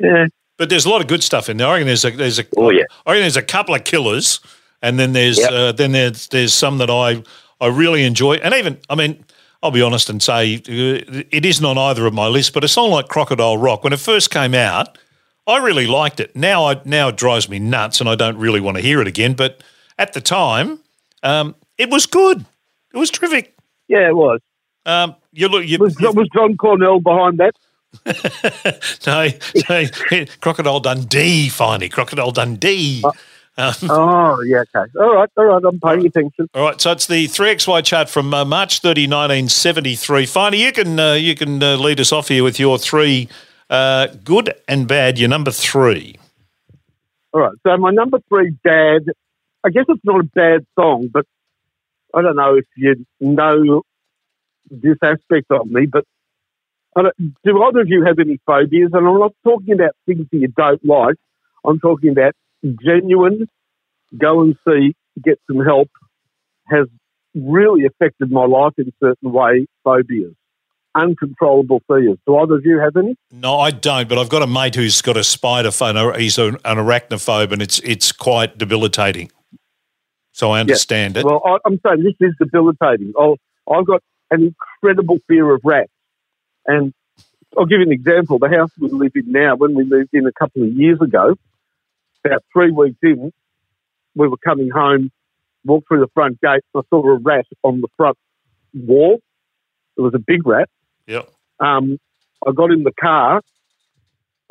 Yeah. 0.01 0.27
But 0.57 0.71
there's 0.71 0.85
a 0.85 0.91
lot 0.91 1.01
of 1.01 1.09
good 1.09 1.23
stuff 1.23 1.49
in 1.49 1.57
there. 1.57 1.67
I 1.67 1.73
reckon 1.73 1.87
there's 1.87 2.05
a 2.05 2.11
there's 2.11 2.39
a 2.39 2.45
Oh, 2.57 2.71
yeah. 2.71 2.85
I 3.07 3.13
reckon 3.13 3.23
there's 3.23 3.37
a 3.37 3.43
couple 3.43 3.75
of 3.75 3.85
killers, 3.85 4.41
and 4.83 4.99
then 4.99 5.13
there's 5.13 5.39
Yep. 5.39 5.51
uh, 5.51 5.73
then 5.73 5.93
there's 5.93 6.29
there's 6.29 6.55
some 6.55 6.79
that 6.79 6.91
I 6.91 7.23
I 7.61 7.69
really 7.69 8.05
enjoy, 8.05 8.35
and 8.37 8.55
even 8.55 8.79
I 8.89 8.95
mean 8.95 9.25
I'll 9.65 9.71
be 9.71 9.81
honest 9.81 10.11
and 10.11 10.23
say 10.23 10.57
uh, 10.57 11.23
it 11.31 11.47
isn't 11.47 11.65
on 11.65 11.79
either 11.79 12.05
of 12.05 12.13
my 12.13 12.27
lists, 12.29 12.51
but 12.51 12.65
a 12.65 12.69
song 12.69 12.91
like 12.91 13.09
Crocodile 13.09 13.57
Rock 13.57 13.83
when 13.83 13.95
it 13.95 13.99
first 13.99 14.31
came 14.31 14.53
out, 14.53 14.99
I 15.47 15.57
really 15.57 15.87
liked 15.87 16.21
it. 16.21 16.37
Now 16.37 16.67
I 16.67 16.83
now 16.85 17.09
it 17.09 17.17
drives 17.17 17.49
me 17.49 17.59
nuts, 17.59 17.99
and 17.99 18.09
I 18.09 18.15
don't 18.15 18.37
really 18.37 18.61
want 18.61 18.77
to 18.77 18.83
hear 18.83 19.01
it 19.01 19.09
again. 19.09 19.33
But 19.33 19.63
at 19.99 20.13
the 20.13 20.21
time, 20.21 20.81
um, 21.23 21.55
it 21.79 21.89
was 21.89 22.05
good. 22.05 22.45
It 22.93 22.99
was 22.99 23.11
terrific. 23.11 23.57
Yeah, 23.89 24.07
it 24.07 24.15
was. 24.15 24.41
Um, 24.85 25.17
you 25.33 25.49
look, 25.49 25.67
you, 25.67 25.79
Was, 25.79 25.97
was 25.99 26.29
John 26.35 26.59
Cornell 26.59 27.01
behind 27.01 27.39
that? 27.39 27.57
no, 29.07 29.29
no, 29.71 30.27
Crocodile 30.43 30.81
Dundee, 30.81 31.49
finally, 31.49 31.89
Crocodile 31.89 32.33
Dundee. 32.33 33.03
Um, 33.57 33.75
Oh, 33.91 34.43
yeah, 34.43 34.65
okay. 34.75 34.91
All 34.99 35.15
right, 35.15 35.31
all 35.37 35.45
right, 35.45 35.63
I'm 35.65 35.81
paying 35.81 36.07
attention. 36.07 36.49
All 36.55 36.65
right, 36.65 36.81
so 36.81 36.93
it's 36.93 37.07
the 37.07 37.27
three 37.27 37.51
XY 37.55 37.85
chart 37.85 38.09
from 38.09 38.35
uh, 38.35 38.45
March 38.45 38.81
30, 38.81 39.03
1973. 39.03 40.27
Finally, 40.27 40.63
you 40.63 40.73
can 40.73 40.99
uh, 40.99 41.13
you 41.13 41.35
can 41.35 41.63
uh, 41.63 41.77
lead 41.77 42.01
us 42.01 42.13
off 42.13 42.29
here 42.29 42.43
with 42.43 42.59
your 42.59 42.79
three 42.79 43.29
uh, 43.71 44.09
good 44.25 44.55
and 44.69 44.89
bad. 44.89 45.19
Your 45.19 45.29
number 45.29 45.51
three. 45.51 46.17
All 47.33 47.41
right, 47.41 47.53
so 47.67 47.77
my 47.77 47.91
number 47.91 48.21
three, 48.29 48.57
Bad, 48.63 49.07
I 49.65 49.71
guess 49.71 49.87
it's 49.89 50.05
not 50.05 50.21
a 50.21 50.25
bad 50.35 50.67
song, 50.79 51.09
but 51.13 51.27
I 52.15 52.23
don't 52.23 52.37
know 52.37 52.57
if 52.57 52.67
you 52.77 53.05
know 53.21 53.83
this 54.71 54.99
aspect 55.03 55.51
of 55.51 55.67
me, 55.67 55.87
but 55.87 56.05
I 56.97 57.03
don't, 57.03 57.17
do 57.45 57.63
either 57.63 57.81
of 57.81 57.89
you 57.89 58.05
have 58.05 58.21
any 58.21 58.39
phobias? 58.47 58.91
And 58.93 59.07
I'm 59.07 59.19
not 59.19 59.35
talking 59.43 59.75
about 59.75 59.97
things 60.07 60.27
that 60.31 60.39
you 60.39 60.49
don't 60.49 60.85
like. 60.85 61.17
I'm 61.65 61.81
talking 61.81 62.11
about 62.11 62.35
genuine, 62.83 63.47
go 64.17 64.43
and 64.43 64.57
see, 64.67 64.95
get 65.23 65.39
some 65.47 65.61
help, 65.65 65.89
has 66.69 66.87
really 67.35 67.87
affected 67.87 68.31
my 68.31 68.47
life 68.47 68.73
in 68.79 68.89
a 68.89 68.93
certain 69.03 69.33
way, 69.33 69.67
phobias, 69.83 70.35
uncontrollable 70.95 71.83
fears. 71.87 72.17
Do 72.27 72.37
either 72.39 72.57
of 72.57 72.65
you 72.65 72.79
have 72.79 72.97
any? 72.97 73.17
No, 73.31 73.59
I 73.59 73.71
don't, 73.71 74.09
but 74.09 74.19
I've 74.19 74.29
got 74.29 74.43
a 74.43 74.47
mate 74.47 74.75
who's 74.75 75.03
got 75.03 75.17
a 75.17 75.25
spider 75.25 75.71
phone. 75.71 76.19
He's 76.19 76.39
an, 76.39 76.57
an 76.65 76.79
arachnophobe, 76.79 77.53
and 77.53 77.61
it's 77.61 77.81
it's 77.81 78.13
quite 78.13 78.57
debilitating. 78.57 79.31
So 80.33 80.51
I 80.51 80.61
understand 80.61 81.17
it. 81.17 81.25
Well, 81.25 81.43
I, 81.45 81.59
I'm 81.65 81.81
saying 81.87 82.03
this 82.03 82.15
is 82.21 82.35
debilitating. 82.41 83.13
Oh, 83.17 83.37
I've 83.71 83.87
got 83.87 84.03
an 84.31 84.55
incredible 84.83 85.19
fear 85.29 85.55
of 85.55 85.61
rats. 85.65 85.91
And 86.67 86.93
I'll 87.57 87.67
give 87.67 87.79
you 87.79 87.87
an 87.87 87.93
example. 87.93 88.39
The 88.39 88.49
house 88.49 88.71
we 88.79 88.89
live 88.89 89.13
in 89.15 89.31
now, 89.31 89.55
when 89.55 89.75
we 89.75 89.85
moved 89.85 90.11
in 90.13 90.27
a 90.27 90.33
couple 90.33 90.63
of 90.63 90.73
years 90.73 91.01
ago, 91.01 91.37
about 92.25 92.43
three 92.53 92.71
weeks 92.71 92.99
in, 93.03 93.33
we 94.15 94.29
were 94.29 94.37
coming 94.39 94.71
home, 94.71 95.11
walked 95.65 95.89
through 95.89 96.01
the 96.01 96.11
front 96.15 96.41
gate, 96.41 96.63
and 96.75 96.83
I 96.85 96.89
saw 96.91 97.07
a 97.07 97.19
rat 97.19 97.47
on 97.63 97.81
the 97.81 97.89
front 97.97 98.17
wall. 98.73 99.19
It 99.97 100.01
was 100.01 100.15
a 100.15 100.19
big 100.19 100.47
rat. 100.47 100.69
Yep. 101.07 101.31
Um, 101.61 101.99
I 102.47 102.53
got 102.53 102.71
in 102.71 102.83
the 102.83 102.93
car. 102.93 103.43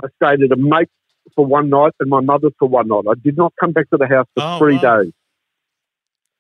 I 0.03 0.07
stayed 0.15 0.43
at 0.43 0.51
a 0.51 0.55
mate 0.55 0.89
for 1.35 1.45
one 1.45 1.69
night 1.69 1.93
and 1.99 2.09
my 2.09 2.19
mother 2.21 2.49
for 2.59 2.67
one 2.67 2.87
night. 2.87 3.03
I 3.09 3.13
did 3.21 3.37
not 3.37 3.53
come 3.59 3.71
back 3.71 3.89
to 3.91 3.97
the 3.97 4.07
house 4.07 4.27
for 4.35 4.43
Oh, 4.43 4.59
three 4.59 4.77
wow. 4.77 5.01
days. 5.01 5.13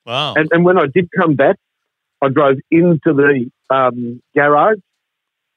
Wow. 0.05 0.33
And, 0.35 0.49
and 0.51 0.65
when 0.65 0.77
I 0.77 0.85
did 0.93 1.09
come 1.15 1.35
back, 1.35 1.57
I 2.21 2.29
drove 2.29 2.57
into 2.71 2.99
the 3.13 3.49
um, 3.69 4.21
garage 4.35 4.79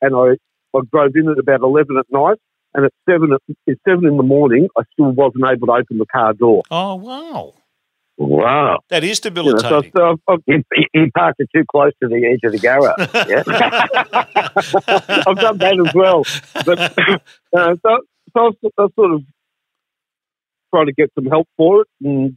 and 0.01 0.14
I, 0.14 0.37
I 0.77 0.81
drove 0.93 1.12
in 1.14 1.29
at 1.29 1.39
about 1.39 1.62
11 1.62 1.97
at 1.97 2.07
night. 2.11 2.39
And 2.77 2.85
at 2.85 2.93
7, 3.09 3.33
at, 3.33 3.41
7 3.89 4.07
in 4.07 4.16
the 4.18 4.22
morning, 4.22 4.68
I 4.77 4.83
still 4.93 5.11
wasn't 5.11 5.45
able 5.51 5.66
to 5.68 5.72
open 5.72 5.97
the 5.99 6.05
car 6.07 6.35
door. 6.35 6.62
oh 6.70 6.95
wow, 6.97 7.55
Wow. 8.18 8.81
that 8.91 9.03
is 9.03 9.20
You 9.24 9.31
know, 9.31 9.35
so, 9.59 9.81
debilitating. 9.81 9.93
so 9.97 10.16
parked 11.14 11.41
it 11.41 11.49
too 11.55 11.64
close 11.70 11.93
to 12.03 12.09
the 12.09 12.27
edge 12.27 12.41
of 12.45 12.53
the 12.53 12.59
garage. 12.59 12.97
Yeah. 13.29 13.43
I've 15.27 15.37
done 15.39 15.59
that 15.59 15.85
as 15.87 15.95
well. 15.95 16.22
But 16.64 16.79
uh, 17.59 17.77
so, 17.83 17.99
so 18.33 18.37
I 18.37 18.43
was, 18.43 18.55
I 18.79 18.83
was 18.83 18.93
sort 18.95 19.12
of 19.12 19.22
trying 20.74 20.87
to 20.87 20.93
get 20.93 21.11
some 21.14 21.27
help 21.27 21.49
for 21.57 21.83
it, 21.83 21.89
and 22.03 22.37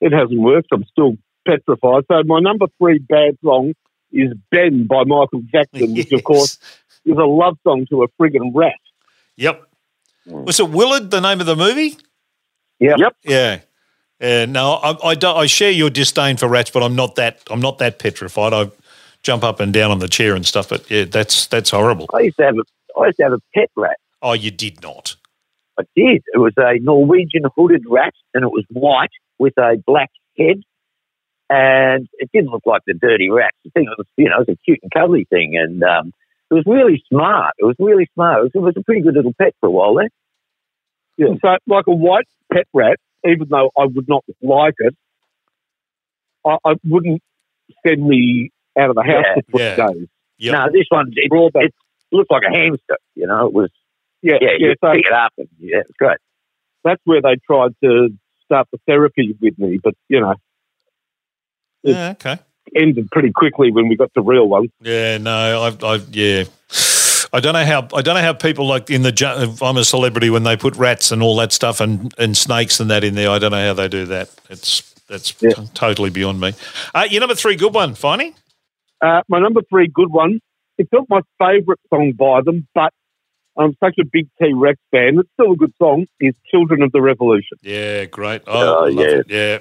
it 0.00 0.12
hasn't 0.12 0.40
worked. 0.40 0.68
I'm 0.72 0.84
still 0.90 1.14
petrified. 1.46 2.04
So 2.10 2.22
my 2.26 2.40
number 2.40 2.66
three 2.78 2.98
bad 2.98 3.38
song 3.44 3.72
is 4.12 4.32
Ben 4.50 4.86
by 4.86 5.04
Michael 5.04 5.42
Jackson, 5.52 5.94
which 5.94 6.12
of 6.12 6.22
course 6.32 6.58
is 7.04 7.16
a 7.16 7.24
love 7.24 7.56
song 7.66 7.86
to 7.90 8.02
a 8.04 8.08
friggin' 8.20 8.52
rat. 8.54 8.74
Yep. 9.42 9.66
Was 10.26 10.60
it 10.60 10.70
Willard, 10.70 11.10
the 11.10 11.20
name 11.20 11.40
of 11.40 11.46
the 11.46 11.56
movie? 11.56 11.98
Yep. 12.78 12.98
Yep. 12.98 13.16
Yeah. 13.24 13.60
Yeah, 14.20 14.44
no, 14.44 14.74
I, 14.74 15.08
I, 15.08 15.14
don't, 15.16 15.36
I 15.36 15.46
share 15.46 15.72
your 15.72 15.90
disdain 15.90 16.36
for 16.36 16.46
rats, 16.46 16.70
but 16.70 16.84
I'm 16.84 16.94
not 16.94 17.16
that 17.16 17.42
I'm 17.50 17.58
not 17.58 17.78
that 17.78 17.98
petrified. 17.98 18.52
I 18.52 18.70
jump 19.24 19.42
up 19.42 19.58
and 19.58 19.72
down 19.72 19.90
on 19.90 19.98
the 19.98 20.06
chair 20.06 20.36
and 20.36 20.46
stuff. 20.46 20.68
But 20.68 20.88
yeah, 20.88 21.06
that's 21.06 21.48
that's 21.48 21.70
horrible. 21.70 22.08
I 22.14 22.20
used 22.20 22.36
to 22.36 22.44
have 22.44 22.54
a 22.56 23.00
I 23.00 23.06
used 23.06 23.16
to 23.16 23.24
have 23.24 23.32
a 23.32 23.40
pet 23.52 23.68
rat. 23.74 23.96
Oh, 24.22 24.32
you 24.32 24.52
did 24.52 24.80
not. 24.80 25.16
I 25.76 25.82
did. 25.96 26.22
It 26.32 26.38
was 26.38 26.52
a 26.56 26.78
Norwegian 26.80 27.42
hooded 27.56 27.82
rat, 27.88 28.14
and 28.32 28.44
it 28.44 28.52
was 28.52 28.64
white 28.70 29.10
with 29.40 29.58
a 29.58 29.82
black 29.84 30.10
head, 30.38 30.62
and 31.50 32.08
it 32.18 32.30
didn't 32.32 32.50
look 32.50 32.62
like 32.64 32.82
the 32.86 32.94
dirty 32.94 33.28
rats. 33.28 33.56
The 33.64 33.70
thing 33.70 33.86
was, 33.98 34.06
you 34.16 34.28
know, 34.28 34.36
it 34.36 34.46
was 34.46 34.56
a 34.56 34.58
cute 34.64 34.78
and 34.82 34.92
cuddly 34.92 35.26
thing, 35.28 35.56
and 35.56 35.82
um, 35.82 36.12
it 36.52 36.54
was 36.54 36.64
really 36.66 37.02
smart. 37.08 37.54
It 37.58 37.64
was 37.64 37.76
really 37.78 38.08
smart. 38.12 38.40
It 38.40 38.42
was, 38.42 38.50
it 38.54 38.58
was 38.58 38.74
a 38.76 38.82
pretty 38.82 39.00
good 39.00 39.14
little 39.14 39.32
pet 39.40 39.54
for 39.60 39.68
a 39.68 39.70
while 39.70 39.94
there. 39.94 40.10
Yeah. 41.16 41.34
So 41.42 41.56
like 41.66 41.86
a 41.86 41.94
white 41.94 42.28
pet 42.52 42.66
rat, 42.74 42.98
even 43.26 43.48
though 43.48 43.70
I 43.78 43.86
would 43.86 44.06
not 44.06 44.24
like 44.42 44.74
it, 44.78 44.94
I, 46.46 46.56
I 46.64 46.74
wouldn't 46.84 47.22
send 47.86 48.06
me 48.06 48.50
out 48.78 48.90
of 48.90 48.96
the 48.96 49.02
house 49.02 49.24
Yeah. 49.24 49.34
for 49.34 49.42
three 49.50 49.60
Yeah. 49.64 49.76
days. 49.76 50.08
Yep. 50.38 50.52
No, 50.52 50.66
this 50.72 50.86
one 50.90 51.12
it, 51.14 51.28
Raw 51.32 51.48
it 51.54 51.74
looked 52.10 52.30
like 52.30 52.42
a 52.46 52.54
hamster. 52.54 52.98
You 53.14 53.26
know, 53.28 53.46
it 53.46 53.52
was 53.54 53.70
Yeah, 54.20 54.34
yeah, 54.40 54.48
yeah. 54.58 54.66
you 54.68 54.74
so 54.82 54.92
pick 54.92 55.06
it 55.06 55.12
up 55.12 55.32
and 55.38 55.48
yeah, 55.58 55.78
it's 55.80 55.96
great. 55.98 56.18
that's 56.84 57.00
where 57.04 57.22
they 57.22 57.36
tried 57.46 57.72
to 57.82 58.08
start 58.44 58.68
the 58.72 58.78
therapy 58.86 59.34
with 59.40 59.58
me, 59.58 59.78
but 59.82 59.94
you 60.08 60.20
know, 60.20 60.34
Yeah, 61.82 62.10
okay. 62.10 62.38
Ended 62.76 63.10
pretty 63.10 63.30
quickly 63.32 63.70
when 63.70 63.88
we 63.88 63.96
got 63.96 64.12
the 64.14 64.22
real 64.22 64.48
one. 64.48 64.68
Yeah, 64.80 65.18
no, 65.18 65.62
I've, 65.62 65.82
I've 65.84 66.08
yeah. 66.14 66.44
I 67.34 67.40
don't 67.40 67.54
know 67.54 67.64
how 67.64 67.88
I 67.94 68.02
don't 68.02 68.14
know 68.14 68.20
how 68.22 68.34
people 68.34 68.66
like 68.66 68.90
in 68.90 69.02
the 69.02 69.56
I'm 69.62 69.76
a 69.76 69.84
celebrity 69.84 70.28
when 70.30 70.42
they 70.42 70.56
put 70.56 70.76
rats 70.76 71.12
and 71.12 71.22
all 71.22 71.36
that 71.36 71.52
stuff 71.52 71.80
and, 71.80 72.12
and 72.18 72.36
snakes 72.36 72.78
and 72.80 72.90
that 72.90 73.04
in 73.04 73.14
there. 73.14 73.30
I 73.30 73.38
don't 73.38 73.52
know 73.52 73.66
how 73.68 73.74
they 73.74 73.88
do 73.88 74.04
that. 74.06 74.30
It's 74.50 74.82
that's 75.08 75.34
Yeah. 75.40 75.50
t- 75.50 75.66
totally 75.74 76.10
beyond 76.10 76.40
me. 76.40 76.52
Uh, 76.94 77.06
your 77.10 77.20
number 77.20 77.34
three, 77.34 77.56
good 77.56 77.74
one, 77.74 77.94
Finey. 77.94 78.34
Uh, 79.00 79.22
my 79.28 79.38
number 79.40 79.62
three 79.68 79.88
good 79.88 80.10
one. 80.10 80.40
It's 80.78 80.90
not 80.92 81.06
my 81.08 81.20
favourite 81.38 81.80
song 81.90 82.12
by 82.12 82.40
them, 82.42 82.66
but 82.74 82.92
I'm 83.58 83.76
such 83.82 83.94
a 84.00 84.04
big 84.10 84.28
T 84.40 84.52
Rex 84.54 84.78
fan. 84.90 85.18
It's 85.18 85.28
still 85.34 85.52
a 85.52 85.56
good 85.56 85.72
song. 85.80 86.06
Is 86.20 86.34
"Children 86.50 86.82
of 86.82 86.92
the 86.92 87.00
Revolution." 87.02 87.58
Yeah, 87.62 88.04
great. 88.06 88.42
Oh, 88.46 88.84
love 88.90 88.94
yeah. 88.94 89.04
it. 89.18 89.26
yeah, 89.28 89.58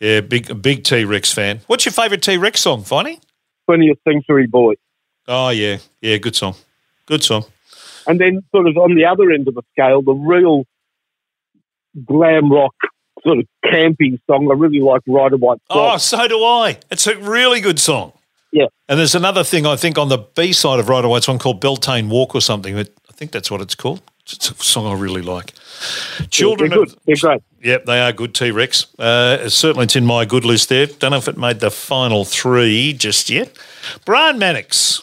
yeah. 0.00 0.20
Big 0.20 0.62
big 0.62 0.84
T 0.84 1.04
Rex 1.04 1.32
fan. 1.32 1.60
What's 1.66 1.84
your 1.84 1.92
favourite 1.92 2.22
T 2.22 2.36
Rex 2.36 2.60
song, 2.60 2.82
Finey? 2.82 3.20
20th 3.68 3.98
Century 4.06 4.46
Boy. 4.46 4.74
Oh 5.28 5.50
yeah, 5.50 5.78
yeah. 6.00 6.16
Good 6.18 6.36
song. 6.36 6.54
Good 7.06 7.22
song. 7.22 7.44
And 8.06 8.20
then, 8.20 8.42
sort 8.52 8.68
of 8.68 8.76
on 8.76 8.94
the 8.94 9.04
other 9.04 9.32
end 9.32 9.48
of 9.48 9.54
the 9.54 9.62
scale, 9.72 10.00
the 10.00 10.12
real 10.12 10.64
glam 12.04 12.52
rock 12.52 12.74
sort 13.26 13.38
of 13.38 13.46
campy 13.64 14.18
song. 14.28 14.48
I 14.50 14.54
really 14.54 14.80
like 14.80 15.02
Rider 15.06 15.36
White 15.36 15.58
Oh, 15.70 15.96
so 15.96 16.28
do 16.28 16.42
I. 16.44 16.78
It's 16.90 17.06
a 17.06 17.16
really 17.16 17.60
good 17.60 17.78
song. 17.78 18.12
Yeah. 18.52 18.66
And 18.88 18.98
there's 18.98 19.14
another 19.14 19.44
thing 19.44 19.66
I 19.66 19.76
think 19.76 19.98
on 19.98 20.08
the 20.08 20.18
B 20.18 20.52
side 20.52 20.78
of 20.78 20.88
Rider 20.88 21.08
White's 21.08 21.28
one 21.28 21.38
called 21.38 21.60
Beltane 21.60 22.08
Walk 22.08 22.34
or 22.34 22.40
something. 22.40 22.78
I 22.78 22.84
think 23.12 23.32
that's 23.32 23.50
what 23.50 23.60
it's 23.60 23.74
called. 23.74 24.02
It's 24.22 24.50
a 24.50 24.54
song 24.54 24.86
I 24.86 24.94
really 24.98 25.22
like. 25.22 25.52
Children 26.30 26.70
They're 26.70 26.82
of 26.82 26.88
good. 26.88 26.98
They're 27.06 27.16
great. 27.16 27.42
Yep, 27.66 27.84
they 27.86 28.00
are 28.00 28.12
good 28.12 28.32
T 28.32 28.52
Rex. 28.52 28.86
Uh, 28.96 29.48
certainly, 29.48 29.84
it's 29.84 29.96
in 29.96 30.06
my 30.06 30.24
good 30.24 30.44
list 30.44 30.68
there. 30.68 30.86
Don't 30.86 31.10
know 31.10 31.16
if 31.16 31.26
it 31.26 31.36
made 31.36 31.58
the 31.58 31.70
final 31.72 32.24
three 32.24 32.92
just 32.92 33.28
yet. 33.28 33.50
Brian 34.04 34.38
Mannix, 34.38 35.02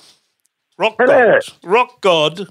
rock 0.78 0.96
Hello. 0.98 1.40
god, 1.42 1.42
rock 1.70 2.00
god. 2.02 2.48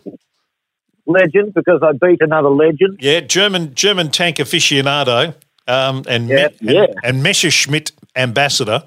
Legend 1.07 1.55
because 1.55 1.81
I 1.83 1.93
beat 1.93 2.19
another 2.21 2.51
legend. 2.51 2.99
Yeah, 3.01 3.21
German 3.21 3.75
German 3.75 4.11
tank 4.11 4.37
aficionado, 4.37 5.35
um, 5.67 6.05
and 6.07 6.29
Yeah, 6.29 6.49
Me- 6.61 6.75
yeah. 6.75 6.83
and, 6.83 6.95
and 7.05 7.23
Messerschmitt 7.23 7.93
ambassador. 8.15 8.85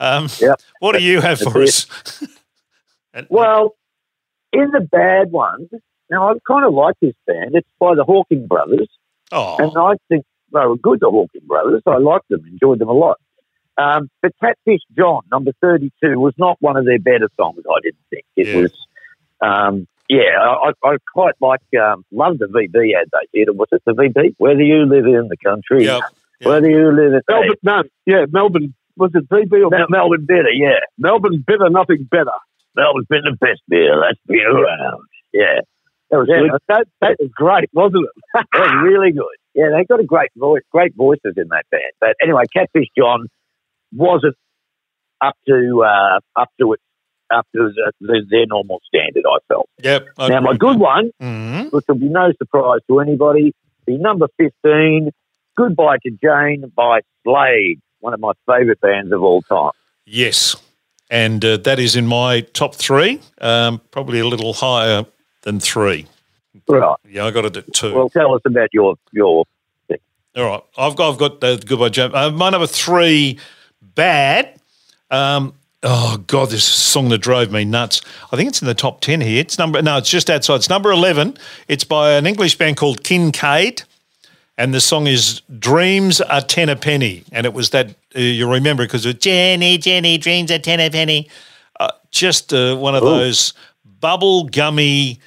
Um, 0.00 0.26
Yep. 0.40 0.60
What 0.80 0.96
do 0.98 1.02
you 1.04 1.20
have 1.20 1.38
for 1.38 1.62
us? 1.62 1.86
And- 3.14 3.28
Well, 3.30 3.76
in 4.52 4.72
the 4.72 4.80
bad 4.80 5.30
ones, 5.30 5.68
now 6.10 6.30
I 6.30 6.34
kind 6.48 6.64
of 6.66 6.74
like 6.74 6.96
this 7.00 7.14
band. 7.28 7.54
It's 7.54 7.68
by 7.78 7.94
the 7.94 8.02
Hawking 8.02 8.48
Brothers, 8.48 8.88
oh, 9.30 9.56
and 9.58 9.70
I 9.78 9.94
think 10.08 10.24
they 10.54 10.66
were 10.66 10.76
good, 10.76 11.00
the 11.00 11.10
Hawking 11.10 11.42
Brothers. 11.46 11.82
I 11.86 11.98
liked 11.98 12.28
them, 12.28 12.44
enjoyed 12.46 12.78
them 12.78 12.88
a 12.88 12.92
lot. 12.92 13.18
Um, 13.76 14.08
but 14.22 14.32
Catfish 14.40 14.82
John, 14.96 15.22
number 15.30 15.52
32, 15.60 16.18
was 16.18 16.34
not 16.38 16.56
one 16.60 16.76
of 16.76 16.84
their 16.84 16.98
better 17.00 17.28
songs, 17.36 17.58
I 17.68 17.80
didn't 17.82 17.98
think. 18.10 18.24
It 18.36 18.46
Yeah. 18.46 18.62
was, 18.62 18.72
um, 19.40 19.86
yeah, 20.08 20.38
I, 20.38 20.70
I 20.84 20.90
I 20.92 20.96
quite 21.12 21.34
like, 21.40 21.60
um, 21.80 22.04
love 22.12 22.38
the 22.38 22.46
VB 22.46 22.94
ad 22.94 23.08
they 23.12 23.44
did. 23.44 23.56
Was 23.56 23.68
it 23.72 23.82
the 23.84 23.92
VB? 23.92 24.34
Whether 24.38 24.62
you 24.62 24.84
live 24.86 25.06
in 25.06 25.28
the 25.28 25.36
country, 25.44 25.84
Yep, 25.84 26.02
yep. 26.40 26.48
whether 26.48 26.70
you 26.70 26.92
live 26.92 27.14
in 27.14 27.20
Melbourne, 27.28 27.56
no, 27.62 27.82
yeah, 28.06 28.26
Melbourne. 28.30 28.74
Was 28.96 29.10
it 29.14 29.28
VB 29.28 29.64
or 29.66 29.70
Mel- 29.70 29.86
Melbourne 29.90 30.24
Bitter, 30.28 30.52
yeah. 30.52 30.78
Melbourne 30.98 31.42
Bitter? 31.44 31.68
Nothing 31.68 32.04
better. 32.08 32.30
Melbourne's 32.76 33.06
been 33.08 33.22
the 33.24 33.36
best 33.40 33.60
beer 33.68 33.98
that's 34.00 34.20
been 34.26 34.46
around. 34.46 35.02
Yeah. 35.32 35.60
That 36.14 36.20
was 36.20 36.28
Yeah, 36.30 36.40
good. 36.52 36.60
that 36.68 36.86
that 37.00 37.16
was 37.18 37.30
great, 37.34 37.68
wasn't 37.72 38.04
it? 38.06 38.22
That 38.34 38.46
was 38.54 38.84
really 38.84 39.10
good. 39.12 39.36
Yeah, 39.54 39.70
they 39.76 39.84
got 39.84 39.98
a 40.00 40.04
great 40.04 40.30
voice, 40.36 40.62
great 40.70 40.94
voices 40.94 41.34
in 41.36 41.48
that 41.48 41.64
band. 41.70 41.92
But 42.00 42.14
anyway, 42.22 42.44
Catfish 42.54 42.86
John 42.96 43.26
wasn't 43.92 44.36
up 45.20 45.34
to 45.48 45.82
uh, 45.84 46.20
up 46.40 46.48
to 46.60 46.72
it 46.74 46.80
up 47.32 47.46
to 47.54 47.70
the, 47.74 47.92
the, 48.00 48.22
their 48.30 48.46
normal 48.46 48.80
standard. 48.86 49.24
I 49.28 49.38
felt. 49.48 49.68
Yep. 49.82 50.06
Now 50.18 50.40
my 50.40 50.56
good 50.56 50.78
one, 50.78 51.10
hmm 51.20 51.62
which 51.70 51.84
will 51.88 51.96
be 51.96 52.08
no 52.08 52.32
surprise 52.38 52.80
to 52.88 53.00
anybody, 53.00 53.52
the 53.86 53.96
number 53.98 54.28
fifteen, 54.36 55.10
"Goodbye 55.56 55.98
to 56.04 56.10
Jane" 56.22 56.70
by 56.76 57.00
Slade, 57.24 57.80
one 58.00 58.14
of 58.14 58.20
my 58.20 58.32
favourite 58.46 58.80
bands 58.80 59.12
of 59.12 59.22
all 59.22 59.42
time. 59.42 59.72
Yes, 60.06 60.54
and 61.10 61.44
uh, 61.44 61.56
that 61.58 61.78
is 61.80 61.96
in 61.96 62.06
my 62.06 62.40
top 62.40 62.74
three. 62.76 63.20
Um, 63.40 63.80
probably 63.90 64.20
a 64.20 64.26
little 64.28 64.52
higher 64.52 65.06
than 65.44 65.60
three. 65.60 66.06
Right. 66.68 66.96
Yeah, 67.08 67.26
I 67.26 67.30
got 67.30 67.44
it 67.44 67.56
at 67.56 67.72
two. 67.72 67.94
Well, 67.94 68.08
tell 68.08 68.34
us 68.34 68.42
about 68.44 68.70
your 68.72 68.96
your. 69.12 69.44
All 70.36 70.44
right, 70.44 70.62
I've 70.76 70.96
got 70.96 71.12
I've 71.12 71.18
got 71.18 71.40
the 71.40 71.62
goodbye 71.64 71.90
jump. 71.90 72.14
Uh, 72.14 72.30
my 72.30 72.50
number 72.50 72.66
three, 72.66 73.38
bad. 73.80 74.58
Um, 75.10 75.54
oh 75.84 76.16
God, 76.26 76.50
this 76.50 76.64
song 76.64 77.08
that 77.10 77.18
drove 77.18 77.52
me 77.52 77.64
nuts. 77.64 78.02
I 78.32 78.36
think 78.36 78.48
it's 78.48 78.60
in 78.60 78.66
the 78.66 78.74
top 78.74 79.00
ten 79.00 79.20
here. 79.20 79.40
It's 79.40 79.58
number 79.58 79.80
no, 79.80 79.98
it's 79.98 80.10
just 80.10 80.30
outside. 80.30 80.56
It's 80.56 80.68
number 80.68 80.90
eleven. 80.90 81.36
It's 81.68 81.84
by 81.84 82.12
an 82.12 82.26
English 82.26 82.58
band 82.58 82.76
called 82.76 83.04
Kincade, 83.04 83.84
and 84.58 84.74
the 84.74 84.80
song 84.80 85.06
is 85.06 85.40
"Dreams 85.58 86.20
Are 86.20 86.40
Ten 86.40 86.68
a 86.68 86.74
Penny." 86.74 87.22
And 87.30 87.46
it 87.46 87.52
was 87.52 87.70
that 87.70 87.90
uh, 88.16 88.20
you 88.20 88.50
remember 88.50 88.84
because 88.84 89.06
was 89.06 89.14
Jenny, 89.14 89.78
Jenny, 89.78 90.18
dreams 90.18 90.50
are 90.50 90.58
ten 90.58 90.80
a 90.80 90.90
penny. 90.90 91.28
Uh, 91.78 91.90
just 92.10 92.52
uh, 92.52 92.76
one 92.76 92.96
of 92.96 93.02
those 93.02 93.52
bubble 94.00 94.44
gummy 94.44 95.20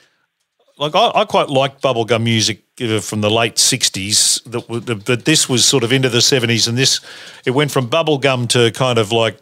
like 0.78 0.96
I, 0.96 1.12
I 1.14 1.26
quite 1.26 1.50
like 1.50 1.82
bubblegum 1.82 2.24
music 2.24 2.62
uh, 2.82 3.00
from 3.00 3.22
the 3.22 3.30
late 3.30 3.56
'60s. 3.56 4.44
That, 4.44 5.06
that 5.06 5.26
this 5.26 5.50
was 5.50 5.66
sort 5.66 5.84
of 5.84 5.92
into 5.92 6.10
the 6.10 6.20
'70s, 6.20 6.68
and 6.68 6.78
this 6.78 7.02
it 7.46 7.52
went 7.52 7.72
from 7.72 7.90
bubblegum 7.90 8.50
to 8.50 8.72
kind 8.72 9.00
of 9.00 9.12
like. 9.12 9.40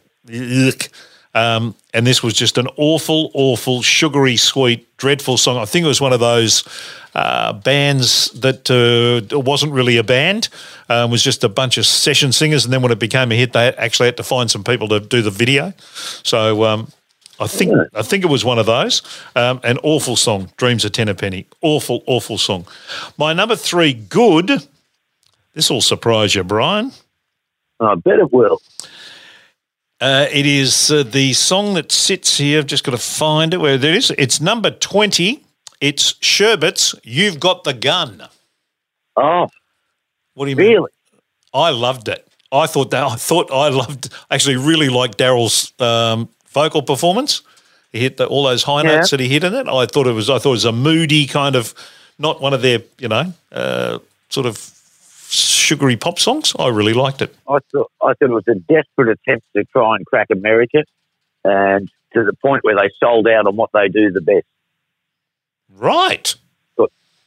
Um, 1.36 1.76
and 1.94 2.08
this 2.08 2.24
was 2.24 2.34
just 2.34 2.58
an 2.58 2.68
awful, 2.78 3.30
awful, 3.34 3.82
sugary, 3.82 4.38
sweet, 4.38 4.88
dreadful 4.96 5.36
song. 5.36 5.58
I 5.58 5.66
think 5.66 5.84
it 5.84 5.88
was 5.90 6.00
one 6.00 6.14
of 6.14 6.22
those 6.22 6.64
uh, 7.14 7.52
bands 7.52 8.32
that 8.40 8.72
uh, 8.72 9.38
wasn't 9.38 9.74
really 9.74 9.98
a 9.98 10.04
band; 10.04 10.48
um, 10.88 11.12
was 11.12 11.22
just 11.22 11.44
a 11.44 11.50
bunch 11.50 11.78
of 11.78 11.86
session 11.86 12.32
singers. 12.32 12.64
And 12.64 12.74
then 12.74 12.82
when 12.82 12.94
it 12.94 13.00
became 13.00 13.34
a 13.34 13.36
hit, 13.36 13.52
they 13.52 13.68
actually 13.74 14.06
had 14.06 14.18
to 14.18 14.24
find 14.24 14.50
some 14.50 14.64
people 14.64 14.88
to 14.90 15.00
do 15.00 15.22
the 15.22 15.32
video. 15.32 15.74
So. 16.24 16.64
Um, 16.64 16.92
I 17.40 17.48
think 17.48 17.72
I 17.94 18.02
think 18.02 18.24
it 18.24 18.28
was 18.30 18.46
one 18.46 18.60
of 18.60 18.66
those. 18.66 19.02
Um, 19.36 19.60
an 19.64 19.78
awful 19.84 20.16
song, 20.16 20.52
"Dreams 20.58 20.86
of 20.86 20.92
Ten 20.94 21.10
a 21.10 21.16
Penny." 21.16 21.48
Awful, 21.62 22.04
awful 22.06 22.38
song. 22.38 22.66
My 23.18 23.34
number 23.34 23.56
three, 23.56 23.94
good. 23.94 24.50
This 25.54 25.70
will 25.70 25.82
surprise 25.82 26.36
you, 26.36 26.44
Brian. 26.44 26.92
I 27.80 27.96
bet 27.96 28.20
it 28.20 28.32
will. 28.32 28.62
Uh, 30.02 30.28
it 30.32 30.46
is 30.46 30.92
uh, 30.92 31.04
the 31.04 31.34
song 31.34 31.74
that 31.76 31.92
sits 31.92 32.38
here. 32.38 32.60
I've 32.60 32.68
just 32.68 32.84
got 32.84 32.92
to 32.92 32.98
find 32.98 33.54
it 33.54 33.58
where 33.58 33.76
it 33.76 33.84
is. 33.84 34.12
It's 34.18 34.40
number 34.42 34.72
twenty. 34.72 35.44
It's 35.82 36.14
Sherbet's. 36.14 36.96
You've 37.04 37.40
got 37.40 37.64
the 37.64 37.74
gun. 37.74 38.24
Oh, 39.18 39.48
What 40.34 40.46
do 40.46 40.50
you 40.52 40.56
mean? 40.58 40.68
really? 40.68 40.92
I 41.54 41.70
loved 41.70 42.08
it. 42.10 42.28
I 42.52 42.68
thought 42.68 42.92
that. 42.92 43.04
I 43.04 43.16
thought 43.16 43.52
I 43.52 43.70
loved. 43.70 44.14
Actually, 44.32 44.58
really 44.58 44.90
liked 44.90 45.18
Daryl's 45.18 45.74
um, 45.82 46.30
vocal 46.56 46.82
performance. 46.82 47.42
He 47.92 48.00
hit 48.00 48.18
the, 48.18 48.26
all 48.26 48.44
those 48.46 48.64
high 48.64 48.82
Yeah. 48.82 48.96
notes 48.96 49.12
that 49.12 49.20
he 49.20 49.28
hit 49.30 49.44
in 49.44 49.54
it. 49.54 49.68
I 49.68 49.86
thought 49.86 50.08
it 50.08 50.14
was. 50.14 50.30
I 50.30 50.40
thought 50.40 50.50
it 50.50 50.62
was 50.64 50.66
a 50.66 50.72
moody 50.72 51.28
kind 51.28 51.56
of 51.56 51.74
not 52.18 52.42
one 52.42 52.54
of 52.54 52.62
their, 52.64 52.80
you 52.98 53.08
know, 53.10 53.34
uh, 53.52 54.00
sort 54.30 54.48
of 54.48 54.58
sugary 55.30 55.98
pop 55.98 56.18
songs. 56.18 56.56
I 56.58 56.70
really 56.70 56.94
liked 56.94 57.22
it. 57.22 57.36
I 57.48 57.60
thought 57.72 57.92
I 58.02 58.14
thought 58.14 58.30
it 58.32 58.40
was 58.42 58.48
a 58.48 58.56
desperate 58.56 59.10
attempt 59.20 59.46
to 59.56 59.64
try 59.66 59.96
and 59.98 60.06
crack 60.06 60.28
America, 60.32 60.84
and 61.44 61.92
to 62.14 62.24
the 62.24 62.34
point 62.34 62.64
where 62.64 62.76
they 62.76 62.90
sold 63.00 63.28
out 63.28 63.46
on 63.48 63.56
what 63.56 63.70
they 63.74 63.90
do 63.90 64.12
the 64.12 64.22
best. 64.22 64.48
Right. 65.76 66.36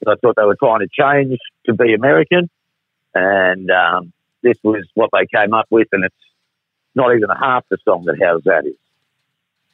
I 0.06 0.14
thought 0.22 0.36
they 0.36 0.44
were 0.44 0.56
trying 0.56 0.80
to 0.80 0.88
change 0.88 1.38
to 1.66 1.74
be 1.74 1.92
American, 1.92 2.48
and 3.14 3.68
um, 3.68 4.12
this 4.42 4.56
was 4.62 4.86
what 4.94 5.10
they 5.12 5.26
came 5.26 5.52
up 5.52 5.66
with, 5.70 5.88
and 5.92 6.04
it's 6.04 6.14
not 6.94 7.14
even 7.16 7.28
half 7.30 7.64
the 7.68 7.78
song 7.84 8.04
that 8.04 8.16
How's 8.22 8.44
That 8.44 8.64
is. 8.64 8.76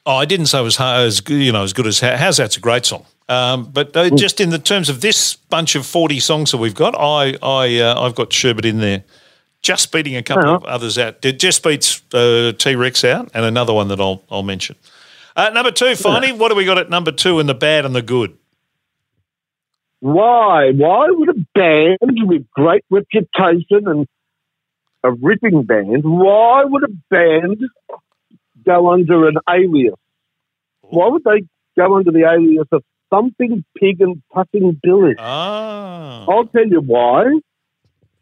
Oh, 0.05 0.15
I 0.15 0.25
didn't 0.25 0.47
say 0.47 0.59
it 0.59 0.63
was 0.63 0.79
as 0.79 1.19
good, 1.21 1.41
you 1.41 1.51
know, 1.51 1.63
as 1.63 1.73
good 1.73 1.87
as 1.87 1.99
How's 1.99 2.37
That's 2.37 2.57
a 2.57 2.59
great 2.59 2.85
song. 2.85 3.05
Um, 3.27 3.63
but 3.65 3.95
uh, 3.97 4.11
just 4.11 4.39
in 4.39 4.51
the 4.51 4.59
terms 4.59 4.87
of 4.87 5.01
this 5.01 5.35
bunch 5.35 5.75
of 5.75 5.85
40 5.85 6.19
songs 6.19 6.51
that 6.51 6.57
we've 6.57 6.75
got, 6.75 6.93
I, 6.95 7.35
I, 7.41 7.79
uh, 7.79 7.99
I've 8.01 8.13
got 8.13 8.29
Sherbet 8.31 8.65
in 8.65 8.77
there, 8.79 9.03
just 9.63 9.91
beating 9.91 10.15
a 10.15 10.21
couple 10.21 10.47
Oh. 10.47 10.55
of 10.55 10.63
others 10.65 10.99
out. 10.99 11.25
It 11.25 11.39
just 11.39 11.63
beats 11.63 12.03
uh, 12.13 12.51
T 12.55 12.75
Rex 12.75 13.03
out, 13.03 13.31
and 13.33 13.45
another 13.45 13.73
one 13.73 13.87
that 13.87 13.99
I'll, 13.99 14.21
I'll 14.29 14.43
mention. 14.43 14.75
Uh, 15.35 15.49
number 15.49 15.71
two, 15.71 15.85
Finey, 15.85 16.37
what 16.37 16.49
do 16.49 16.55
we 16.55 16.65
got 16.65 16.77
at 16.77 16.89
number 16.91 17.11
two 17.11 17.39
in 17.39 17.47
the 17.47 17.55
bad 17.55 17.83
and 17.83 17.95
the 17.95 18.03
good? 18.03 18.37
Why? 20.01 20.71
Why 20.71 21.07
would 21.09 21.29
a 21.29 21.45
band 21.55 21.97
with 22.27 22.45
great 22.51 22.85
reputation 22.91 23.87
and 23.87 24.07
a 25.03 25.11
ripping 25.11 25.63
band, 25.63 26.03
why 26.03 26.63
would 26.63 26.83
a 26.83 26.93
band 27.09 27.57
go 28.65 28.91
under 28.91 29.27
an 29.27 29.37
alias? 29.49 29.95
Why 30.81 31.07
would 31.07 31.23
they 31.23 31.43
go 31.77 31.95
under 31.95 32.11
the 32.11 32.29
alias 32.29 32.67
of 32.71 32.83
Thumping 33.09 33.63
Pig 33.77 34.01
and 34.01 34.21
Puffing 34.33 34.79
Billy? 34.81 35.15
Ah. 35.17 36.25
I'll 36.27 36.47
tell 36.47 36.67
you 36.67 36.81
why. 36.81 37.39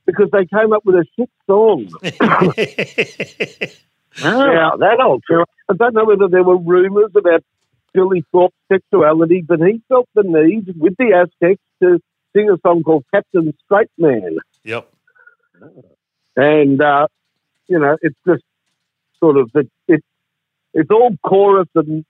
Because 0.05 0.29
they 0.31 0.45
came 0.45 0.73
up 0.73 0.85
with 0.85 0.95
a 0.95 1.05
shit 1.15 1.29
song. 1.47 1.87
Ah, 4.21 4.75
that 4.77 4.99
old 5.03 5.23
trick. 5.23 5.47
I 5.69 5.73
don't 5.73 5.95
know 5.95 6.05
whether 6.05 6.27
there 6.27 6.43
were 6.43 6.57
rumours 6.57 7.11
about 7.15 7.43
Billy 7.93 8.23
Thorpe's 8.31 8.55
sexuality, 8.71 9.43
but 9.47 9.59
he 9.59 9.81
felt 9.87 10.07
the 10.13 10.23
need 10.23 10.79
with 10.79 10.95
the 10.97 11.13
Aztecs 11.13 11.61
to 11.81 11.99
sing 12.35 12.49
a 12.49 12.57
song 12.61 12.83
called 12.83 13.05
Captain 13.13 13.53
Straight 13.65 13.91
Man. 13.97 14.37
yep. 14.63 14.87
and 16.35 16.81
uh, 16.81 17.07
you 17.67 17.79
know 17.79 17.97
it's 18.01 18.17
just 18.27 18.43
sort 19.19 19.37
of 19.37 19.49
it, 19.55 19.69
it 19.87 20.03
it's 20.74 20.89
all 20.91 21.15
chorus 21.24 21.67
and 21.76 22.05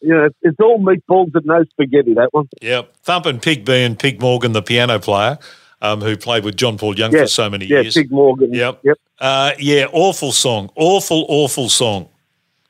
you 0.00 0.08
know 0.14 0.28
it's 0.42 0.58
all 0.60 0.78
meatballs 0.80 1.34
and 1.34 1.44
no 1.46 1.64
spaghetti. 1.70 2.14
That 2.14 2.28
one, 2.32 2.48
Yep. 2.60 2.96
Thumping 3.02 3.40
Pig 3.40 3.64
being 3.64 3.96
Pig 3.96 4.20
Morgan, 4.20 4.52
the 4.52 4.62
piano 4.62 4.98
player, 4.98 5.38
um, 5.82 6.00
who 6.00 6.16
played 6.16 6.44
with 6.44 6.56
John 6.56 6.78
Paul 6.78 6.98
Young 6.98 7.12
Yeah, 7.12 7.22
for 7.22 7.26
so 7.28 7.48
many 7.50 7.66
years. 7.66 7.70
yeah, 7.78 7.82
years. 7.82 7.94
Pig 7.94 8.10
Morgan. 8.10 8.52
Yep. 8.52 8.80
yep. 8.82 8.96
Uh, 9.20 9.52
yeah, 9.58 9.86
awful 9.92 10.32
song. 10.32 10.70
Awful, 10.76 11.24
awful 11.28 11.68
song. 11.68 12.08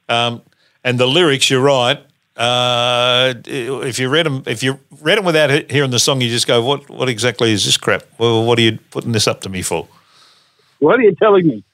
Um, 0.09 0.43
and 0.85 0.99
the 1.01 1.07
lyrics, 1.07 1.49
you're 1.51 1.63
right. 1.63 1.99
Uh, 2.37 3.33
if 3.47 3.99
you 3.99 4.09
read 4.09 4.27
them, 4.27 4.43
if 4.47 4.63
you 4.63 4.79
read 5.01 5.17
them 5.19 5.25
without 5.25 5.71
hearing 5.71 5.91
the 5.93 5.99
song, 6.01 6.21
you 6.21 6.29
just 6.29 6.47
go, 6.49 6.61
"What? 6.63 6.91
What 6.91 7.09
exactly 7.09 7.53
is 7.53 7.65
this 7.65 7.77
crap? 7.77 8.03
Well, 8.19 8.45
what 8.45 8.59
are 8.59 8.63
you 8.63 8.79
putting 8.91 9.13
this 9.13 9.27
up 9.29 9.41
to 9.43 9.49
me 9.49 9.63
for?" 9.63 9.87
What 10.81 10.99
are 10.99 11.03
you 11.03 11.15
telling 11.15 11.47
me? 11.47 11.65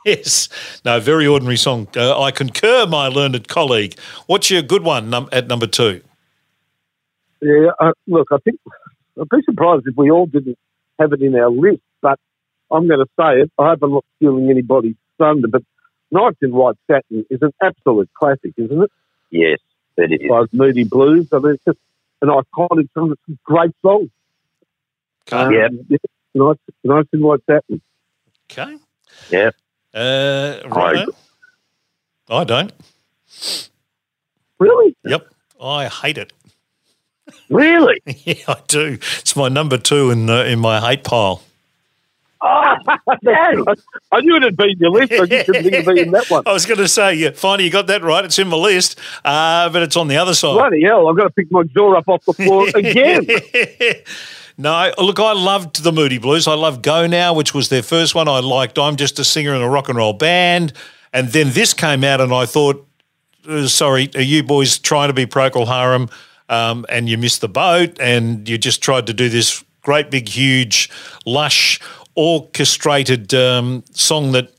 Yes, 0.06 0.48
no, 0.84 0.98
very 0.98 1.26
ordinary 1.26 1.58
song. 1.58 1.86
Uh, 1.94 2.18
I 2.20 2.30
concur, 2.30 2.86
my 2.86 3.08
learned 3.08 3.46
colleague. 3.48 3.98
What's 4.26 4.50
your 4.50 4.62
good 4.62 4.82
one 4.82 5.10
num- 5.10 5.28
at 5.30 5.46
number 5.46 5.66
two? 5.66 6.00
Yeah, 7.42 7.68
uh, 7.78 7.92
look, 8.06 8.28
I 8.32 8.38
think 8.38 8.58
I'd 9.20 9.28
be 9.28 9.42
surprised 9.44 9.86
if 9.86 9.94
we 9.96 10.10
all 10.10 10.24
didn't 10.26 10.58
have 10.98 11.12
it 11.12 11.20
in 11.20 11.34
our 11.34 11.50
list, 11.50 11.82
but 12.00 12.18
I'm 12.70 12.88
going 12.88 13.00
to 13.00 13.06
say 13.18 13.42
it. 13.42 13.52
I 13.58 13.68
hope 13.70 13.80
I'm 13.82 13.92
not 13.92 14.04
stealing 14.16 14.48
anybody's 14.50 14.96
thunder, 15.18 15.48
but 15.48 15.62
Nights 16.10 16.38
in 16.40 16.52
White 16.52 16.76
Satin 16.90 17.26
is 17.30 17.42
an 17.42 17.52
absolute 17.62 18.08
classic, 18.14 18.52
isn't 18.56 18.82
it? 18.82 18.90
Yes, 19.30 19.58
it 19.98 20.12
is. 20.22 20.28
By 20.30 20.44
Moody 20.52 20.84
Blues. 20.84 21.28
I 21.32 21.38
mean, 21.40 21.52
it's 21.54 21.64
just 21.66 21.78
an 22.22 22.28
iconic 22.28 22.88
song. 22.94 23.12
It's 23.12 23.22
a 23.28 23.38
great 23.44 23.74
song. 23.82 24.10
Um, 25.32 25.52
Yep. 25.52 25.70
yeah, 25.88 25.96
Nights, 26.34 26.60
Nights 26.84 27.08
in 27.12 27.20
White 27.22 27.40
Satin. 27.46 27.80
Okay. 28.50 28.76
Yep. 29.30 29.54
Uh, 29.92 30.58
right. 30.66 31.08
I 32.28 32.44
don't. 32.44 32.72
Really? 34.58 34.96
Yep. 35.04 35.26
I 35.60 35.88
hate 35.88 36.18
it. 36.18 36.32
Really? 37.48 38.00
Yeah, 38.24 38.34
I 38.48 38.56
do. 38.68 38.98
It's 39.18 39.34
my 39.34 39.48
number 39.48 39.78
two 39.78 40.10
in 40.10 40.28
uh, 40.30 40.42
in 40.44 40.58
my 40.60 40.80
hate 40.80 41.04
pile. 41.04 41.42
Oh, 42.42 42.46
I 42.86 44.20
knew 44.22 44.36
it 44.36 44.42
had 44.42 44.56
been 44.56 44.76
your 44.78 44.90
list. 44.90 45.12
I 45.12 45.26
just 45.26 45.46
didn't 45.46 45.62
think 45.62 45.74
it'd 45.74 45.94
be 45.94 46.00
in 46.00 46.10
that 46.12 46.30
one. 46.30 46.42
I 46.46 46.52
was 46.52 46.64
going 46.64 46.78
to 46.78 46.88
say, 46.88 47.14
yeah, 47.14 47.30
finally 47.34 47.64
you 47.64 47.70
got 47.70 47.86
that 47.88 48.02
right. 48.02 48.24
It's 48.24 48.38
in 48.38 48.48
my 48.48 48.56
list, 48.56 48.98
uh, 49.24 49.68
but 49.68 49.82
it's 49.82 49.96
on 49.96 50.08
the 50.08 50.16
other 50.16 50.32
side. 50.32 50.54
Bloody 50.54 50.82
hell, 50.82 51.08
I've 51.08 51.16
got 51.16 51.24
to 51.24 51.30
pick 51.30 51.50
my 51.50 51.64
jaw 51.64 51.98
up 51.98 52.08
off 52.08 52.24
the 52.24 52.32
floor 52.32 52.66
again. 52.74 53.26
No, 54.60 54.92
look, 54.98 55.18
I 55.18 55.32
loved 55.32 55.82
the 55.82 55.90
Moody 55.90 56.18
Blues. 56.18 56.46
I 56.46 56.54
loved 56.54 56.82
Go 56.82 57.06
Now, 57.06 57.32
which 57.32 57.54
was 57.54 57.70
their 57.70 57.82
first 57.82 58.14
one. 58.14 58.28
I 58.28 58.40
liked 58.40 58.78
I'm 58.78 58.96
Just 58.96 59.18
a 59.18 59.24
Singer 59.24 59.54
in 59.54 59.62
a 59.62 59.68
Rock 59.68 59.88
and 59.88 59.96
Roll 59.96 60.12
Band. 60.12 60.72
And 61.12 61.28
then 61.28 61.50
this 61.52 61.72
came 61.72 62.04
out, 62.04 62.20
and 62.20 62.32
I 62.32 62.46
thought, 62.46 62.86
uh, 63.48 63.66
sorry, 63.66 64.10
are 64.14 64.20
you 64.20 64.42
boys 64.42 64.78
trying 64.78 65.08
to 65.08 65.14
be 65.14 65.24
Procol 65.24 65.66
Harum 65.66 66.10
um, 66.50 66.84
and 66.88 67.08
you 67.08 67.16
missed 67.16 67.40
the 67.40 67.48
boat 67.48 67.98
and 68.00 68.46
you 68.48 68.58
just 68.58 68.82
tried 68.82 69.06
to 69.06 69.14
do 69.14 69.28
this 69.28 69.64
great, 69.82 70.10
big, 70.10 70.28
huge, 70.28 70.90
lush, 71.24 71.80
orchestrated 72.14 73.32
um, 73.32 73.82
song 73.92 74.32
that 74.32 74.52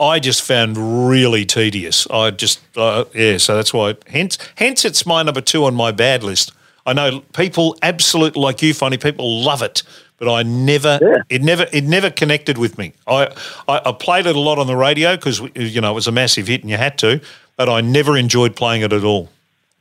I 0.00 0.18
just 0.18 0.42
found 0.42 1.08
really 1.08 1.44
tedious. 1.44 2.08
I 2.10 2.32
just, 2.32 2.60
uh, 2.76 3.04
yeah, 3.14 3.38
so 3.38 3.54
that's 3.54 3.72
why, 3.72 3.94
hence, 4.08 4.36
hence 4.56 4.84
it's 4.84 5.06
my 5.06 5.22
number 5.22 5.40
two 5.40 5.64
on 5.64 5.74
my 5.74 5.92
bad 5.92 6.24
list. 6.24 6.52
I 6.86 6.92
know 6.92 7.20
people 7.34 7.76
absolutely 7.82 8.42
like 8.42 8.60
you, 8.62 8.74
funny 8.74 8.98
people 8.98 9.42
love 9.42 9.62
it, 9.62 9.82
but 10.18 10.30
I 10.32 10.42
never, 10.42 10.98
Yeah. 11.00 11.22
it 11.30 11.42
never, 11.42 11.66
it 11.72 11.84
never 11.84 12.10
connected 12.10 12.58
with 12.58 12.76
me. 12.78 12.92
I, 13.06 13.28
I, 13.68 13.80
I 13.86 13.92
played 13.92 14.26
it 14.26 14.36
a 14.36 14.40
lot 14.40 14.58
on 14.58 14.66
the 14.66 14.76
radio 14.76 15.16
because 15.16 15.40
you 15.54 15.80
know 15.80 15.90
it 15.90 15.94
was 15.94 16.06
a 16.06 16.12
massive 16.12 16.46
hit 16.46 16.60
and 16.60 16.70
you 16.70 16.76
had 16.76 16.98
to, 16.98 17.20
but 17.56 17.68
I 17.68 17.80
never 17.80 18.16
enjoyed 18.16 18.54
playing 18.54 18.82
it 18.82 18.92
at 18.92 19.02
all. 19.04 19.30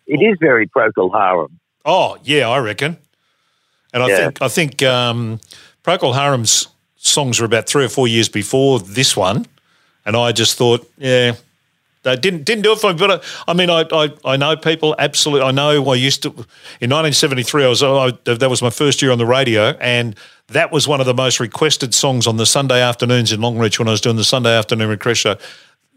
It 0.07 0.21
is 0.21 0.37
very 0.39 0.67
Procol 0.67 1.11
Harum. 1.11 1.59
Oh 1.85 2.17
yeah, 2.23 2.47
I 2.49 2.59
reckon. 2.59 2.97
And 3.93 4.01
I 4.03 4.07
Yeah. 4.07 4.17
think 4.17 4.41
I 4.41 4.47
think 4.47 4.81
um, 4.83 5.39
Procol 5.83 6.13
Harum's 6.13 6.67
songs 6.97 7.39
were 7.39 7.45
about 7.45 7.67
three 7.67 7.83
or 7.85 7.89
four 7.89 8.07
years 8.07 8.29
before 8.29 8.79
this 8.79 9.15
one, 9.17 9.45
and 10.05 10.15
I 10.15 10.31
just 10.31 10.57
thought, 10.57 10.89
yeah, 10.97 11.35
they 12.03 12.15
didn't 12.15 12.43
didn't 12.43 12.63
do 12.63 12.73
it 12.73 12.79
for 12.79 12.93
me. 12.93 12.99
But 12.99 13.11
I, 13.11 13.51
I 13.51 13.53
mean, 13.53 13.69
I, 13.69 13.85
I 13.91 14.09
I 14.25 14.37
know 14.37 14.55
people 14.55 14.95
absolutely. 14.99 15.47
I 15.47 15.51
know 15.51 15.89
I 15.89 15.95
used 15.95 16.23
to 16.23 16.29
in 16.29 16.89
1973. 16.91 17.63
I 17.63 17.67
was 17.67 17.83
I, 17.83 18.11
that 18.25 18.49
was 18.49 18.61
my 18.61 18.69
first 18.69 19.01
year 19.01 19.11
on 19.11 19.17
the 19.17 19.25
radio, 19.25 19.69
and 19.79 20.15
that 20.47 20.71
was 20.71 20.87
one 20.87 20.99
of 20.99 21.05
the 21.05 21.13
most 21.13 21.39
requested 21.39 21.93
songs 21.93 22.27
on 22.27 22.37
the 22.37 22.45
Sunday 22.45 22.81
afternoons 22.81 23.31
in 23.31 23.39
Longreach 23.39 23.79
when 23.79 23.87
I 23.87 23.91
was 23.91 24.01
doing 24.01 24.17
the 24.17 24.23
Sunday 24.23 24.55
afternoon 24.55 24.89
request 24.89 25.21
show. 25.21 25.35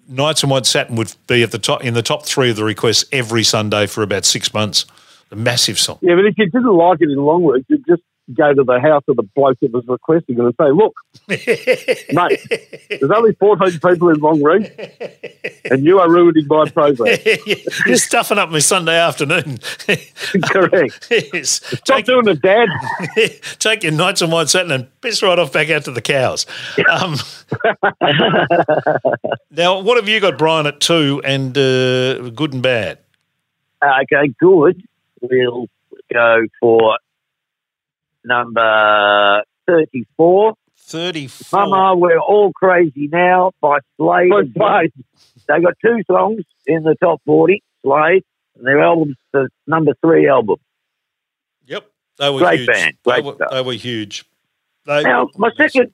Nights 0.08 0.42
and 0.42 0.50
White 0.50 0.66
Satin 0.66 0.94
would 0.96 1.12
be 1.26 1.42
at 1.42 1.50
the 1.50 1.58
top 1.58 1.84
in 1.84 1.94
the 1.94 2.02
top 2.02 2.24
three 2.24 2.50
of 2.50 2.56
the 2.56 2.64
requests 2.64 3.04
every 3.12 3.42
Sunday 3.42 3.86
for 3.86 4.02
about 4.02 4.24
six 4.24 4.54
months. 4.54 4.86
A 5.32 5.36
massive 5.36 5.76
song. 5.76 5.98
Yeah, 6.02 6.14
but 6.14 6.24
if 6.24 6.38
you 6.38 6.46
didn't 6.46 6.72
like 6.72 6.98
it 7.00 7.10
in 7.10 7.16
Longreach, 7.16 7.64
you'd 7.66 7.84
just 7.84 8.02
go 8.34 8.52
to 8.52 8.64
the 8.64 8.80
house 8.80 9.04
of 9.08 9.16
the 9.16 9.22
bloke 9.22 9.58
that 9.60 9.72
was 9.72 9.86
requesting 9.86 10.38
it 10.38 10.44
and 10.44 10.54
say, 10.60 10.70
look, 10.70 10.94
mate, 11.28 12.40
there's 12.88 13.10
only 13.10 13.32
14 13.34 13.72
people 13.72 14.08
in 14.08 14.16
Longreach 14.16 15.70
and 15.70 15.84
you 15.84 16.00
are 16.00 16.10
ruining 16.10 16.46
my 16.48 16.68
program. 16.68 17.16
You're 17.86 17.96
stuffing 17.96 18.38
up 18.38 18.50
my 18.50 18.58
Sunday 18.58 18.98
afternoon. 18.98 19.58
Correct. 20.50 21.06
yes. 21.10 21.50
Stop 21.64 21.84
Take, 21.84 22.06
doing 22.06 22.28
it, 22.28 22.42
Dad. 22.42 22.68
take 23.58 23.82
your 23.82 23.92
nights 23.92 24.22
and 24.22 24.32
white 24.32 24.48
satin 24.48 24.72
and 24.72 25.00
piss 25.00 25.22
right 25.22 25.38
off 25.38 25.52
back 25.52 25.70
out 25.70 25.84
to 25.84 25.92
the 25.92 26.02
cows. 26.02 26.46
Um, 26.90 27.16
now, 29.50 29.80
what 29.80 29.96
have 29.96 30.08
you 30.08 30.20
got, 30.20 30.36
Brian, 30.38 30.66
at 30.66 30.80
two 30.80 31.20
and 31.24 31.56
uh, 31.56 32.30
good 32.30 32.52
and 32.52 32.62
bad? 32.62 32.98
Okay, 33.82 34.32
good. 34.40 34.82
We'll 35.20 35.66
go 36.12 36.46
for 36.60 36.98
number 38.26 39.42
34. 39.66 40.54
34. 40.78 41.66
Mama, 41.66 41.96
we're 41.96 42.18
all 42.18 42.52
crazy 42.52 43.08
now 43.10 43.52
by 43.60 43.78
Slade. 43.96 44.30
By 44.30 44.42
Slade. 44.56 44.92
They 45.48 45.60
got 45.60 45.74
two 45.84 46.02
songs 46.06 46.42
in 46.66 46.82
the 46.82 46.94
top 47.02 47.20
40, 47.26 47.62
Slade, 47.82 48.22
and 48.56 48.66
their 48.66 48.80
album's 48.82 49.16
the 49.32 49.48
number 49.66 49.92
three 50.00 50.28
album. 50.28 50.56
Yep. 51.66 51.86
They 52.18 52.30
were 52.30 52.38
Great 52.38 52.60
huge. 52.60 52.66
band, 52.68 52.94
They 53.04 53.20
were, 53.20 53.34
stuff. 53.34 53.50
they 53.50 53.62
were 53.62 53.72
huge. 53.74 54.24
They 54.86 55.02
Now, 55.02 55.24
were- 55.24 55.30
my 55.38 55.50
second, 55.56 55.92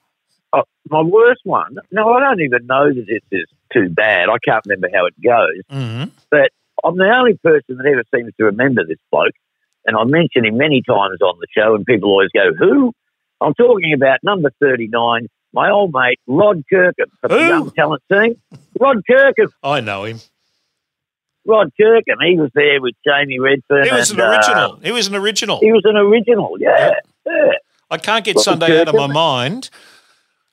oh, 0.53 0.63
my 0.91 1.01
worst 1.03 1.41
one, 1.45 1.77
no, 1.91 2.13
I 2.13 2.21
don't 2.21 2.41
even 2.43 2.67
know 2.67 2.93
that 2.93 3.07
this 3.07 3.23
is 3.33 3.47
too 3.73 3.89
bad. 3.89 4.29
I 4.29 4.37
can't 4.45 4.65
remember 4.67 4.89
how 4.95 5.07
it 5.07 5.15
goes. 5.23 5.63
Mhm. 5.71 6.11
I'm 6.85 6.97
the 6.97 7.15
only 7.17 7.35
person 7.39 7.77
that 7.77 7.87
ever 7.87 8.03
seems 8.15 8.33
to 8.39 8.45
remember 8.47 8.85
this 8.85 8.99
bloke. 9.11 9.35
And 9.87 9.97
I 9.97 10.05
mention 10.05 10.45
him 10.45 10.57
many 10.57 10.83
times 10.83 11.21
on 11.21 11.39
the 11.41 11.47
show, 11.57 11.75
and 11.75 11.85
people 11.85 12.11
always 12.11 12.31
go, 12.35 12.53
"Who?" 12.59 12.93
I'm 13.41 13.55
talking 13.55 13.93
about 13.93 14.21
number 14.23 14.53
39, 14.61 15.27
my 15.53 15.71
old 15.71 15.93
mate 15.93 16.21
Rod 16.27 16.63
Kirkham 16.71 17.11
from 17.21 17.31
the 17.31 17.39
Young 17.39 17.71
Talent 17.73 18.03
team. 18.11 18.41
Rod 18.79 19.03
Kirkham, 19.09 19.49
I 19.63 19.81
know 19.81 20.05
him. 20.05 20.21
Rod 21.45 21.73
Kirkham. 21.79 22.19
He 22.25 22.39
was 22.39 22.51
there 22.55 22.81
with 22.81 22.95
Jamie 23.05 23.41
Redfern. 23.41 23.85
He 23.85 23.93
was 23.93 24.11
and, 24.11 24.21
an 24.21 24.27
uh, 24.27 24.31
original. 24.31 24.81
he 24.83 24.93
was 24.93 25.09
an 25.09 25.15
original. 25.17 25.59
he 25.61 25.73
was 25.73 25.83
an 25.85 25.97
original, 25.97 26.57
yeah. 26.61 26.93
yeah. 27.27 27.53
I 27.91 27.99
can't 27.99 28.25
get 28.25 28.37
Robert 28.37 28.45
Sunday 28.45 28.81
out 28.81 28.89
of 28.89 28.95
my 28.95 29.07
mind. 29.07 29.71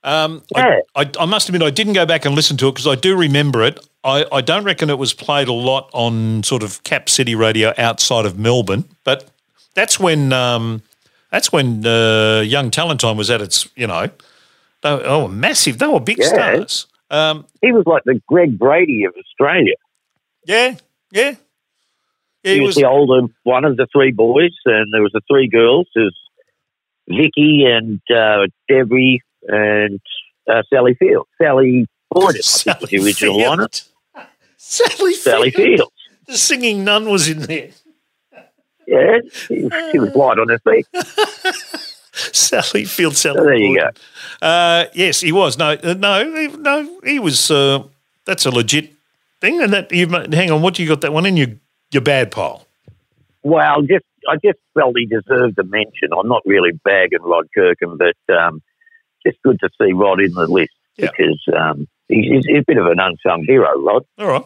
Um. 0.04 0.44
I, 0.56 0.82
I, 0.96 1.12
I 1.20 1.26
must 1.26 1.50
admit, 1.50 1.62
I 1.62 1.70
didn't 1.72 1.94
go 1.94 2.06
back 2.06 2.26
and 2.26 2.36
listen 2.36 2.58
to 2.58 2.68
it 2.68 2.72
because 2.72 2.88
I 2.88 2.96
do 2.96 3.18
remember 3.18 3.64
it. 3.64 3.86
I, 4.04 4.26
I 4.32 4.42
don't 4.42 4.64
reckon 4.64 4.90
it 4.90 4.98
was 4.98 5.14
played 5.14 5.48
a 5.50 5.54
lot 5.54 5.90
on 5.94 6.44
sort 6.44 6.64
of 6.64 6.82
Cap 6.84 7.10
City 7.10 7.36
radio 7.36 7.74
outside 7.78 8.26
of 8.26 8.40
Melbourne, 8.40 8.86
but 9.04 9.30
that's 9.76 10.00
when 10.00 10.32
um, 10.32 10.82
that's 11.32 11.52
when 11.52 11.86
uh, 11.86 12.42
Young 12.46 12.72
Talent 12.72 13.02
Time 13.02 13.18
was 13.18 13.30
at 13.30 13.42
its, 13.42 13.68
you 13.76 13.88
know, 13.88 14.10
they 14.82 14.94
were, 14.94 15.04
oh, 15.06 15.28
massive. 15.28 15.78
They 15.80 15.88
were 15.88 16.00
big 16.00 16.20
Yeah. 16.20 16.28
stars. 16.28 16.88
Um, 17.12 17.46
He 17.62 17.72
was 17.72 17.86
like 17.86 18.04
the 18.06 18.22
Greg 18.28 18.58
Brady 18.58 19.04
of 19.04 19.14
Australia. 19.18 19.76
yeah, 20.46 20.76
yeah. 21.12 21.36
Yeah, 22.44 22.54
he 22.54 22.54
he 22.54 22.60
was, 22.62 22.68
was, 22.68 22.76
the 22.78 22.88
older 22.88 23.28
one 23.44 23.66
of 23.66 23.76
the 23.76 23.86
three 23.92 24.12
boys, 24.12 24.56
and 24.64 24.94
there 24.94 25.02
was 25.02 25.12
the 25.12 25.22
three 25.30 25.50
girls. 25.50 25.88
There's 25.94 26.18
Vicky 27.10 27.66
and 27.66 28.00
uh, 28.10 28.48
Debbie 28.70 29.22
and 29.50 30.00
uh, 30.50 30.64
Sally 30.72 30.96
Field. 30.96 31.28
Sally 31.42 31.88
Boyd, 32.12 32.30
I 32.30 32.32
think 32.32 32.82
was 32.82 32.90
the 32.90 32.98
original 32.98 33.38
Field. 33.38 33.60
lineup. 33.60 33.88
Sally, 34.58 35.14
Sally 35.14 35.52
Field. 35.52 35.78
Field. 35.78 35.94
The 36.28 36.38
singing 36.38 36.84
nun 36.84 37.10
was 37.10 37.28
in 37.28 37.40
there. 37.40 37.70
Yeah, 38.88 39.20
she, 39.32 39.70
she 39.92 40.00
was 40.00 40.16
light 40.16 40.40
on 40.40 40.50
her 40.50 40.60
feet. 40.60 40.88
Sally 42.14 42.86
Field. 42.86 43.16
Sally 43.16 43.38
So 43.38 43.44
there 43.44 43.56
you 43.56 43.78
Gordon. 43.78 43.94
Uh, 44.42 44.86
yes, 44.94 45.22
he 45.22 45.32
was. 45.32 45.58
No, 45.58 45.72
uh, 45.72 45.94
no, 45.94 46.24
no. 46.24 47.00
He 47.04 47.20
was. 47.20 47.52
Uh, 47.52 47.84
that's 48.26 48.46
a 48.46 48.52
legit 48.52 48.92
thing. 49.42 49.62
And 49.62 49.74
that 49.74 49.92
you 49.92 50.08
hang 50.08 50.52
on. 50.52 50.62
What 50.62 50.74
do 50.74 50.84
you 50.84 50.90
got 50.90 51.02
that 51.02 51.14
one 51.14 51.26
in 51.26 51.38
your 51.38 51.50
your 51.92 52.02
bad 52.02 52.32
pile? 52.32 52.66
Well, 53.44 53.82
just 53.82 54.06
I 54.28 54.36
just 54.44 54.60
felt 54.74 54.96
he 54.98 55.06
deserved 55.06 55.58
a 55.60 55.64
mention. 55.64 56.10
I'm 56.18 56.28
not 56.28 56.42
really 56.46 56.72
bagging 56.84 57.22
Rod 57.22 57.48
Kirkham, 57.54 57.98
but 57.98 58.36
um, 58.36 58.62
just 59.30 59.42
good 59.44 59.60
to 59.62 59.70
see 59.82 59.94
Rod 59.94 60.20
in 60.22 60.34
the 60.34 60.48
list 60.48 60.72
Yeah. 60.98 61.10
because 61.18 61.44
um, 61.58 61.88
he's, 62.08 62.46
he's 62.46 62.60
a 62.62 62.64
bit 62.68 62.78
of 62.78 62.86
an 62.88 63.00
unsung 63.00 63.44
hero, 63.46 63.80
Rod. 63.82 64.06
All 64.18 64.28
right. 64.28 64.46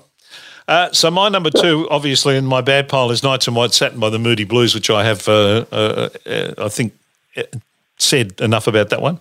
Uh, 0.67 0.91
so 0.93 1.11
my 1.11 1.27
number 1.27 1.49
two, 1.49 1.87
obviously, 1.89 2.37
in 2.37 2.45
my 2.45 2.61
bad 2.61 2.87
pile 2.87 3.11
is 3.11 3.21
Nights 3.21 3.47
in 3.47 3.53
White 3.53 3.73
Satin 3.73 3.99
by 3.99 4.09
the 4.09 4.19
Moody 4.19 4.45
Blues, 4.45 4.73
which 4.73 4.89
I 4.89 5.03
have, 5.03 5.27
uh, 5.27 5.65
uh, 5.71 6.09
uh, 6.25 6.53
I 6.57 6.69
think, 6.69 6.93
uh, 7.35 7.43
said 7.97 8.39
enough 8.39 8.67
about 8.67 8.89
that 8.89 9.01
one. 9.01 9.19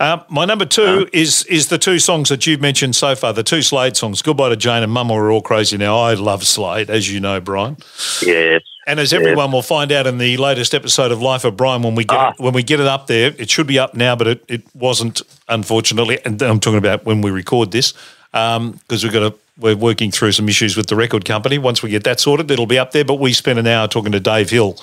Uh, 0.00 0.18
my 0.28 0.44
number 0.44 0.64
two 0.64 1.08
is 1.12 1.44
is 1.46 1.68
the 1.68 1.78
two 1.78 1.98
songs 1.98 2.28
that 2.28 2.46
you've 2.46 2.60
mentioned 2.60 2.94
so 2.96 3.14
far, 3.14 3.32
the 3.32 3.42
two 3.42 3.62
Slade 3.62 3.96
songs, 3.96 4.22
Goodbye 4.22 4.48
to 4.50 4.56
Jane 4.56 4.82
and 4.82 4.92
Mama 4.92 5.14
We're 5.14 5.32
All 5.32 5.40
Crazy 5.40 5.76
Now. 5.76 5.98
I 5.98 6.14
love 6.14 6.44
Slade, 6.44 6.90
as 6.90 7.12
you 7.12 7.20
know, 7.20 7.40
Brian. 7.40 7.76
Yes. 8.22 8.62
And 8.86 8.98
as 8.98 9.12
everyone 9.12 9.52
will 9.52 9.62
find 9.62 9.92
out 9.92 10.06
in 10.08 10.18
the 10.18 10.36
latest 10.38 10.74
episode 10.74 11.12
of 11.12 11.22
Life 11.22 11.44
of 11.44 11.56
Brian, 11.56 11.82
when 11.82 11.94
we 11.94 12.04
get 12.04 12.18
Ah. 12.18 12.30
it, 12.30 12.40
when 12.40 12.52
we 12.52 12.62
get 12.64 12.80
it 12.80 12.86
up 12.86 13.06
there, 13.06 13.32
it 13.38 13.48
should 13.48 13.66
be 13.66 13.78
up 13.78 13.94
now, 13.94 14.16
but 14.16 14.26
it, 14.26 14.44
it 14.48 14.62
wasn't, 14.74 15.22
unfortunately. 15.48 16.18
And 16.24 16.40
I'm 16.42 16.58
talking 16.58 16.78
about 16.78 17.04
when 17.04 17.20
we 17.20 17.30
record 17.30 17.70
this, 17.70 17.94
because 18.32 19.04
we've 19.04 19.12
got 19.12 19.20
to 19.30 19.34
we're 19.58 19.76
working 19.76 20.10
through 20.10 20.32
some 20.32 20.48
issues 20.48 20.76
with 20.78 20.86
the 20.86 20.96
record 20.96 21.24
company. 21.26 21.58
Once 21.58 21.82
we 21.82 21.90
get 21.90 22.04
that 22.04 22.18
sorted, 22.18 22.50
it'll 22.50 22.66
be 22.66 22.78
up 22.78 22.90
there. 22.92 23.04
But 23.04 23.16
we 23.20 23.32
spent 23.34 23.58
an 23.58 23.66
hour 23.66 23.86
talking 23.86 24.10
to 24.12 24.18
Dave 24.20 24.48
Hill, 24.50 24.76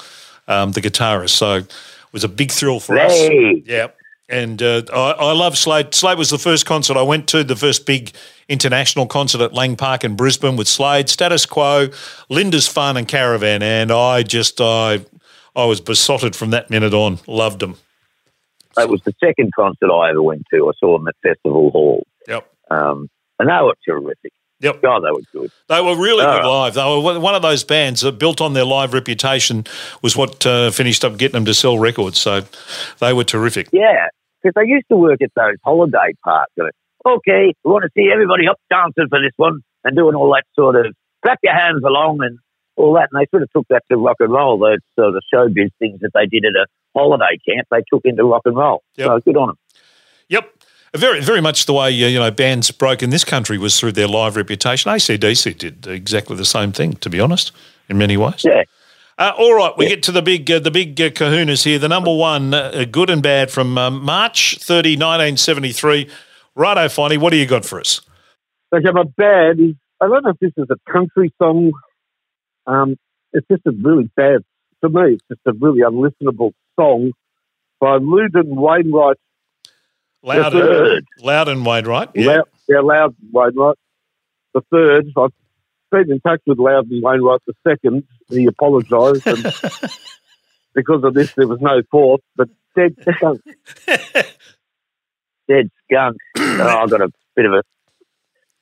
um, 0.47 0.71
the 0.73 0.79
guitarist, 0.81 1.31
so 1.31 1.55
it 1.55 1.73
was 2.11 2.23
a 2.23 2.27
big 2.29 2.51
thrill 2.51 2.79
for 2.79 2.97
us. 2.99 3.11
Yeah. 3.65 3.87
And 4.29 4.61
uh, 4.61 4.83
I, 4.93 5.11
I 5.11 5.31
love 5.33 5.57
Slade. 5.57 5.93
Slade 5.95 6.17
was 6.17 6.29
the 6.29 6.37
first 6.37 6.65
concert 6.65 6.95
I 6.97 7.01
went 7.01 7.27
to, 7.29 7.43
the 7.43 7.55
first 7.55 7.85
big 7.85 8.11
international 8.47 9.07
concert 9.07 9.41
at 9.41 9.53
Lang 9.53 9.75
Park 9.75 10.03
in 10.03 10.15
Brisbane 10.15 10.55
with 10.55 10.67
Slade, 10.67 11.09
Status 11.09 11.45
Quo, 11.45 11.87
Lindisfarne 12.29 12.97
and 12.97 13.07
Caravan. 13.07 13.63
And 13.63 13.91
I 13.91 14.21
just, 14.23 14.61
I, 14.61 14.99
I 15.55 15.65
was 15.65 15.81
besotted 15.81 16.35
from 16.35 16.51
that 16.51 16.69
minute 16.69 16.93
on. 16.93 17.19
Loved 17.27 17.59
them. 17.59 17.75
That 18.75 18.87
was 18.89 19.01
the 19.03 19.13
second 19.19 19.51
concert 19.55 19.91
I 19.91 20.11
ever 20.11 20.21
went 20.21 20.43
to. 20.53 20.69
I 20.69 20.71
saw 20.79 20.97
them 20.97 21.07
at 21.07 21.15
Festival 21.23 21.71
Hall. 21.71 22.05
Yep. 22.27 22.47
Um, 22.69 23.09
and 23.39 23.49
they 23.49 23.53
were 23.63 23.75
terrific. 23.83 24.31
Yep. 24.61 24.81
God, 24.81 24.99
they 24.99 25.11
were 25.11 25.21
good. 25.31 25.51
They 25.69 25.81
were 25.81 25.95
really 25.95 26.23
Oh. 26.25 26.37
good 26.41 26.47
live. 26.47 26.73
They 26.75 26.83
were 26.83 27.19
one 27.19 27.33
of 27.33 27.41
those 27.41 27.63
bands 27.63 28.01
that 28.01 28.19
built 28.19 28.41
on 28.41 28.53
their 28.53 28.65
live 28.65 28.93
reputation 28.93 29.65
was 30.01 30.15
what 30.17 30.45
uh, 30.45 30.69
finished 30.71 31.03
up 31.05 31.17
getting 31.17 31.33
them 31.33 31.45
to 31.45 31.53
sell 31.53 31.79
records. 31.79 32.19
So 32.19 32.41
they 32.99 33.13
were 33.13 33.23
terrific. 33.23 33.69
Yeah, 33.71 34.07
because 34.41 34.53
they 34.55 34.69
used 34.69 34.85
to 34.89 34.97
work 34.97 35.21
at 35.21 35.31
those 35.35 35.57
holiday 35.63 36.13
parks. 36.23 36.51
Going, 36.57 36.71
okay, 37.05 37.53
we 37.63 37.71
want 37.71 37.83
to 37.83 37.89
see 37.95 38.09
everybody 38.11 38.47
up 38.47 38.59
dancing 38.69 39.07
for 39.09 39.19
this 39.21 39.33
one 39.37 39.61
and 39.83 39.95
doing 39.95 40.15
all 40.15 40.31
that 40.33 40.43
sort 40.55 40.75
of 40.75 40.93
clap 41.23 41.39
your 41.43 41.53
hands 41.53 41.83
along 41.85 42.19
and 42.23 42.39
all 42.75 42.93
that. 42.93 43.09
And 43.11 43.21
they 43.21 43.27
sort 43.29 43.43
of 43.43 43.49
took 43.51 43.67
that 43.69 43.83
to 43.91 43.97
rock 43.97 44.17
and 44.19 44.31
roll. 44.31 44.57
Those 44.57 44.79
sort 44.97 45.15
of 45.15 45.23
showbiz 45.33 45.69
things 45.79 45.99
that 46.01 46.11
they 46.13 46.25
did 46.25 46.45
at 46.45 46.55
a 46.61 46.65
holiday 46.97 47.37
camp, 47.47 47.67
they 47.71 47.83
took 47.91 48.01
into 48.05 48.23
rock 48.23 48.43
and 48.45 48.55
roll. 48.55 48.83
Yep. 48.95 49.07
So 49.07 49.19
good 49.19 49.37
on 49.37 49.47
them. 49.47 49.57
Yep. 50.29 50.53
Very, 50.95 51.21
very 51.21 51.41
much 51.41 51.67
the 51.67 51.73
way 51.73 51.91
you 51.91 52.17
know 52.17 52.31
bands 52.31 52.71
broke 52.71 53.03
in 53.03 53.11
this 53.11 53.23
country 53.23 53.59
was 53.59 53.79
through 53.79 53.91
their 53.91 54.07
live 54.07 54.35
reputation. 54.35 54.91
ACDC 54.91 55.57
did 55.57 55.85
exactly 55.85 56.35
the 56.35 56.45
same 56.45 56.71
thing, 56.71 56.93
to 56.93 57.11
be 57.11 57.19
honest, 57.19 57.51
in 57.89 57.97
many 57.99 58.17
ways. 58.17 58.43
Yeah. 58.43 58.63
Uh, 59.19 59.33
all 59.37 59.53
right, 59.53 59.73
we 59.77 59.85
get 59.85 60.01
to 60.03 60.13
the 60.13 60.21
big, 60.21 60.49
uh, 60.49 60.59
the 60.59 60.71
big 60.71 60.99
uh, 61.01 61.09
Kahunas 61.09 61.65
here. 61.65 61.77
The 61.77 61.89
number 61.89 62.15
one, 62.15 62.53
uh, 62.53 62.85
good 62.89 63.09
and 63.09 63.21
bad, 63.21 63.51
from 63.51 63.77
um, 63.77 64.01
March 64.01 64.57
30, 64.61 64.91
1973. 64.91 66.09
Righto, 66.55 66.85
Finey, 66.85 67.17
what 67.17 67.31
do 67.31 67.37
you 67.37 67.45
got 67.45 67.65
for 67.65 67.81
us? 67.81 67.99
Okay, 68.73 68.89
my 68.93 69.03
bad 69.17 69.59
is 69.59 69.75
I 69.99 70.07
don't 70.07 70.23
know 70.23 70.29
if 70.29 70.39
this 70.39 70.53
is 70.55 70.67
a 70.69 70.91
country 70.91 71.33
song. 71.37 71.73
Um, 72.65 72.97
it's 73.33 73.45
just 73.51 73.63
a 73.65 73.71
really 73.71 74.09
bad 74.15 74.43
for 74.79 74.87
me. 74.87 75.15
It's 75.15 75.25
just 75.27 75.41
a 75.45 75.51
really 75.51 75.81
unlistenable 75.81 76.53
song 76.79 77.11
by 77.81 77.97
Loudon 77.97 78.55
Wainwright. 78.55 79.17
Loud, 80.23 80.53
The 80.53 80.59
third. 80.59 81.05
loud 81.21 81.49
and 81.49 81.65
Wainwright. 81.65 82.11
Yeah. 82.15 82.27
Loud, 82.27 82.43
yeah, 82.69 82.79
Loud 82.79 83.15
Wainwright. 83.33 83.77
The 84.53 84.61
third. 84.71 85.07
I've 85.17 85.31
been 85.91 86.11
in 86.11 86.19
touch 86.21 86.41
with 86.45 86.59
Loudon 86.59 87.01
Wainwright. 87.01 87.41
The 87.47 87.53
second, 87.67 88.03
he 88.27 88.45
apologised, 88.45 89.27
and 89.27 89.43
because 90.75 91.03
of 91.03 91.13
this, 91.13 91.33
there 91.33 91.47
was 91.47 91.59
no 91.61 91.81
fourth. 91.91 92.21
But 92.35 92.49
dead 92.75 92.95
skunk. 93.15 93.41
Dead 95.47 95.71
skunk. 95.85 96.17
oh, 96.37 96.77
I've 96.83 96.91
got 96.91 97.01
a 97.01 97.09
bit 97.35 97.45
of 97.45 97.53
a 97.53 97.63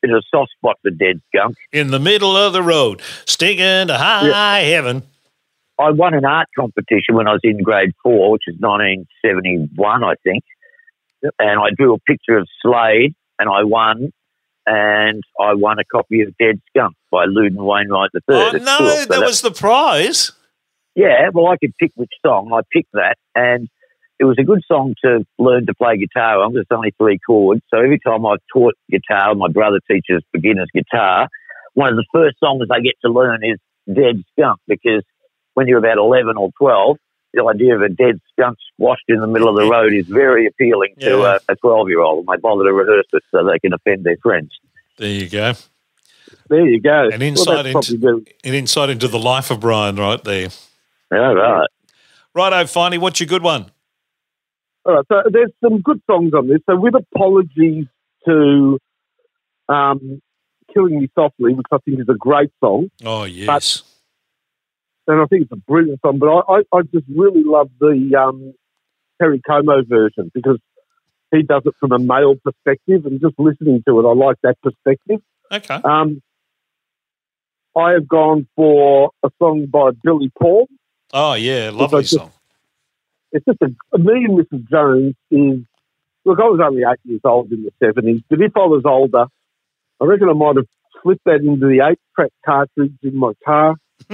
bit 0.01 0.11
of 0.11 0.17
a 0.17 0.21
soft 0.33 0.51
spot 0.51 0.77
for 0.81 0.89
dead 0.89 1.21
skunk. 1.27 1.57
In 1.73 1.91
the 1.91 1.99
middle 1.99 2.37
of 2.37 2.53
the 2.53 2.63
road, 2.63 3.01
stinking 3.25 3.87
to 3.87 3.97
high 3.97 4.59
heaven. 4.59 5.03
I 5.79 5.91
won 5.91 6.13
an 6.13 6.25
art 6.25 6.47
competition 6.57 7.15
when 7.15 7.27
I 7.27 7.33
was 7.33 7.41
in 7.43 7.61
grade 7.61 7.93
four, 8.01 8.31
which 8.31 8.43
is 8.47 8.55
1971, 8.59 10.03
I 10.03 10.15
think. 10.23 10.43
And 11.39 11.59
I 11.59 11.69
drew 11.75 11.93
a 11.93 11.99
picture 11.99 12.37
of 12.37 12.47
Slade, 12.61 13.15
and 13.37 13.49
I 13.49 13.63
won. 13.63 14.11
And 14.69 15.23
I 15.39 15.53
won 15.53 15.79
a 15.79 15.85
copy 15.85 16.21
of 16.23 16.35
Dead 16.37 16.59
Skunk 16.69 16.93
by 17.09 17.23
Loudon 17.25 17.63
Wainwright 17.63 18.09
III. 18.13 18.21
Oh, 18.29 18.51
no, 18.51 18.77
cool. 18.79 18.89
So 18.89 19.05
that 19.05 19.21
was 19.25 19.41
the 19.41 19.51
prize. 19.51 20.33
yeah, 20.93 21.29
well, 21.33 21.47
I 21.47 21.55
could 21.57 21.73
pick 21.79 21.91
which 21.95 22.11
song. 22.25 22.51
I 22.53 22.59
picked 22.73 22.91
that, 22.93 23.15
and 23.33 23.69
it 24.19 24.25
was 24.25 24.35
a 24.39 24.43
good 24.43 24.61
song 24.67 24.93
to 25.05 25.23
learn 25.39 25.65
to 25.67 25.73
play 25.75 25.95
guitar 25.97 26.41
on. 26.41 26.51
'cause 26.51 26.61
It's 26.63 26.71
only 26.71 26.91
three 26.99 27.17
chords, 27.25 27.61
so 27.73 27.77
every 27.79 27.99
time 27.99 28.25
I 28.25 28.35
taught 28.51 28.73
guitar, 28.91 29.33
my 29.35 29.47
brother 29.47 29.79
teaches 29.89 30.21
beginners 30.33 30.67
guitar. 30.73 31.29
One 31.75 31.89
of 31.89 31.95
the 31.95 32.05
first 32.13 32.37
songs 32.39 32.67
I 32.69 32.81
get 32.81 32.95
to 33.05 33.09
learn 33.09 33.45
is 33.45 33.57
"Dead 33.91 34.21
Skunk" 34.31 34.59
because 34.67 35.03
when 35.53 35.67
you're 35.67 35.77
about 35.79 35.97
eleven 35.97 36.35
or 36.35 36.49
twelve, 36.59 36.97
the 37.37 37.45
idea 37.45 37.75
of 37.75 37.81
a 37.81 37.89
dead 37.89 38.19
skunk 38.31 38.57
squashed 38.73 39.05
in 39.07 39.19
the 39.21 39.27
middle 39.27 39.49
of 39.49 39.55
the 39.55 39.69
road 39.69 39.93
is 39.93 40.07
very 40.07 40.47
appealing 40.47 40.95
to 40.99 41.09
Yeah. 41.09 41.37
a, 41.49 41.53
a 41.53 41.55
twelve-year-old, 41.55 42.25
and 42.27 42.27
they 42.27 42.41
bother 42.41 42.63
to 42.65 42.73
rehearse 42.73 43.05
it 43.13 43.23
so 43.31 43.45
they 43.45 43.59
can 43.59 43.73
offend 43.73 44.03
their 44.03 44.17
friends. 44.17 44.51
There 44.97 45.09
you 45.09 45.29
go. 45.29 45.53
There 46.49 46.65
you 46.67 46.81
go. 46.81 47.09
An 47.11 47.21
insight 47.21 47.65
well, 47.73 47.77
into- 47.83 48.25
An 48.43 48.53
insight 48.53 48.89
into 48.89 49.07
the 49.07 49.19
life 49.19 49.51
of 49.51 49.59
Brian 49.59 49.95
right 49.97 50.21
there. 50.23 50.49
All 51.11 51.35
right. 51.35 51.67
Righto, 52.33 52.55
Finey, 52.65 52.97
what's 52.97 53.19
your 53.19 53.27
good 53.27 53.43
one? 53.43 53.67
All 54.85 54.95
right, 54.95 55.05
so 55.09 55.23
there's 55.31 55.51
some 55.63 55.81
good 55.81 56.01
songs 56.09 56.33
on 56.33 56.47
this. 56.47 56.59
So 56.69 56.75
with 56.77 56.93
apologies 56.95 57.85
to 58.25 58.79
um, 59.69 60.21
"Killing 60.73 60.99
Me 60.99 61.09
Softly," 61.15 61.53
which 61.53 61.65
I 61.71 61.77
think 61.85 61.99
is 61.99 62.07
a 62.09 62.13
great 62.17 62.51
song, 62.61 62.89
Oh, 63.03 63.23
yes. 63.25 63.83
And 65.07 65.21
I 65.21 65.25
think 65.25 65.43
it's 65.43 65.51
a 65.51 65.55
brilliant 65.55 65.99
song. 66.01 66.19
But 66.19 66.27
I, 66.27 66.57
I, 66.57 66.77
I 66.77 66.81
just 66.93 67.05
really 67.13 67.43
love 67.45 67.69
the 67.79 68.15
um, 68.19 68.53
Perry 69.19 69.41
Como 69.47 69.83
version 69.83 70.31
because 70.33 70.59
he 71.31 71.43
does 71.43 71.61
it 71.65 71.73
from 71.79 71.91
a 71.91 71.99
male 71.99 72.35
perspective, 72.35 73.05
and 73.05 73.19
just 73.21 73.35
listening 73.37 73.83
to 73.87 73.99
it, 73.99 74.07
I 74.09 74.13
like 74.13 74.37
that 74.43 74.57
perspective. 74.61 75.21
okay. 75.51 75.75
Um, 75.83 76.21
I 77.75 77.91
have 77.91 78.07
gone 78.07 78.47
for 78.55 79.11
a 79.23 79.29
song 79.39 79.67
by 79.67 79.91
Billy 80.03 80.31
Paul, 80.39 80.67
Oh 81.13 81.33
yeah, 81.35 81.69
lovely 81.73 82.01
just- 82.01 82.15
song. 82.15 82.31
It's 83.33 83.45
just 83.45 83.59
a, 83.61 83.97
me 83.97 84.23
and 84.25 84.39
Mrs. 84.39 84.67
Jones 84.69 85.13
is, 85.31 85.59
look, 86.23 86.39
I 86.39 86.43
was 86.43 86.61
only 86.63 86.83
eight 86.83 86.97
years 87.03 87.19
old 87.25 87.51
in 87.51 87.63
the 87.63 87.71
70s, 87.85 88.23
but 88.29 88.39
if 88.41 88.53
I 88.55 88.61
was 88.65 88.83
older, 88.85 89.25
I 90.01 90.05
reckon 90.05 90.29
I 90.29 90.33
might 90.33 90.55
have 90.55 90.65
slipped 91.03 91.25
that 91.25 91.41
into 91.41 91.67
the 91.67 91.85
eight 91.91 91.99
track 92.15 92.31
cartridge 92.45 92.93
in 93.03 93.17
my 93.17 93.33
car 93.45 93.75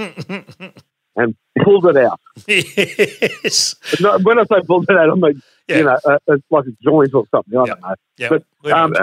and 1.16 1.34
pulled 1.62 1.86
it 1.86 1.96
out. 1.96 2.20
yes. 2.48 3.74
No, 4.00 4.18
when 4.18 4.38
I 4.38 4.44
say 4.44 4.60
pulled 4.66 4.88
it 4.90 4.96
out, 4.96 5.10
I 5.10 5.14
mean, 5.14 5.42
Yeah. 5.68 5.76
you 5.78 5.84
know, 5.84 5.98
uh, 6.04 6.18
it's 6.28 6.44
like 6.50 6.64
a 6.66 6.72
joint 6.82 7.14
or 7.14 7.24
something. 7.30 7.56
I 7.58 7.60
Yeah. 7.60 7.66
don't 7.66 7.80
know. 7.82 7.94
Yeah. 8.18 8.28
But, 8.62 8.72
um, 8.72 8.94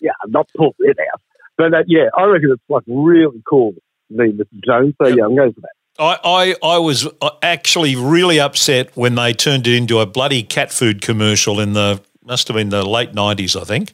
yeah, 0.00 0.10
not 0.28 0.48
pulled 0.56 0.74
it 0.80 0.96
out. 1.12 1.20
But 1.56 1.74
uh, 1.74 1.82
yeah, 1.86 2.08
I 2.16 2.24
reckon 2.24 2.50
it's 2.52 2.62
like 2.68 2.82
really 2.86 3.42
cool, 3.48 3.74
me 4.10 4.32
Mrs. 4.32 4.64
Jones. 4.64 4.94
So 5.00 5.08
Yep. 5.08 5.16
yeah, 5.18 5.24
I'm 5.24 5.36
going 5.36 5.52
for 5.52 5.60
that. 5.60 5.70
I, 5.98 6.18
I, 6.24 6.54
I 6.74 6.78
was 6.78 7.06
uh, 7.20 7.30
actually 7.42 7.96
really 7.96 8.40
upset 8.40 8.96
when 8.96 9.14
they 9.14 9.32
turned 9.34 9.66
it 9.66 9.74
into 9.76 10.00
a 10.00 10.06
bloody 10.06 10.42
cat 10.42 10.72
food 10.72 11.02
commercial 11.02 11.60
in 11.60 11.74
the 11.74 12.00
must 12.24 12.48
have 12.48 12.54
been 12.56 12.70
the 12.70 12.82
late 12.88 13.12
nineties, 13.14 13.56
I 13.56 13.64
think. 13.64 13.92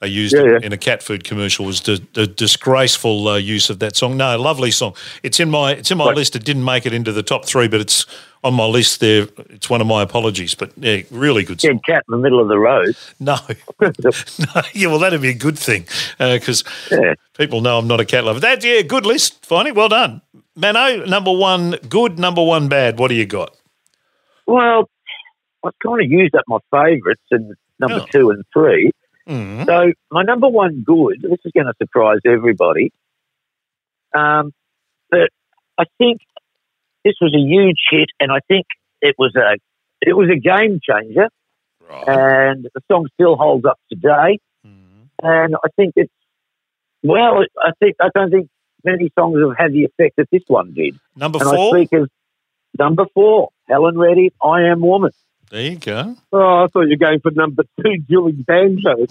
They 0.00 0.08
used 0.08 0.34
Yeah, 0.34 0.42
it 0.42 0.46
yeah. 0.62 0.66
in 0.66 0.72
a 0.72 0.76
cat 0.76 1.02
food 1.02 1.24
commercial. 1.24 1.64
Was 1.64 1.80
the, 1.82 2.02
the 2.14 2.26
disgraceful 2.26 3.28
uh, 3.28 3.36
use 3.36 3.70
of 3.70 3.78
that 3.78 3.96
song? 3.96 4.16
No, 4.16 4.36
lovely 4.38 4.70
song. 4.70 4.94
It's 5.22 5.40
in 5.40 5.50
my 5.50 5.72
it's 5.72 5.90
in 5.90 5.98
my 5.98 6.06
Right. 6.08 6.16
list. 6.16 6.36
It 6.36 6.44
didn't 6.44 6.64
make 6.64 6.84
it 6.84 6.92
into 6.92 7.12
the 7.12 7.22
top 7.22 7.44
three, 7.46 7.68
but 7.68 7.80
it's 7.80 8.04
on 8.42 8.54
my 8.54 8.66
list 8.66 9.00
there. 9.00 9.28
It's 9.50 9.70
one 9.70 9.80
of 9.80 9.86
my 9.86 10.02
apologies, 10.02 10.54
but 10.54 10.72
yeah, 10.76 11.02
really 11.10 11.44
good 11.44 11.60
song. 11.60 11.72
Dead 11.76 11.80
cat 11.86 12.04
in 12.08 12.12
the 12.12 12.18
middle 12.18 12.40
of 12.40 12.48
the 12.48 12.58
road. 12.58 12.94
No, 13.20 13.36
no, 13.80 14.62
yeah, 14.74 14.88
well, 14.88 14.98
that'd 14.98 15.22
be 15.22 15.28
a 15.30 15.34
good 15.34 15.58
thing 15.58 15.86
because 16.18 16.64
Yeah. 16.90 17.14
people 17.38 17.60
know 17.62 17.78
I'm 17.78 17.86
not 17.86 18.00
a 18.00 18.04
cat 18.04 18.24
lover. 18.24 18.40
That 18.40 18.62
yeah, 18.64 18.82
good 18.82 19.06
list, 19.06 19.42
Finey. 19.48 19.72
Well 19.74 19.88
done, 19.88 20.20
Mano. 20.56 21.06
Number 21.06 21.32
one, 21.32 21.76
good. 21.88 22.18
Number 22.18 22.42
one, 22.44 22.68
bad. 22.68 22.98
What 22.98 23.08
do 23.08 23.14
you 23.14 23.26
got? 23.26 23.56
Well, 24.46 24.90
I've 25.64 25.72
kind 25.86 26.02
of 26.02 26.10
used 26.10 26.34
up 26.34 26.44
my 26.48 26.58
favourites 26.70 27.22
and 27.30 27.54
number 27.78 28.00
Oh. 28.02 28.06
two 28.12 28.30
and 28.30 28.42
three. 28.52 28.90
Mm. 29.28 29.66
So 29.66 29.92
my 30.10 30.22
number 30.22 30.48
one 30.48 30.82
good, 30.84 31.20
this 31.22 31.38
is 31.44 31.52
going 31.52 31.66
to 31.66 31.72
surprise 31.80 32.18
everybody. 32.26 32.92
Um, 34.14 34.52
but 35.10 35.30
I 35.78 35.84
think 35.98 36.20
this 37.04 37.14
was 37.20 37.34
a 37.34 37.38
huge 37.38 37.78
hit, 37.90 38.08
and 38.20 38.30
I 38.30 38.40
think 38.48 38.66
it 39.00 39.14
was 39.18 39.34
a 39.36 39.56
it 40.00 40.14
was 40.16 40.28
a 40.30 40.38
game 40.38 40.80
changer, 40.82 41.28
Right. 41.88 42.08
and 42.08 42.68
the 42.74 42.80
song 42.90 43.08
still 43.14 43.36
holds 43.36 43.64
up 43.64 43.78
today. 43.90 44.38
Mm. 44.66 45.08
And 45.22 45.56
I 45.56 45.68
think 45.76 45.94
it's 45.96 46.12
well, 47.02 47.44
I 47.58 47.70
think 47.80 47.96
I 48.00 48.08
don't 48.14 48.30
think 48.30 48.48
many 48.84 49.10
songs 49.18 49.38
have 49.40 49.56
had 49.56 49.72
the 49.72 49.84
effect 49.84 50.16
that 50.16 50.28
this 50.30 50.42
one 50.46 50.74
did. 50.74 50.98
Number 51.16 51.38
And 51.40 51.48
I 51.48 51.54
four. 51.56 51.76
speak 51.76 51.92
of 51.94 52.10
number 52.78 53.06
four, 53.14 53.48
Helen 53.68 53.98
Reddy, 53.98 54.32
"I 54.42 54.62
Am 54.64 54.80
Woman." 54.80 55.10
There 55.50 55.62
you 55.62 55.76
go. 55.78 56.16
Oh, 56.32 56.64
I 56.64 56.66
thought 56.68 56.82
you 56.82 56.90
were 56.90 56.96
going 56.96 57.20
for 57.20 57.30
number 57.30 57.64
two, 57.80 57.96
Julie 58.08 58.32
Banjo. 58.32 59.06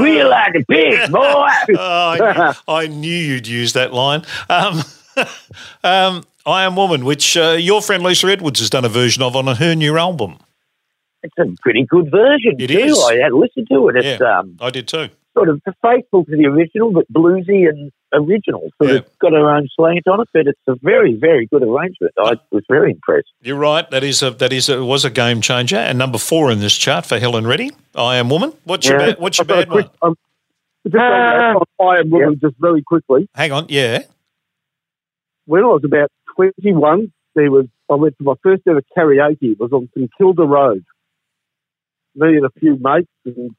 we 0.00 0.22
like 0.24 0.54
a 0.54 0.64
pig, 0.68 1.10
boy. 1.10 1.48
Oh, 1.78 2.16
I, 2.20 2.54
I 2.68 2.86
knew 2.86 3.14
you'd 3.16 3.46
use 3.46 3.72
that 3.74 3.92
line. 3.92 4.22
Um, 4.48 4.82
um, 5.84 6.24
I 6.46 6.64
Am 6.64 6.76
Woman, 6.76 7.04
which 7.04 7.36
uh, 7.36 7.56
your 7.58 7.80
friend 7.82 8.02
Lisa 8.02 8.26
Edwards 8.28 8.60
has 8.60 8.70
done 8.70 8.84
a 8.84 8.88
version 8.88 9.22
of 9.22 9.36
on 9.36 9.46
her 9.56 9.74
new 9.74 9.96
album. 9.96 10.38
It's 11.22 11.34
a 11.38 11.44
pretty 11.62 11.84
good 11.84 12.10
version 12.10 12.56
It 12.58 12.68
too. 12.68 12.78
is. 12.78 12.98
I 13.08 13.16
had 13.16 13.32
listened 13.32 13.68
to 13.70 13.88
it. 13.88 13.96
It's 14.04 14.20
um, 14.20 14.56
I 14.60 14.70
did 14.70 14.88
too. 14.88 15.08
Sort 15.34 15.48
of 15.48 15.60
faithful 15.82 16.24
to 16.24 16.30
the 16.36 16.46
original, 16.46 16.92
but 16.92 17.10
bluesy 17.12 17.68
and 17.68 17.90
original. 18.12 18.68
So 18.80 18.88
Yeah. 18.88 18.96
it's 18.98 19.16
got 19.16 19.32
her 19.32 19.48
own 19.50 19.68
slant 19.74 20.06
on 20.06 20.20
it, 20.20 20.28
but 20.32 20.46
it's 20.46 20.60
a 20.66 20.74
very, 20.82 21.14
very 21.14 21.46
good 21.46 21.62
arrangement. 21.62 22.12
I 22.18 22.34
was 22.50 22.64
very 22.68 22.90
impressed. 22.92 23.28
You're 23.40 23.56
right. 23.58 23.88
That 23.90 24.04
is 24.04 24.22
a 24.22 24.30
that 24.32 24.52
is 24.52 24.68
a, 24.68 24.84
was 24.84 25.04
a 25.04 25.10
game 25.10 25.40
changer, 25.40 25.76
and 25.76 25.96
number 25.98 26.18
four 26.18 26.50
in 26.52 26.60
this 26.60 26.76
chart 26.76 27.06
for 27.06 27.18
Helen 27.18 27.46
Reddy. 27.46 27.70
I 27.94 28.16
Am 28.16 28.28
Woman. 28.28 28.52
What's 28.64 28.86
your 28.88 29.00
Yeah. 29.00 29.12
ba- 29.12 29.20
what's 29.20 29.38
your 29.38 29.44
I've 29.44 29.48
got 29.48 29.54
a 29.58 29.66
bad 29.66 29.70
quick, 29.70 29.86
one? 30.00 30.10
um, 30.10 30.16
just 30.84 30.96
on 30.96 31.56
on 31.80 31.96
I 31.96 32.00
am 32.00 32.10
woman, 32.10 32.38
just 32.40 32.56
very 32.58 32.82
quickly. 32.82 33.28
Hang 33.34 33.52
on. 33.52 33.66
Yeah. 33.68 34.02
When 35.46 35.62
I 35.64 35.66
was 35.68 35.82
about 35.84 36.10
21, 36.36 37.12
there 37.34 37.50
was 37.50 37.66
I 37.90 37.94
went 37.94 38.16
to 38.18 38.24
my 38.24 38.34
first 38.42 38.62
ever 38.68 38.82
karaoke. 38.96 39.52
It 39.52 39.60
was 39.60 39.72
on 39.72 39.88
St 39.94 40.10
Kilda 40.18 40.44
Road. 40.44 40.84
Me 42.14 42.36
and 42.36 42.44
a 42.44 42.50
few 42.60 42.76
mates 42.76 43.08
and, 43.24 43.54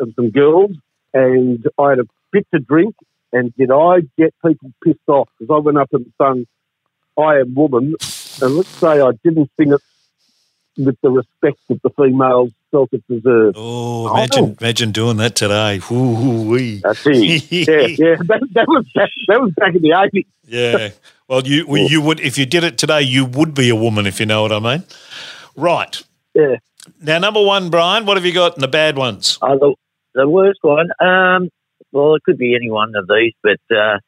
and 0.00 0.12
some 0.14 0.30
girls, 0.30 0.72
and 1.14 1.64
I 1.78 1.90
had 1.90 1.98
a 2.00 2.06
bit 2.32 2.46
to 2.52 2.60
drink. 2.60 2.96
And 3.32 3.54
did 3.54 3.70
I 3.70 4.00
get 4.18 4.34
people 4.44 4.72
pissed 4.82 4.98
off? 5.06 5.28
Because 5.38 5.54
I 5.54 5.58
went 5.58 5.78
up 5.78 5.92
and 5.92 6.12
sung 6.18 6.46
"I 7.16 7.38
Am 7.38 7.54
Woman," 7.54 7.94
and 8.42 8.56
let's 8.56 8.68
say 8.70 9.00
I 9.00 9.12
didn't 9.22 9.50
sing 9.56 9.72
it 9.72 9.80
with 10.76 10.96
the 11.02 11.10
respect 11.10 11.58
that 11.68 11.80
the 11.82 11.90
females 11.90 12.50
felt 12.70 12.92
it 12.92 13.04
deserved. 13.08 13.56
Oh, 13.58 14.12
imagine 14.14 14.56
imagine 14.60 14.92
doing 14.92 15.16
that 15.18 15.36
today. 15.36 15.80
Ooh, 15.92 16.48
wee. 16.48 16.82
I 16.84 16.94
see. 16.94 17.36
Yeah, 17.50 17.86
yeah, 17.86 18.16
that, 18.16 18.48
that 18.54 18.66
was 18.66 18.86
that, 18.94 19.10
that 19.28 19.40
was 19.40 19.52
back 19.56 19.74
in 19.74 19.82
the 19.82 19.92
eighties. 19.92 20.26
Yeah. 20.46 20.90
Well, 21.28 21.46
you 21.46 21.66
well, 21.66 21.82
you 21.88 22.00
would 22.00 22.18
if 22.20 22.36
you 22.38 22.46
did 22.46 22.64
it 22.64 22.78
today, 22.78 23.02
you 23.02 23.24
would 23.24 23.54
be 23.54 23.68
a 23.68 23.76
woman 23.76 24.06
if 24.06 24.18
you 24.18 24.26
know 24.26 24.42
what 24.42 24.52
I 24.52 24.58
mean. 24.58 24.84
Right. 25.54 26.02
Yeah. 26.34 26.56
Now, 27.00 27.18
number 27.18 27.42
one, 27.42 27.70
Brian. 27.70 28.06
What 28.06 28.16
have 28.16 28.24
you 28.24 28.32
got 28.32 28.56
in 28.56 28.60
the 28.60 28.68
bad 28.68 28.96
ones? 28.96 29.38
Oh, 29.42 29.58
the, 29.58 29.74
the 30.14 30.28
worst 30.28 30.58
one. 30.62 30.88
Um, 31.00 31.50
well, 31.92 32.14
it 32.14 32.22
could 32.24 32.38
be 32.38 32.54
any 32.54 32.70
one 32.70 32.94
of 32.96 33.08
these, 33.08 33.32
but 33.42 33.60
uh, 33.74 33.98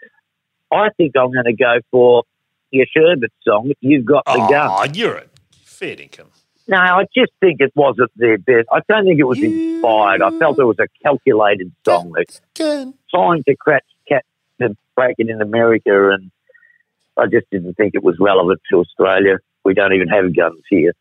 I 0.73 0.89
think 0.97 1.13
I'm 1.17 1.33
going 1.33 1.45
to 1.47 1.53
go 1.55 1.79
for 1.91 2.23
your 2.71 2.87
Sherbet 2.97 3.31
song. 3.47 3.73
You've 3.81 4.05
got 4.05 4.25
the 4.25 4.47
gun. 4.49 4.71
Oh, 4.71 4.85
you're 4.93 5.17
a 5.17 5.25
fair 5.65 5.97
dinkum. 5.97 6.27
No, 6.69 6.77
I 6.79 7.05
just 7.15 7.33
think 7.41 7.61
it 7.61 7.73
wasn't 7.75 8.11
their 8.17 8.39
best. 8.39 8.69
I 8.73 8.81
don't 8.89 9.05
think 9.05 9.19
it 9.19 9.25
was 9.25 9.43
inspired. 9.43 10.23
I 10.23 10.31
felt 10.39 10.59
it 10.59 10.65
was 10.65 10.79
a 10.79 10.87
calculated 11.03 11.73
song. 11.85 12.13
They're 12.57 12.87
trying 13.11 13.43
to 13.45 13.57
crack 13.57 13.83
cat 14.09 14.25
to 14.61 14.77
break 14.95 15.17
it 15.19 15.29
in 15.29 15.43
America, 15.43 16.11
and 16.13 16.31
I 17.17 17.27
just 17.27 17.51
didn't 17.51 17.75
think 17.75 17.95
it 17.95 18.05
was 18.05 18.17
relevant 18.21 18.61
to 18.71 18.79
Australia. 18.79 19.39
We 19.65 19.75
don't 19.75 19.93
even 19.93 20.09
have 20.09 20.35
guns 20.37 20.63
here. 20.71 20.93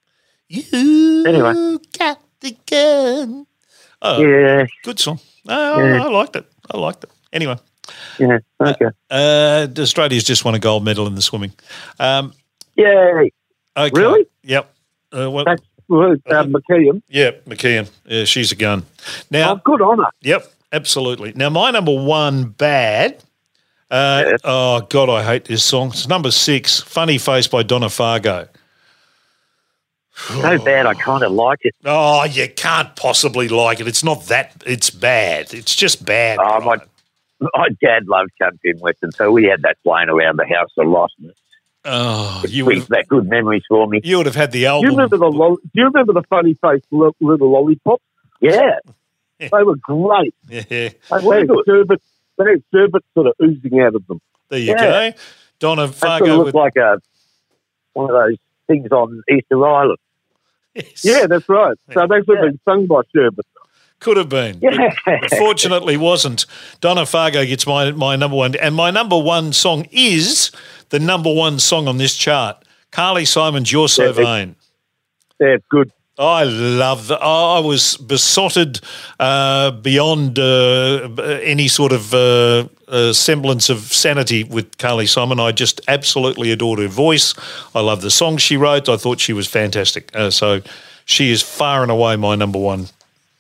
You 0.50 1.24
Anyway. 1.28 1.78
got 1.98 2.22
the 2.42 2.58
gun. 2.70 3.46
Oh, 4.02 4.22
Yeah, 4.22 4.66
good 4.84 5.00
song. 5.00 5.20
Oh, 5.48 5.80
Yeah. 5.84 6.04
I 6.04 6.08
liked 6.10 6.36
it. 6.36 6.46
I 6.74 6.78
liked 6.78 7.04
it. 7.04 7.10
Anyway, 7.34 7.56
yeah, 8.20 8.40
okay. 8.60 8.88
uh, 9.10 9.68
Australia's 9.78 10.24
just 10.24 10.44
won 10.44 10.54
a 10.56 10.60
gold 10.60 10.84
medal 10.84 11.08
in 11.08 11.16
the 11.16 11.22
swimming. 11.22 11.52
Um, 12.00 12.34
Yay. 12.76 13.32
okay. 13.78 13.92
Really? 14.00 14.26
Yep. 14.44 14.74
Uh, 15.14 15.30
well, 15.32 15.46
That's 15.46 15.62
well, 15.88 16.14
uh, 16.14 16.44
McKeon. 16.44 17.02
yeah, 17.10 17.32
McKeon. 17.48 17.90
Yeah, 18.06 18.24
she's 18.26 18.52
a 18.52 18.56
gun. 18.56 18.84
Now, 19.30 19.54
Oh, 19.54 19.62
good 19.64 19.82
on 19.82 20.00
her. 20.00 20.10
Yep, 20.22 20.52
absolutely. 20.74 21.34
Now, 21.36 21.50
my 21.50 21.72
number 21.72 21.94
one 21.94 22.46
bad. 22.50 23.24
Uh. 23.90 24.38
Oh 24.46 24.82
God, 24.90 25.10
I 25.10 25.22
hate 25.24 25.46
this 25.46 25.64
song. 25.66 25.90
It's 25.90 26.08
number 26.08 26.32
six, 26.32 26.80
"Funny 26.80 27.18
Face" 27.18 27.48
by 27.48 27.62
Donna 27.64 27.90
Fargo. 27.90 28.48
So 30.16 30.60
bad, 30.64 30.86
I 30.86 30.94
kind 30.94 31.24
of 31.24 31.32
like 31.32 31.60
it. 31.64 31.74
Oh, 31.86 32.24
you 32.26 32.48
can't 32.50 32.96
possibly 32.96 33.48
like 33.48 33.80
it. 33.80 33.88
It's 33.88 34.04
not 34.04 34.26
that. 34.28 34.52
It's 34.66 34.90
bad. 34.90 35.54
It's 35.54 35.74
just 35.76 36.06
bad. 36.06 36.38
Oh, 36.42 36.60
my, 36.62 36.78
my 37.56 37.70
dad 37.82 38.08
loved 38.08 38.32
country 38.40 38.72
and 38.72 38.80
western, 38.82 39.12
so 39.14 39.32
we 39.32 39.46
had 39.46 39.62
that 39.64 39.78
playing 39.84 40.10
around 40.10 40.38
the 40.38 40.46
house 40.46 40.70
a 40.78 40.84
lot. 40.84 41.12
Oh, 41.86 42.42
It 42.44 42.52
you 42.52 42.66
would 42.66 42.72
brings 42.72 42.84
have, 42.84 42.90
back 42.90 43.08
good 43.08 43.28
memories 43.28 43.64
for 43.68 43.88
me. 43.88 44.02
you 44.04 44.18
would 44.18 44.28
have 44.28 44.36
had 44.36 44.52
the 44.52 44.60
Do 44.60 44.62
you 44.62 44.68
album. 44.68 44.90
remember 44.92 45.18
the 45.18 45.30
lo- 45.32 45.56
Do 45.56 45.70
you 45.74 45.86
remember 45.86 46.14
the 46.14 46.24
funny 46.30 46.54
face 46.56 46.84
little, 46.92 47.16
little 47.22 47.50
lollipops? 47.52 48.04
Yeah, 48.40 48.78
They 49.40 49.50
were 49.64 49.78
great. 49.78 50.36
Yeah, 50.48 50.62
they 50.70 50.90
They 51.10 51.26
were 51.26 51.38
had 51.40 51.48
good. 51.48 51.64
sherbet. 51.66 52.02
They 52.38 52.44
had 52.52 52.64
sherbet 52.72 53.04
sort 53.16 53.28
of 53.28 53.34
oozing 53.42 53.80
out 53.80 53.96
of 53.96 54.06
them. 54.06 54.22
there 54.50 54.60
you 54.60 54.72
Yeah. 54.74 55.12
go. 55.12 55.18
Donna 55.60 55.88
That 55.88 55.96
sort 55.96 56.12
of 56.12 56.20
Fargo. 56.20 56.36
looked 56.38 56.46
With, 56.48 56.56
like 56.56 56.76
a 56.76 57.00
one 57.94 58.10
of 58.10 58.16
those 58.16 58.38
things 58.68 58.92
on 58.92 59.22
Easter 59.30 59.66
Island. 59.66 59.98
Yes. 60.74 61.04
Yeah, 61.04 61.28
that's 61.28 61.50
right. 61.50 61.78
So 61.94 62.08
they 62.08 62.22
should 62.24 62.38
have 62.38 62.46
been 62.46 62.60
sung 62.64 62.88
by 62.88 63.02
sherbet. 63.14 63.46
could 64.00 64.18
have 64.18 64.30
been. 64.30 64.60
Yeah, 64.62 64.94
Fortunately, 65.38 65.98
wasn't. 65.98 66.46
Donna 66.80 67.06
Fargo 67.06 67.46
gets 67.46 67.68
my 67.68 67.92
my 67.92 68.16
number 68.16 68.38
one, 68.38 68.56
and 68.56 68.76
my 68.76 68.90
number 68.92 69.18
one 69.18 69.54
song 69.54 69.88
is 69.92 70.52
the 70.90 71.00
number 71.00 71.34
one 71.34 71.60
song 71.60 71.88
on 71.88 71.98
this 71.98 72.16
chart. 72.16 72.64
Carly 72.92 73.26
Simon's 73.26 73.72
"You're 73.72 73.90
So 73.90 74.06
Yeah, 74.06 74.12
Vain." 74.12 74.56
Yeah, 75.40 75.58
good. 75.70 75.92
I 76.22 76.44
love 76.44 77.08
that. 77.08 77.20
I 77.20 77.60
was 77.60 77.98
besotted 77.98 78.80
uh, 79.20 79.72
beyond 79.72 80.38
uh, 80.38 81.10
any 81.42 81.68
sort 81.68 81.92
of 81.92 82.14
uh, 82.14 82.68
uh, 82.88 83.12
semblance 83.12 83.72
of 83.72 83.80
sanity 83.80 84.44
with 84.44 84.78
Carly 84.78 85.08
Simon. 85.08 85.40
I 85.40 85.52
just 85.52 85.82
absolutely 85.88 86.52
adored 86.52 86.78
her 86.78 86.88
voice. 86.88 87.34
I 87.74 87.80
love 87.80 88.02
the 88.02 88.12
songs 88.12 88.44
she 88.44 88.56
wrote. 88.56 88.88
I 88.88 88.98
thought 88.98 89.20
she 89.20 89.34
was 89.34 89.48
fantastic. 89.48 90.16
Uh, 90.16 90.30
so 90.30 90.62
she 91.06 91.32
is 91.32 91.42
far 91.42 91.82
and 91.82 91.92
away 91.92 92.16
my 92.18 92.36
number 92.36 92.60
one 92.60 92.90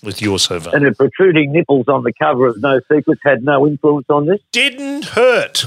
with 0.01 0.19
So 0.19 0.57
Vain. 0.57 0.73
And 0.73 0.85
the 0.87 0.95
protruding 0.95 1.51
nipples 1.51 1.87
on 1.87 2.03
the 2.03 2.13
cover 2.13 2.47
of 2.47 2.59
No 2.63 2.79
Secrets 2.91 3.21
had 3.23 3.43
no 3.43 3.67
influence 3.67 4.07
on 4.09 4.25
this. 4.25 4.39
Didn't 4.51 5.05
hurt. 5.05 5.65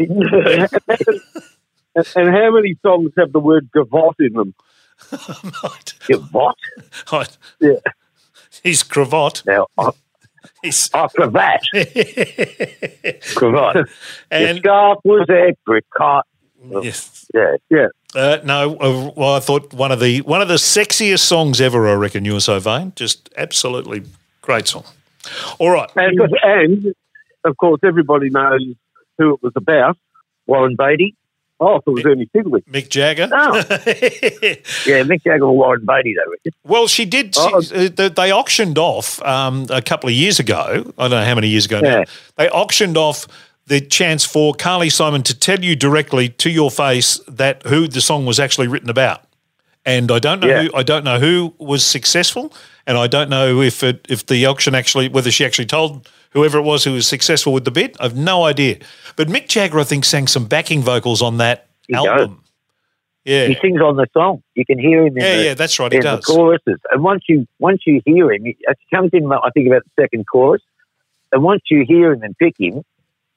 and, 0.00 0.10
and 1.94 2.28
how 2.28 2.50
many 2.50 2.76
songs 2.82 3.12
have 3.16 3.30
the 3.30 3.38
word 3.38 3.70
gavotte 3.72 4.18
in 4.18 4.32
them? 4.32 4.54
what? 6.32 6.56
Right. 7.12 7.36
Yeah. 7.60 7.74
His 8.62 8.82
cravat. 8.82 9.42
Now, 9.46 9.66
His, 10.62 10.90
oh 10.94 11.08
cravat. 11.08 11.60
cravat. 13.34 13.88
and 14.30 14.56
the 14.58 14.60
scarf 14.60 14.98
was 15.04 15.28
apricot. 15.30 16.26
yes. 16.82 17.26
Yeah. 17.34 17.56
Yeah. 17.70 17.86
Uh, 18.14 18.38
no, 18.44 18.76
uh, 18.76 19.10
well, 19.16 19.34
I 19.34 19.40
thought 19.40 19.72
one 19.72 19.90
of 19.90 20.00
the 20.00 20.20
one 20.20 20.42
of 20.42 20.48
the 20.48 20.54
sexiest 20.56 21.20
songs 21.20 21.60
ever. 21.60 21.88
I 21.88 21.94
reckon 21.94 22.24
you're 22.24 22.40
so 22.40 22.60
vain. 22.60 22.92
Just 22.94 23.30
absolutely 23.36 24.02
great 24.42 24.68
song. 24.68 24.84
All 25.58 25.70
right, 25.70 25.88
And, 25.96 26.20
and 26.42 26.94
of 27.44 27.56
course, 27.56 27.80
everybody 27.84 28.28
knows 28.28 28.60
who 29.18 29.34
it 29.34 29.42
was 29.42 29.52
about. 29.56 29.96
Warren 30.46 30.74
Beatty. 30.76 31.14
Oh, 31.64 31.76
it 31.76 31.90
was 31.90 32.04
Ernie 32.04 32.28
Sigley. 32.34 32.62
Mick 32.64 32.88
Jagger. 32.88 33.28
Oh. 33.32 33.62
Yeah, 34.86 35.02
Mick 35.04 35.22
Jagger 35.22 35.44
or 35.44 35.56
Warren 35.56 35.84
Beatty, 35.86 36.14
they 36.14 36.30
reckon. 36.30 36.52
well, 36.64 36.88
she 36.88 37.04
did. 37.04 37.34
She, 37.34 37.40
Oh. 37.40 37.58
uh, 37.98 38.08
they, 38.08 38.32
auctioned 38.32 38.78
off 38.78 39.22
um, 39.22 39.66
a 39.70 39.80
couple 39.80 40.08
of 40.08 40.14
years 40.14 40.40
ago. 40.40 40.92
I 40.98 41.02
don't 41.02 41.10
know 41.10 41.24
how 41.24 41.34
many 41.36 41.48
years 41.48 41.66
ago 41.66 41.80
now. 41.80 42.04
They 42.36 42.48
auctioned 42.48 42.96
off 42.96 43.26
the 43.66 43.80
chance 43.80 44.24
for 44.24 44.54
Carly 44.54 44.90
Simon 44.90 45.22
to 45.22 45.38
tell 45.38 45.60
you 45.62 45.76
directly 45.76 46.28
to 46.30 46.50
your 46.50 46.70
face 46.70 47.20
that 47.28 47.62
who 47.64 47.86
the 47.86 48.00
song 48.00 48.26
was 48.26 48.40
actually 48.40 48.66
written 48.66 48.90
about. 48.90 49.22
And 49.84 50.10
I 50.10 50.18
don't 50.18 50.40
know. 50.40 50.48
Yeah. 50.48 50.62
Who, 50.64 50.70
I 50.74 50.82
don't 50.82 51.04
know 51.04 51.18
who 51.20 51.54
was 51.58 51.84
successful, 51.84 52.52
and 52.86 52.96
I 52.98 53.06
don't 53.06 53.30
know 53.30 53.60
if 53.60 53.82
it, 53.82 54.04
if 54.08 54.26
the 54.26 54.46
auction 54.46 54.74
actually 54.74 55.08
whether 55.08 55.30
she 55.30 55.44
actually 55.44 55.66
told 55.66 56.08
whoever 56.32 56.58
it 56.58 56.62
was 56.62 56.84
who 56.84 56.92
was 56.92 57.06
successful 57.06 57.52
with 57.52 57.64
the 57.64 57.70
bid. 57.70 57.96
I've 58.00 58.16
no 58.16 58.44
idea. 58.44 58.78
But 59.16 59.28
Mick 59.28 59.48
Jagger, 59.48 59.80
I 59.80 59.84
think, 59.84 60.04
sang 60.04 60.26
some 60.26 60.46
backing 60.46 60.82
vocals 60.82 61.22
on 61.22 61.38
that 61.38 61.68
He 61.86 61.94
album. 61.94 62.42
Yeah, 63.24 63.46
He 63.46 63.56
sings 63.62 63.80
on 63.80 63.96
the 63.96 64.06
song. 64.12 64.42
You 64.54 64.64
can 64.64 64.78
hear 64.78 65.06
him 65.06 65.16
in, 65.16 65.22
yeah, 65.22 65.36
the, 65.36 65.44
yeah. 65.44 65.54
That's 65.54 65.78
right. 65.78 65.92
He 65.92 65.98
in 65.98 66.02
the 66.02 66.16
does. 66.16 66.24
choruses. 66.24 66.80
And 66.90 67.02
once 67.04 67.22
you 67.28 67.46
once 67.58 67.82
you 67.86 68.00
hear 68.04 68.32
him, 68.32 68.42
it 68.46 68.78
comes 68.92 69.10
in, 69.12 69.30
I 69.30 69.50
think, 69.54 69.68
about 69.68 69.84
the 69.84 70.02
second 70.02 70.26
chorus. 70.26 70.62
And 71.30 71.42
once 71.42 71.62
you 71.70 71.84
hear 71.86 72.12
him 72.12 72.22
and 72.22 72.36
pick 72.36 72.54
him, 72.58 72.82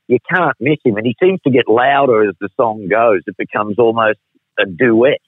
you 0.07 0.17
can't 0.29 0.55
miss 0.59 0.77
him. 0.83 0.97
And 0.97 1.05
he 1.05 1.15
seems 1.21 1.39
to 1.41 1.51
get 1.51 1.67
louder 1.67 2.27
as 2.27 2.35
the 2.39 2.49
song 2.57 2.87
goes. 2.87 3.21
It 3.27 3.37
becomes 3.37 3.77
almost 3.77 4.19
a 4.59 4.65
duet. 4.65 5.21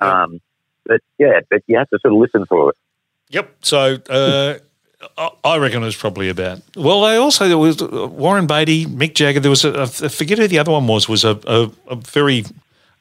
Um, 0.00 0.40
but 0.86 1.00
yeah, 1.18 1.40
but 1.50 1.62
you 1.66 1.76
have 1.76 1.88
to 1.90 1.98
sort 2.00 2.14
of 2.14 2.20
listen 2.20 2.46
for 2.46 2.70
it. 2.70 2.76
Yep. 3.30 3.56
So 3.62 3.98
uh, 4.08 4.58
I- 5.16 5.30
I 5.44 5.56
reckon 5.58 5.82
it 5.82 5.86
was 5.86 5.96
probably 5.96 6.28
about. 6.28 6.60
Well, 6.76 7.02
they 7.02 7.16
also 7.16 7.48
there 7.48 7.58
was 7.58 7.80
uh, 7.80 8.06
Warren 8.08 8.46
Beatty, 8.46 8.86
Mick 8.86 9.14
Jagger. 9.14 9.40
There 9.40 9.50
was 9.50 9.64
a, 9.64 9.82
I 9.82 9.86
forget 9.86 10.38
who 10.38 10.46
the 10.48 10.58
other 10.58 10.72
one 10.72 10.86
was. 10.86 11.08
Was 11.08 11.24
a, 11.24 11.38
a, 11.46 11.70
a 11.88 11.96
very 11.96 12.44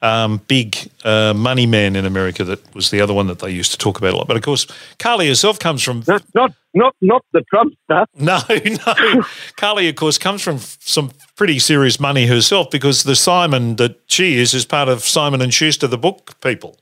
um, 0.01 0.39
big 0.47 0.77
uh, 1.03 1.33
money 1.35 1.65
man 1.65 1.97
in 1.97 2.05
America 2.05 2.45
that 2.45 2.73
was 2.73 2.89
the 2.89 3.01
other 3.01 3.13
one 3.13 3.27
that 3.27 3.39
they 3.39 3.49
used 3.51 3.71
to 3.71 3.77
talk 3.77 3.97
about 3.97 4.13
a 4.13 4.17
lot. 4.17 4.27
But 4.27 4.37
of 4.37 4.43
course, 4.43 4.65
Carly 4.97 5.27
herself 5.27 5.59
comes 5.59 5.83
from 5.83 6.03
Not, 6.07 6.23
not, 6.33 6.51
not, 6.73 6.95
not 7.01 7.25
the 7.33 7.41
Trump 7.49 7.73
stuff. 7.83 8.07
no, 8.15 8.39
no. 8.85 9.23
Carly, 9.57 9.89
of 9.89 9.95
course, 9.95 10.17
comes 10.17 10.41
from 10.41 10.59
some 10.79 11.11
pretty 11.35 11.59
serious 11.59 11.99
money 11.99 12.27
herself 12.27 12.71
because 12.71 13.03
the 13.03 13.15
Simon 13.15 13.75
that 13.75 13.99
she 14.07 14.35
is 14.37 14.53
is 14.53 14.65
part 14.65 14.87
of 14.87 15.03
Simon 15.03 15.41
and 15.41 15.53
Schuster, 15.53 15.85
the 15.87 15.97
book 15.97 16.39
people. 16.39 16.77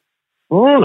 Oh, 0.51 0.80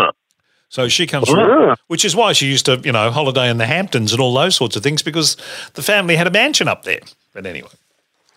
So 0.73 0.89
she 0.89 1.07
comes 1.07 1.29
from, 1.29 1.39
Ah. 1.41 1.77
which 1.89 2.03
is 2.03 2.16
why 2.16 2.33
she 2.33 2.47
used 2.47 2.64
to, 2.64 2.81
you 2.83 2.93
know, 2.93 3.11
holiday 3.11 3.51
in 3.51 3.59
the 3.59 3.66
Hamptons 3.66 4.11
and 4.12 4.23
all 4.23 4.33
those 4.33 4.55
sorts 4.55 4.75
of 4.75 4.83
things 4.83 5.03
because 5.03 5.37
the 5.75 5.83
family 5.83 6.16
had 6.16 6.27
a 6.27 6.31
mansion 6.31 6.66
up 6.66 6.85
there. 6.85 7.01
But 7.35 7.45
anyway, 7.45 7.68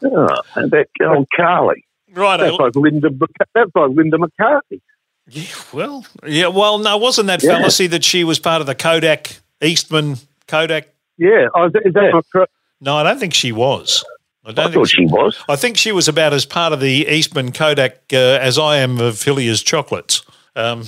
oh, 0.03 0.27
and 0.55 0.69
that 0.71 0.87
old 1.01 1.27
Carly. 1.33 1.85
right. 2.13 2.35
That's 2.37 2.57
like 2.57 2.75
Linda. 2.75 3.09
That's 3.53 3.71
like 3.73 3.89
Linda 3.91 4.17
McCartney. 4.17 4.81
yeah, 5.29 5.43
well, 5.71 6.05
yeah, 6.27 6.47
well, 6.47 6.77
no, 6.77 6.97
wasn't 6.97 7.27
that 7.27 7.41
Yeah. 7.41 7.51
fallacy 7.51 7.87
that 7.87 8.03
she 8.03 8.25
was 8.25 8.37
part 8.37 8.59
of 8.59 8.67
the 8.67 8.75
Kodak 8.75 9.37
Eastman 9.61 10.17
Kodak? 10.49 10.89
Yeah, 11.17 11.47
oh, 11.55 11.67
is 11.67 11.71
that 11.93 12.21
Yeah. 12.35 12.45
No, 12.81 12.97
I 12.97 13.03
don't 13.03 13.17
think 13.17 13.33
she 13.33 13.53
was. 13.53 14.03
I 14.45 14.49
I 14.49 14.51
don't 14.51 14.65
think 14.73 14.75
thought 14.75 14.89
she 14.89 15.05
was. 15.05 15.37
I 15.47 15.55
think 15.55 15.77
she 15.77 15.93
was 15.93 16.09
about 16.09 16.33
as 16.33 16.45
part 16.45 16.73
of 16.73 16.81
the 16.81 17.07
Eastman 17.07 17.53
Kodak 17.53 17.95
uh, 18.11 18.17
as 18.17 18.59
I 18.59 18.79
am 18.79 18.99
of 18.99 19.23
Hilliers 19.23 19.63
chocolates. 19.63 20.21
Um, 20.57 20.83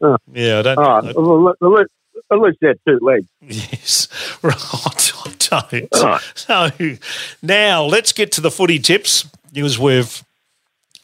Yeah, 0.00 0.58
I 0.58 0.62
don't. 0.62 0.78
Oh, 0.78 0.82
I- 0.82 1.12
well, 1.16 1.48
at 1.50 1.66
least, 1.66 1.90
at 2.30 2.38
least 2.40 2.58
they 2.60 2.68
had 2.68 2.78
two 2.86 2.98
legs. 3.02 3.26
Yes, 3.40 4.08
right. 4.42 4.54
I 5.24 5.34
don't. 5.70 5.88
Right. 6.02 6.20
So 6.34 6.68
now 7.42 7.84
let's 7.84 8.12
get 8.12 8.32
to 8.32 8.40
the 8.40 8.50
footy 8.50 8.78
tips 8.78 9.24
because 9.52 9.78
we've 9.78 10.22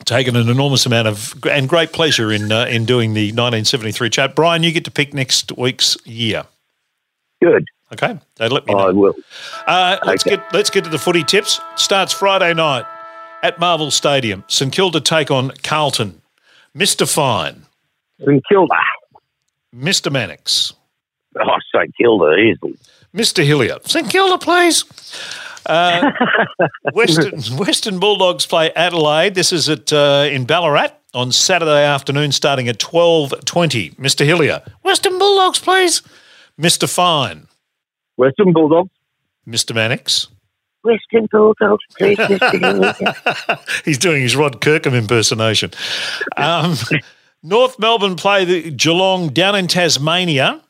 taken 0.04 0.36
an 0.36 0.48
enormous 0.48 0.84
amount 0.86 1.08
of 1.08 1.34
and 1.50 1.68
great 1.68 1.92
pleasure 1.92 2.30
in 2.32 2.52
uh, 2.52 2.66
in 2.66 2.84
doing 2.84 3.14
the 3.14 3.28
1973 3.28 4.10
chat. 4.10 4.34
Brian, 4.34 4.62
you 4.62 4.72
get 4.72 4.84
to 4.84 4.90
pick 4.90 5.14
next 5.14 5.56
week's 5.56 5.96
year. 6.04 6.44
Good. 7.42 7.64
Okay, 7.92 8.18
they 8.36 8.48
let 8.48 8.66
me 8.66 8.74
Know. 8.74 8.80
I 8.80 8.90
will. 8.90 9.14
Uh, 9.66 9.98
let's 10.04 10.26
Okay. 10.26 10.36
get 10.36 10.52
let's 10.54 10.70
get 10.70 10.84
to 10.84 10.90
the 10.90 10.98
footy 10.98 11.22
tips. 11.22 11.60
Starts 11.76 12.12
Friday 12.12 12.52
night 12.54 12.84
at 13.42 13.58
Marvel 13.60 13.90
Stadium. 13.90 14.42
St 14.48 14.72
Kilda 14.72 15.00
take 15.00 15.30
on 15.30 15.52
Carlton. 15.62 16.20
Mr 16.76 17.08
Fine, 17.12 17.63
St 18.20 18.42
Kilda. 18.48 18.74
Mr 19.74 20.10
Mannix, 20.12 20.72
Oh, 21.36 21.56
St 21.74 21.92
Kilda 21.96 22.36
easily. 22.36 22.78
Mr 23.14 23.44
Hillier. 23.44 23.78
St 23.84 24.08
Kilda, 24.08 24.38
please. 24.38 24.84
Uh, 25.66 26.10
Western 26.92 27.40
Western 27.56 27.98
Bulldogs 27.98 28.46
play 28.46 28.70
Adelaide. 28.76 29.34
This 29.34 29.52
is 29.52 29.68
at 29.68 29.92
uh, 29.92 30.28
in 30.30 30.44
Ballarat 30.44 30.90
on 31.12 31.32
Saturday 31.32 31.84
afternoon, 31.84 32.30
starting 32.32 32.68
at 32.68 32.78
twelve 32.78 33.32
twenty. 33.46 33.90
Mr 33.92 34.24
Hillier. 34.24 34.62
Western 34.82 35.18
Bulldogs, 35.18 35.58
please. 35.58 36.02
Mr 36.60 36.88
Fine. 36.88 37.48
Western 38.16 38.52
Bulldogs. 38.52 38.90
Mr 39.48 39.74
Mannix. 39.74 40.28
Western 40.84 41.26
Bulldogs, 41.32 41.82
please, 41.98 42.18
Mr. 42.18 42.60
Hillier. 42.60 43.58
He's 43.84 43.98
doing 43.98 44.22
his 44.22 44.36
Rod 44.36 44.60
Kirkham 44.60 44.94
impersonation. 44.94 45.70
Um, 46.36 46.76
North 47.46 47.78
Melbourne 47.78 48.16
play 48.16 48.46
the 48.46 48.70
Geelong 48.70 49.28
down 49.28 49.54
in 49.54 49.66
Tasmania 49.66 50.62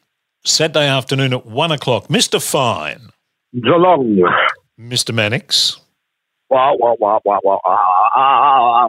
Saturday 0.45 0.89
afternoon 0.89 1.33
at 1.33 1.47
one 1.47 1.71
o'clock. 1.71 2.09
Mr 2.09 2.43
Fine. 2.43 3.11
Geelong. 3.55 4.21
Mr 4.77 5.15
Mannix. 5.15 5.79
Wow, 6.51 6.75
wow, 6.77 6.97
wow, 6.99 7.21
wow, 7.25 7.41
wow. 7.45 7.61
Ah, 7.65 7.79
ah, 8.17 8.19
ah, 8.19 8.89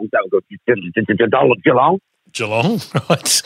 Geelong. 1.62 2.00
Geelong, 2.32 2.80
right? 3.08 3.42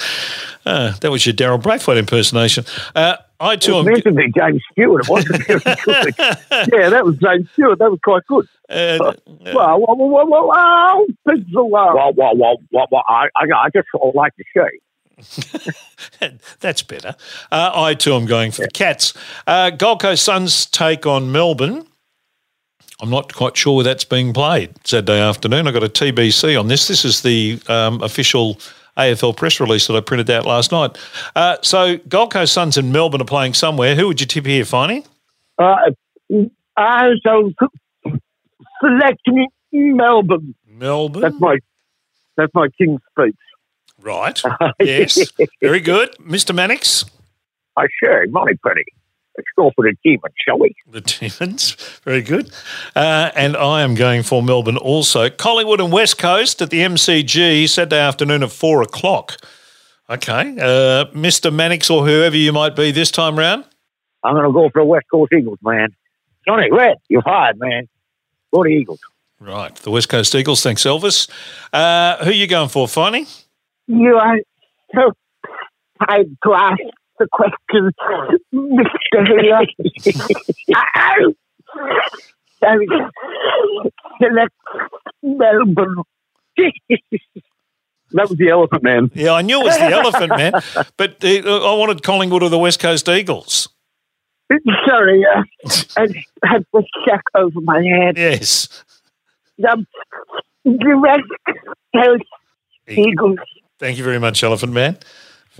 Uh, 0.66 0.92
that 1.00 1.10
was 1.10 1.24
your 1.26 1.34
Daryl 1.34 1.60
Braithwaite 1.62 1.98
impersonation. 1.98 2.64
Uh, 2.94 3.16
I 3.40 3.54
It 3.54 3.62
too 3.62 3.72
was 3.72 3.86
am. 3.86 3.92
meant 3.92 4.04
to 4.04 4.12
be 4.12 4.30
James 4.36 4.62
Stewart. 4.72 5.04
It 5.04 5.10
wasn't 5.10 5.46
very 5.46 5.60
good. 5.60 6.14
Yeah, 6.72 6.90
that 6.90 7.02
was 7.04 7.16
James 7.16 7.48
Stewart. 7.54 7.78
That 7.78 7.90
was 7.90 8.00
quite 8.04 8.26
good. 8.26 8.46
Uh, 8.68 9.12
Wow, 9.52 9.78
wow, 9.78 9.94
wow, 9.94 9.94
wow, 9.94 10.24
wow, 10.26 10.46
wow. 10.46 11.06
Wow. 11.26 11.94
Wow, 11.94 12.12
wow, 12.14 12.32
wow, 12.34 12.56
wow, 12.70 12.86
wow. 12.90 13.02
I, 13.08 13.28
I, 13.36 13.44
I 13.64 13.68
just 13.74 13.88
would 13.94 14.14
like 14.14 14.32
to 14.36 14.44
say. 14.54 16.30
that's 16.60 16.82
better. 16.82 17.14
Uh, 17.50 17.70
I 17.74 17.94
too 17.94 18.14
am 18.14 18.26
going 18.26 18.50
for 18.52 18.62
the 18.62 18.68
Cats. 18.70 19.14
Uh, 19.46 19.70
Gold 19.70 20.00
Coast 20.00 20.24
Suns 20.24 20.66
take 20.66 21.06
on 21.06 21.32
Melbourne. 21.32 21.86
I'm 23.02 23.10
not 23.10 23.32
quite 23.32 23.56
sure 23.56 23.76
where 23.76 23.84
that's 23.84 24.04
being 24.04 24.32
played 24.34 24.70
Saturday 24.86 25.20
afternoon. 25.20 25.66
I've 25.66 25.72
got 25.74 25.82
a 25.84 25.88
TBC 25.88 26.58
on 26.60 26.68
this. 26.68 26.86
This 26.88 27.04
is 27.04 27.22
the 27.22 27.58
um, 27.68 28.02
official 28.02 28.58
AFL 28.96 29.36
press 29.36 29.60
release 29.60 29.86
that 29.86 29.96
I 29.96 30.00
printed 30.00 30.30
out 30.30 30.46
last 30.46 30.72
night. 30.72 30.96
Uh, 31.34 31.56
so 31.62 31.96
Gold 32.08 32.32
Coast 32.32 32.52
Suns 32.52 32.76
and 32.76 32.92
Melbourne 32.92 33.20
are 33.20 33.24
playing 33.24 33.54
somewhere. 33.54 33.94
Who 33.94 34.06
would 34.08 34.20
you 34.20 34.26
tip 34.26 34.46
here, 34.46 34.64
Finey? 34.64 35.06
Uh, 35.58 35.76
I 36.76 37.10
shall 37.24 37.50
select 38.80 39.20
Melbourne. 39.72 40.54
Melbourne. 40.66 41.22
That's 41.22 41.38
my 41.40 41.58
that's 42.36 42.54
my 42.54 42.68
king's 42.78 43.00
speech. 43.10 43.36
right. 44.00 44.40
Yes. 44.80 45.30
Very 45.60 45.80
good. 45.80 46.14
Mr. 46.18 46.54
Mannix. 46.54 47.04
I 47.76 47.86
sure, 48.02 48.26
money 48.28 48.54
penny. 48.66 48.84
Let's 49.40 49.48
go 49.56 49.72
for 49.74 49.84
the 49.88 49.96
demon, 50.04 50.30
shall 50.46 50.58
we? 50.58 50.74
The 50.86 51.00
Demons. 51.00 51.72
Very 52.04 52.20
good. 52.20 52.52
Uh, 52.94 53.30
and 53.34 53.56
I 53.56 53.80
am 53.80 53.94
going 53.94 54.22
for 54.22 54.42
Melbourne 54.42 54.76
also. 54.76 55.30
Collingwood 55.30 55.80
and 55.80 55.90
West 55.90 56.18
Coast 56.18 56.60
at 56.60 56.68
the 56.68 56.80
MCG 56.80 57.66
Saturday 57.66 57.96
afternoon 57.96 58.42
at 58.42 58.52
four 58.52 58.82
o'clock. 58.82 59.38
Okay. 60.10 60.56
Uh, 60.60 61.06
Mr. 61.14 61.50
Mannix 61.50 61.88
or 61.88 62.04
whoever 62.04 62.36
you 62.36 62.52
might 62.52 62.76
be 62.76 62.90
this 62.90 63.10
time 63.10 63.38
round. 63.38 63.64
I'm 64.22 64.34
going 64.34 64.44
to 64.44 64.52
go 64.52 64.68
for 64.68 64.82
the 64.82 64.84
West 64.84 65.06
Coast 65.10 65.32
Eagles, 65.32 65.58
man. 65.62 65.88
Johnny 66.46 66.70
Red, 66.70 66.98
you're 67.08 67.22
fired, 67.22 67.58
man. 67.58 67.88
Go 68.52 68.62
to 68.62 68.68
Eagles. 68.68 69.00
Right. 69.38 69.74
The 69.74 69.90
West 69.90 70.10
Coast 70.10 70.34
Eagles. 70.34 70.62
Thanks, 70.62 70.82
Elvis. 70.82 71.30
Uh, 71.72 72.22
who 72.22 72.28
are 72.28 72.34
you 72.34 72.46
going 72.46 72.68
for, 72.68 72.86
Finey? 72.88 73.42
You 73.86 74.16
are 74.16 74.36
so 74.94 75.12
tied 76.06 76.26
to 76.44 76.52
ask 76.52 76.76
the 77.20 77.28
question, 77.30 77.92
Mr. 78.52 79.28
Hillier. 79.28 79.60
Ow! 80.74 81.34
Sorry. 82.58 82.88
Select 84.20 84.54
Melbourne. 85.22 86.02
that 86.56 88.28
was 88.28 88.36
the 88.38 88.48
Elephant 88.48 88.82
Man. 88.82 89.10
Yeah, 89.14 89.32
I 89.32 89.42
knew 89.42 89.60
it 89.60 89.64
was 89.64 89.78
the 89.78 89.84
Elephant 89.84 90.30
Man, 90.36 90.52
but 90.96 91.24
uh, 91.24 91.72
I 91.72 91.74
wanted 91.76 92.02
Collingwood 92.02 92.42
or 92.42 92.48
the 92.48 92.58
West 92.58 92.80
Coast 92.80 93.08
Eagles. 93.08 93.68
Sorry, 94.86 95.24
uh, 95.24 95.42
I 95.96 96.08
had 96.44 96.66
the 96.72 96.82
sack 97.06 97.22
over 97.36 97.60
my 97.60 97.82
head. 97.82 98.16
Yes. 98.18 98.82
Um, 99.68 99.86
the 100.64 100.98
West 100.98 101.62
Coast 101.94 102.24
Eagles. 102.88 103.38
Thank 103.78 103.96
you 103.96 104.04
very 104.04 104.18
much, 104.18 104.42
Elephant 104.42 104.72
Man. 104.72 104.98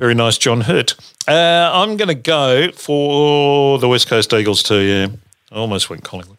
Very 0.00 0.14
nice, 0.14 0.38
John 0.38 0.62
Hurt. 0.62 0.94
Uh, 1.28 1.70
I'm 1.74 1.98
going 1.98 2.08
to 2.08 2.14
go 2.14 2.72
for 2.72 3.78
the 3.78 3.86
West 3.86 4.08
Coast 4.08 4.32
Eagles 4.32 4.62
too. 4.62 4.80
Yeah, 4.80 5.08
I 5.52 5.56
almost 5.56 5.90
went 5.90 6.04
Collingwood. 6.04 6.38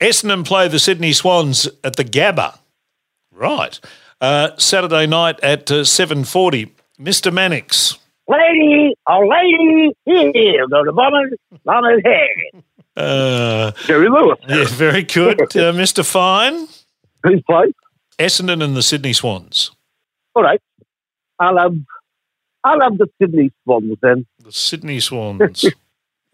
Essendon 0.00 0.44
play 0.44 0.66
the 0.66 0.80
Sydney 0.80 1.12
Swans 1.12 1.68
at 1.84 1.94
the 1.94 2.04
Gabba. 2.04 2.58
Right. 3.32 3.78
Uh, 4.20 4.50
Saturday 4.58 5.06
night 5.06 5.38
at 5.40 5.70
uh, 5.70 5.82
7.40. 5.82 6.70
Mr. 7.00 7.32
Mannix. 7.32 7.96
Lady, 8.26 8.94
oh 9.08 9.20
lady, 9.20 9.92
here 10.04 10.66
go 10.68 10.84
the 10.84 10.92
bombers, 10.92 11.32
bombers 11.64 12.02
head. 12.04 12.62
Uh, 12.96 13.70
Jerry 13.86 14.08
Lewis. 14.08 14.38
yeah, 14.48 14.64
very 14.66 15.04
good. 15.04 15.40
Uh, 15.56 15.72
Mr. 15.72 16.04
Fine. 16.04 16.66
Who's 17.22 17.40
played? 17.42 17.72
Essendon 18.18 18.62
and 18.64 18.76
the 18.76 18.82
Sydney 18.82 19.12
Swans. 19.12 19.70
All 20.34 20.42
right. 20.42 20.60
I'll 21.38 21.56
have, 21.56 21.74
I'll 22.64 22.80
have 22.80 22.98
the 22.98 23.08
Sydney 23.20 23.50
Swans 23.64 23.96
then. 24.02 24.26
The 24.42 24.52
Sydney 24.52 25.00
Swans. 25.00 25.64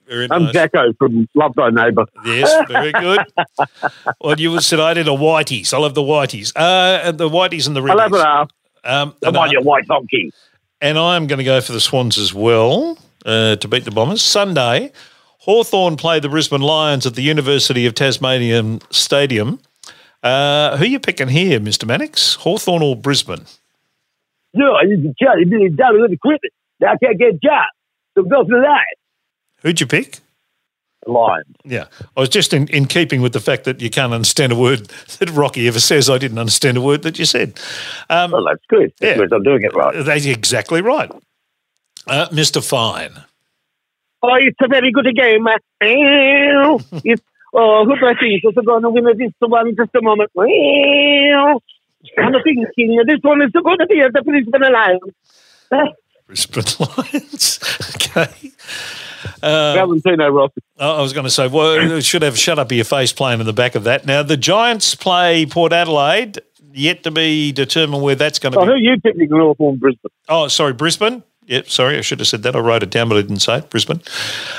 Very 0.09 0.29
I'm 0.31 0.45
nice. 0.45 0.53
Jacko 0.53 0.93
from 0.99 1.29
Love 1.35 1.55
Thy 1.57 1.71
Neighbour. 1.71 2.05
Yes, 2.25 2.65
very 2.69 2.93
good. 2.93 3.19
well, 4.21 4.39
you 4.39 4.61
said 4.61 4.79
I 4.79 4.95
did 4.95 5.09
a 5.09 5.11
Whiteys. 5.11 5.75
I 5.75 5.79
love 5.79 5.95
the 5.95 6.01
Whiteys. 6.03 6.53
Uh, 6.55 7.11
the 7.11 7.29
Whiteys 7.29 7.67
and 7.67 7.75
the 7.75 7.81
I'll 7.83 7.99
have 7.99 8.13
Riddies. 8.13 8.21
an 8.21 8.25
half. 8.27 8.51
Um, 8.85 9.15
Come 9.25 9.37
on, 9.37 9.49
I, 9.49 9.51
you 9.51 9.61
white 9.63 9.87
donkey. 9.89 10.31
and 10.81 10.97
I'm 10.97 11.27
going 11.27 11.39
to 11.39 11.45
go 11.45 11.61
for 11.61 11.73
the 11.73 11.81
Swans 11.81 12.19
as 12.19 12.33
well 12.33 12.97
uh, 13.25 13.57
to 13.57 13.67
beat 13.67 13.85
the 13.85 13.91
Bombers. 13.91 14.23
Sunday, 14.23 14.93
Hawthorn 15.41 15.97
play 15.97 16.21
the 16.21 16.29
Brisbane 16.29 16.61
Lions 16.61 17.05
at 17.05 17.17
the 17.17 17.23
University 17.23 17.85
of 17.85 17.95
Tasmania 17.95 18.79
Stadium. 18.91 19.59
Uh, 20.23 20.77
who 20.77 20.85
are 20.85 20.89
you 20.89 21.01
picking 21.01 21.27
here, 21.29 21.59
Mr. 21.59 21.85
Mannix? 21.85 22.37
Hawthorn 22.37 22.81
or 22.81 22.95
Brisbane? 22.95 23.45
No, 24.57 24.75
I 24.75 24.85
need 24.85 25.03
to 25.03 25.15
tell 25.23 25.39
you, 25.39 25.47
been 25.47 25.77
down 25.77 26.01
with 26.01 26.11
equipment. 26.13 26.53
Now 26.81 26.93
I 26.93 26.97
can't 26.97 27.19
get 27.19 27.35
a 27.35 27.39
job. 27.39 27.67
So 28.17 28.25
go 28.25 28.45
for 28.45 28.61
that. 28.61 28.97
Who'd 29.63 29.81
you 29.81 29.87
pick? 29.87 30.21
Lions. 31.07 31.47
Yeah, 31.65 31.87
I 32.17 32.21
was 32.21 32.29
just 32.29 32.53
in, 32.53 32.67
in 32.69 32.87
keeping 32.87 33.23
with 33.23 33.33
the 33.33 33.41
fact 33.41 33.65
that 33.65 33.81
you 33.81 33.91
can't 33.91 34.13
understand 34.13 34.53
a 34.53 34.57
word 34.57 34.81
that 35.19 35.31
Rocky 35.31 35.69
ever 35.69 35.81
says. 35.81 36.11
I 36.11 36.19
didn't 36.19 36.39
understand 36.39 36.77
a 36.77 36.81
word 36.81 37.03
that 37.03 37.19
you 37.19 37.25
said. 37.25 37.61
Um, 38.11 38.33
Well, 38.33 38.45
that's 38.45 38.65
good. 38.69 38.93
Yeah. 39.01 39.21
I'm 39.33 39.43
doing 39.43 39.63
it 39.63 39.75
right. 39.75 40.05
That's 40.05 40.27
exactly 40.27 40.81
right. 40.81 41.11
Uh, 42.07 42.27
Mr. 42.29 42.67
Fine. 42.67 43.23
Oh, 44.23 44.35
it's 44.35 44.57
a 44.61 44.69
very 44.69 44.91
good 44.91 45.07
game. 45.15 45.47
uh, 45.47 45.59
it's, 45.81 47.23
oh, 47.55 47.85
who 47.85 47.97
do 47.97 48.07
I 48.07 48.15
think 48.19 48.43
is 48.45 48.65
going 48.65 48.83
to 48.83 48.91
win 48.91 49.05
this 49.19 49.33
one 49.39 49.77
just 49.77 49.95
a 49.95 50.03
moment? 50.03 50.31
Well, 52.17 52.27
I'm 52.27 52.43
thinking 52.43 52.97
this 53.07 53.21
one 53.23 53.43
is 53.43 53.51
going 53.51 53.79
to 53.79 53.87
be 53.87 54.01
at 54.01 54.13
the 54.13 54.23
Brisbane 54.23 54.73
Lions. 54.73 55.01
Brisbane 56.27 56.87
Lions. 56.97 57.61
okay. 57.97 58.53
Uh, 59.43 59.75
Valentino 59.75 60.29
Rossi. 60.31 60.61
I 60.79 61.01
was 61.01 61.13
going 61.13 61.25
to 61.25 61.31
say, 61.31 61.49
well, 61.49 61.75
it 61.75 62.05
should 62.05 62.23
have 62.23 62.39
"Shut 62.39 62.59
Up 62.59 62.71
Your 62.73 62.85
Face" 62.85 63.13
playing 63.13 63.41
in 63.41 63.47
the 63.47 63.53
back 63.53 63.75
of 63.75 63.85
that. 63.85 64.07
Now, 64.07 64.23
the 64.23 64.37
Giants 64.37 64.95
play 64.95 65.47
Port 65.47 65.73
Adelaide. 65.73 66.41
Yet 66.73 67.05
to 67.05 67.11
be 67.11 67.53
determined 67.53 68.03
where 68.03 68.17
that's 68.17 68.39
going 68.39 68.53
to 68.53 68.59
be. 68.59 68.63
Oh, 68.63 68.67
who 68.67 68.73
be. 68.75 68.87
are 68.87 68.93
you 68.93 69.01
picking 69.01 69.31
Hawthorn 69.31 69.77
Brisbane? 69.77 70.11
Oh, 70.29 70.47
sorry, 70.49 70.75
Brisbane. 70.75 71.23
Yep, 71.47 71.71
sorry, 71.71 71.97
I 71.97 72.03
should 72.03 72.19
have 72.19 72.29
said 72.29 72.43
that. 72.43 72.55
I 72.55 72.59
wrote 72.59 72.83
it 72.83 72.91
down, 72.91 73.09
but 73.09 73.17
I 73.17 73.23
didn't 73.23 73.39
say 73.39 73.59
it. 73.59 73.71
Brisbane. 73.71 74.03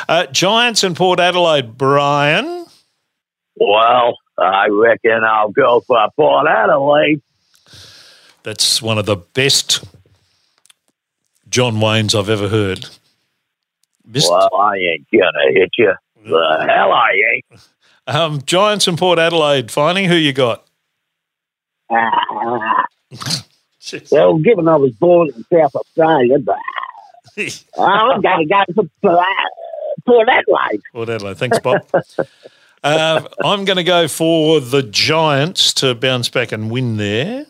Uh, 0.09 0.25
Giants 0.27 0.83
and 0.83 0.95
Port 0.95 1.19
Adelaide. 1.19 1.77
Brian. 1.77 2.65
Well, 3.57 4.17
I 4.37 4.67
reckon 4.71 5.23
I'll 5.23 5.51
go 5.51 5.81
for 5.81 6.07
Port 6.15 6.47
Adelaide. 6.47 7.21
That's 8.47 8.81
one 8.81 8.97
of 8.97 9.05
the 9.05 9.17
best 9.17 9.83
John 11.49 11.79
Waynes 11.79 12.17
I've 12.17 12.29
ever 12.29 12.47
heard. 12.47 12.85
Missed- 14.05 14.31
Well, 14.31 14.49
I 14.57 14.75
ain't 14.77 15.05
gonna 15.11 15.51
hit 15.51 15.71
you. 15.77 15.93
The 16.23 16.65
hell 16.69 16.93
I 16.93 17.09
ain't. 17.33 17.61
Um, 18.07 18.41
Giants 18.45 18.87
and 18.87 18.97
Port 18.97 19.19
Adelaide. 19.19 19.69
Finding 19.69 20.05
who 20.05 20.15
you 20.15 20.31
got? 20.31 20.65
Ah. 21.91 22.85
Well, 24.11 24.37
given 24.37 24.67
I 24.69 24.75
was 24.77 24.91
born 24.91 25.27
in 25.35 25.45
South 25.51 25.73
Australia, 25.75 26.39
but 26.39 26.57
I'm 27.77 28.21
gonna 28.21 28.45
go 28.45 28.63
for 28.75 28.83
Port 29.01 29.25
Port 30.05 30.29
Adelaide. 30.29 30.81
Port 30.93 31.09
Adelaide. 31.09 31.37
Thanks, 31.37 31.59
Bob. 31.59 31.85
uh, 32.83 33.27
I'm 33.43 33.65
going 33.65 33.75
to 33.77 33.83
go 33.85 34.07
for 34.09 34.59
the 34.61 34.83
Giants 34.83 35.73
to 35.75 35.95
bounce 35.95 36.27
back 36.29 36.51
and 36.53 36.69
win 36.71 36.95
there. 36.97 37.45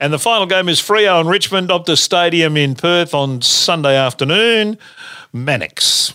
And 0.00 0.14
the 0.14 0.18
final 0.18 0.46
game 0.46 0.70
is 0.70 0.80
Freo 0.80 1.20
and 1.20 1.28
Richmond, 1.28 1.68
Optus 1.68 1.98
Stadium 1.98 2.56
in 2.56 2.74
Perth 2.74 3.12
on 3.12 3.42
Sunday 3.42 3.94
afternoon. 3.94 4.78
Mannix. 5.30 6.14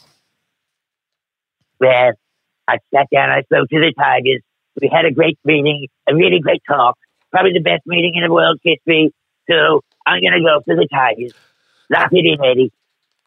Well, 1.79 2.13
I 2.67 2.79
sat 2.91 3.07
down, 3.13 3.29
I 3.29 3.43
spoke 3.43 3.69
to 3.69 3.79
the 3.79 3.93
Tigers. 3.95 4.41
We 4.81 4.89
had 4.91 5.05
a 5.05 5.11
great 5.11 5.37
meeting, 5.45 5.87
a 6.09 6.15
really 6.15 6.39
great 6.39 6.63
talk, 6.67 6.97
probably 7.29 7.53
the 7.53 7.59
best 7.59 7.83
meeting 7.85 8.13
in 8.15 8.23
the 8.23 8.33
world's 8.33 8.59
history. 8.63 9.13
So 9.47 9.81
I'm 10.07 10.19
going 10.19 10.33
to 10.33 10.41
go 10.41 10.61
for 10.65 10.75
the 10.75 10.87
Tigers. 10.91 11.33
Lock 11.91 12.09
it 12.11 12.25
in, 12.25 12.43
Eddie. 12.43 12.73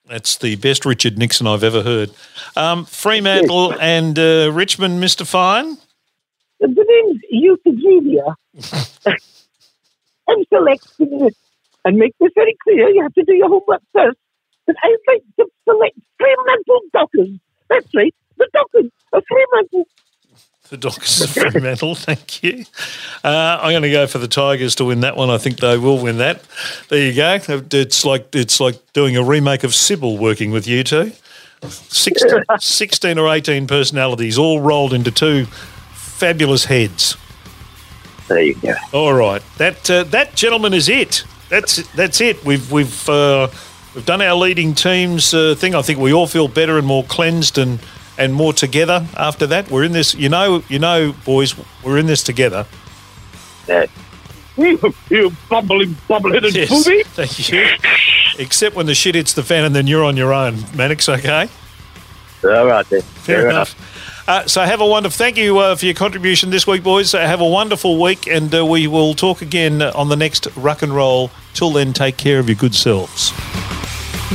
That's 0.07 0.39
the 0.39 0.57
best 0.57 0.85
Richard 0.85 1.19
Nixon 1.19 1.47
I've 1.47 1.63
ever 1.63 1.83
heard. 1.85 2.11
Um, 2.57 2.85
Fremantle 2.85 3.75
and 3.81 4.19
uh, 4.19 4.51
Richmond, 4.53 5.03
Mr. 5.03 5.25
Fine. 5.25 5.77
The 6.59 6.67
name's 6.67 7.23
Euthanasia. 7.31 8.37
I'm 10.29 10.45
selecting. 10.53 11.31
And 11.85 11.97
make 11.97 12.15
this 12.21 12.33
very 12.35 12.57
clear, 12.65 12.89
you 12.91 13.03
have 13.03 13.15
to 13.15 13.23
do 13.23 13.35
your 13.35 13.49
homework 13.49 13.83
first. 13.95 14.19
But 14.67 14.77
I'd 14.83 14.97
like 15.07 15.23
to 15.39 15.47
select 15.67 15.97
Fremantle 16.19 16.81
Dockers. 16.93 17.29
That's 17.71 17.95
right, 17.95 18.15
the 18.37 18.49
Dockers 18.53 18.91
of 19.13 19.25
Fremantle. 19.27 19.87
The 20.69 20.77
Dockers 20.77 21.21
of 21.23 21.31
Fremantle, 21.31 21.95
thank 21.95 22.43
you. 22.43 22.65
Uh, 23.25 23.59
I'm 23.63 23.73
going 23.73 23.83
to 23.83 23.91
go 23.91 24.07
for 24.07 24.19
the 24.19 24.29
Tigers 24.29 24.75
to 24.75 24.85
win 24.85 25.01
that 25.01 25.17
one. 25.17 25.31
I 25.31 25.39
think 25.39 25.61
they 25.61 25.79
will 25.79 26.03
win 26.03 26.19
that. 26.19 26.43
There 26.91 26.99
you 26.99 27.15
go. 27.15 27.39
It's 27.73 28.05
like 28.05 28.35
it's 28.35 28.61
like 28.61 28.93
doing 28.93 29.17
a 29.17 29.25
remake 29.25 29.65
of 29.65 29.75
Sybil 29.75 30.19
working 30.19 30.51
with 30.51 30.67
you 30.67 30.85
two. 30.85 31.13
16, 31.63 32.45
16 32.61 33.19
or 33.19 33.33
18 33.33 33.67
personalities 33.67 34.37
all 34.37 34.61
rolled 34.61 34.93
into 34.93 35.11
two 35.11 35.47
fabulous 35.93 36.67
heads. 36.67 37.17
There 38.29 38.43
you 38.43 38.55
go. 38.55 38.75
All 38.93 39.15
right, 39.15 39.43
that 39.57 39.91
uh, 39.91 40.05
that 40.05 40.35
gentleman 40.35 40.75
is 40.75 40.89
it. 40.89 41.25
That's 41.49 41.77
that's 41.93 42.21
it. 42.21 42.45
We've 42.45 42.71
we've 42.71 43.09
uh, 43.09 43.49
we've 43.95 44.05
done 44.07 44.21
our 44.23 44.35
leading 44.37 44.75
teams 44.75 45.33
uh, 45.33 45.55
thing. 45.55 45.75
I 45.75 45.83
think 45.83 45.99
we 45.99 46.13
all 46.13 46.27
feel 46.27 46.47
better 46.49 46.79
and 46.79 46.87
more 46.87 47.05
cleansed 47.05 47.57
and 47.59 47.81
and 48.19 48.35
more 48.35 48.53
together 48.53 49.07
after 49.17 49.47
that. 49.47 49.71
We're 49.71 49.85
in 49.85 49.93
this. 49.93 50.15
You 50.15 50.29
know, 50.29 50.63
you 50.69 50.79
know, 50.79 51.15
boys, 51.25 51.55
we're 51.83 51.99
in 51.99 52.07
this 52.07 52.23
together. 52.23 52.67
You, 54.57 54.93
you 55.09 55.33
bumbling, 55.49 55.97
bubble-headed 56.09 56.55
Yes, 56.55 56.69
booby. 56.69 57.03
thank 57.07 57.49
you. 57.49 57.69
Except 58.39 58.75
when 58.75 58.87
the 58.87 58.95
shit 58.95 59.15
hits 59.15 59.33
the 59.35 59.45
fan 59.45 59.65
and 59.65 59.75
then 59.75 59.87
you're 59.87 60.03
on 60.03 60.17
your 60.17 60.33
own, 60.33 60.57
Mannix. 60.75 61.09
Okay, 61.09 61.49
All 62.43 62.67
right, 62.67 62.89
then. 62.89 63.03
fair, 63.03 63.49
enough. 63.49 63.77
Uh, 64.29 64.47
so 64.47 64.61
have 64.61 64.83
a 64.83 64.87
wonderful. 64.87 65.17
Thank 65.17 65.39
you 65.39 65.59
uh, 65.59 65.75
for 65.75 65.87
your 65.87 65.95
contribution 65.95 66.51
this 66.51 66.67
week, 66.67 66.83
boys. 66.83 67.15
Uh, 67.15 67.21
have 67.21 67.41
a 67.41 67.49
wonderful 67.49 67.99
week, 67.99 68.27
and 68.27 68.55
uh, 68.55 68.65
we 68.65 68.87
will 68.87 69.15
talk 69.15 69.41
again 69.41 69.81
on 69.81 70.11
the 70.11 70.17
next 70.17 70.47
Ruck 70.55 70.83
and 70.83 70.95
Roll. 70.95 71.31
Till 71.55 71.71
then, 71.71 71.95
take 71.95 72.19
care 72.19 72.39
of 72.39 72.47
your 72.47 72.55
good 72.55 72.75
selves. 72.75 73.33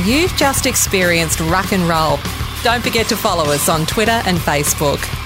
You've 0.04 0.34
just 0.36 0.66
experienced 0.66 1.38
Ruck 1.38 1.72
and 1.72 1.88
Roll. 1.88 2.18
Don't 2.64 2.82
forget 2.82 3.06
to 3.06 3.16
follow 3.16 3.44
us 3.52 3.68
on 3.68 3.86
Twitter 3.86 4.20
and 4.26 4.36
Facebook. 4.38 5.23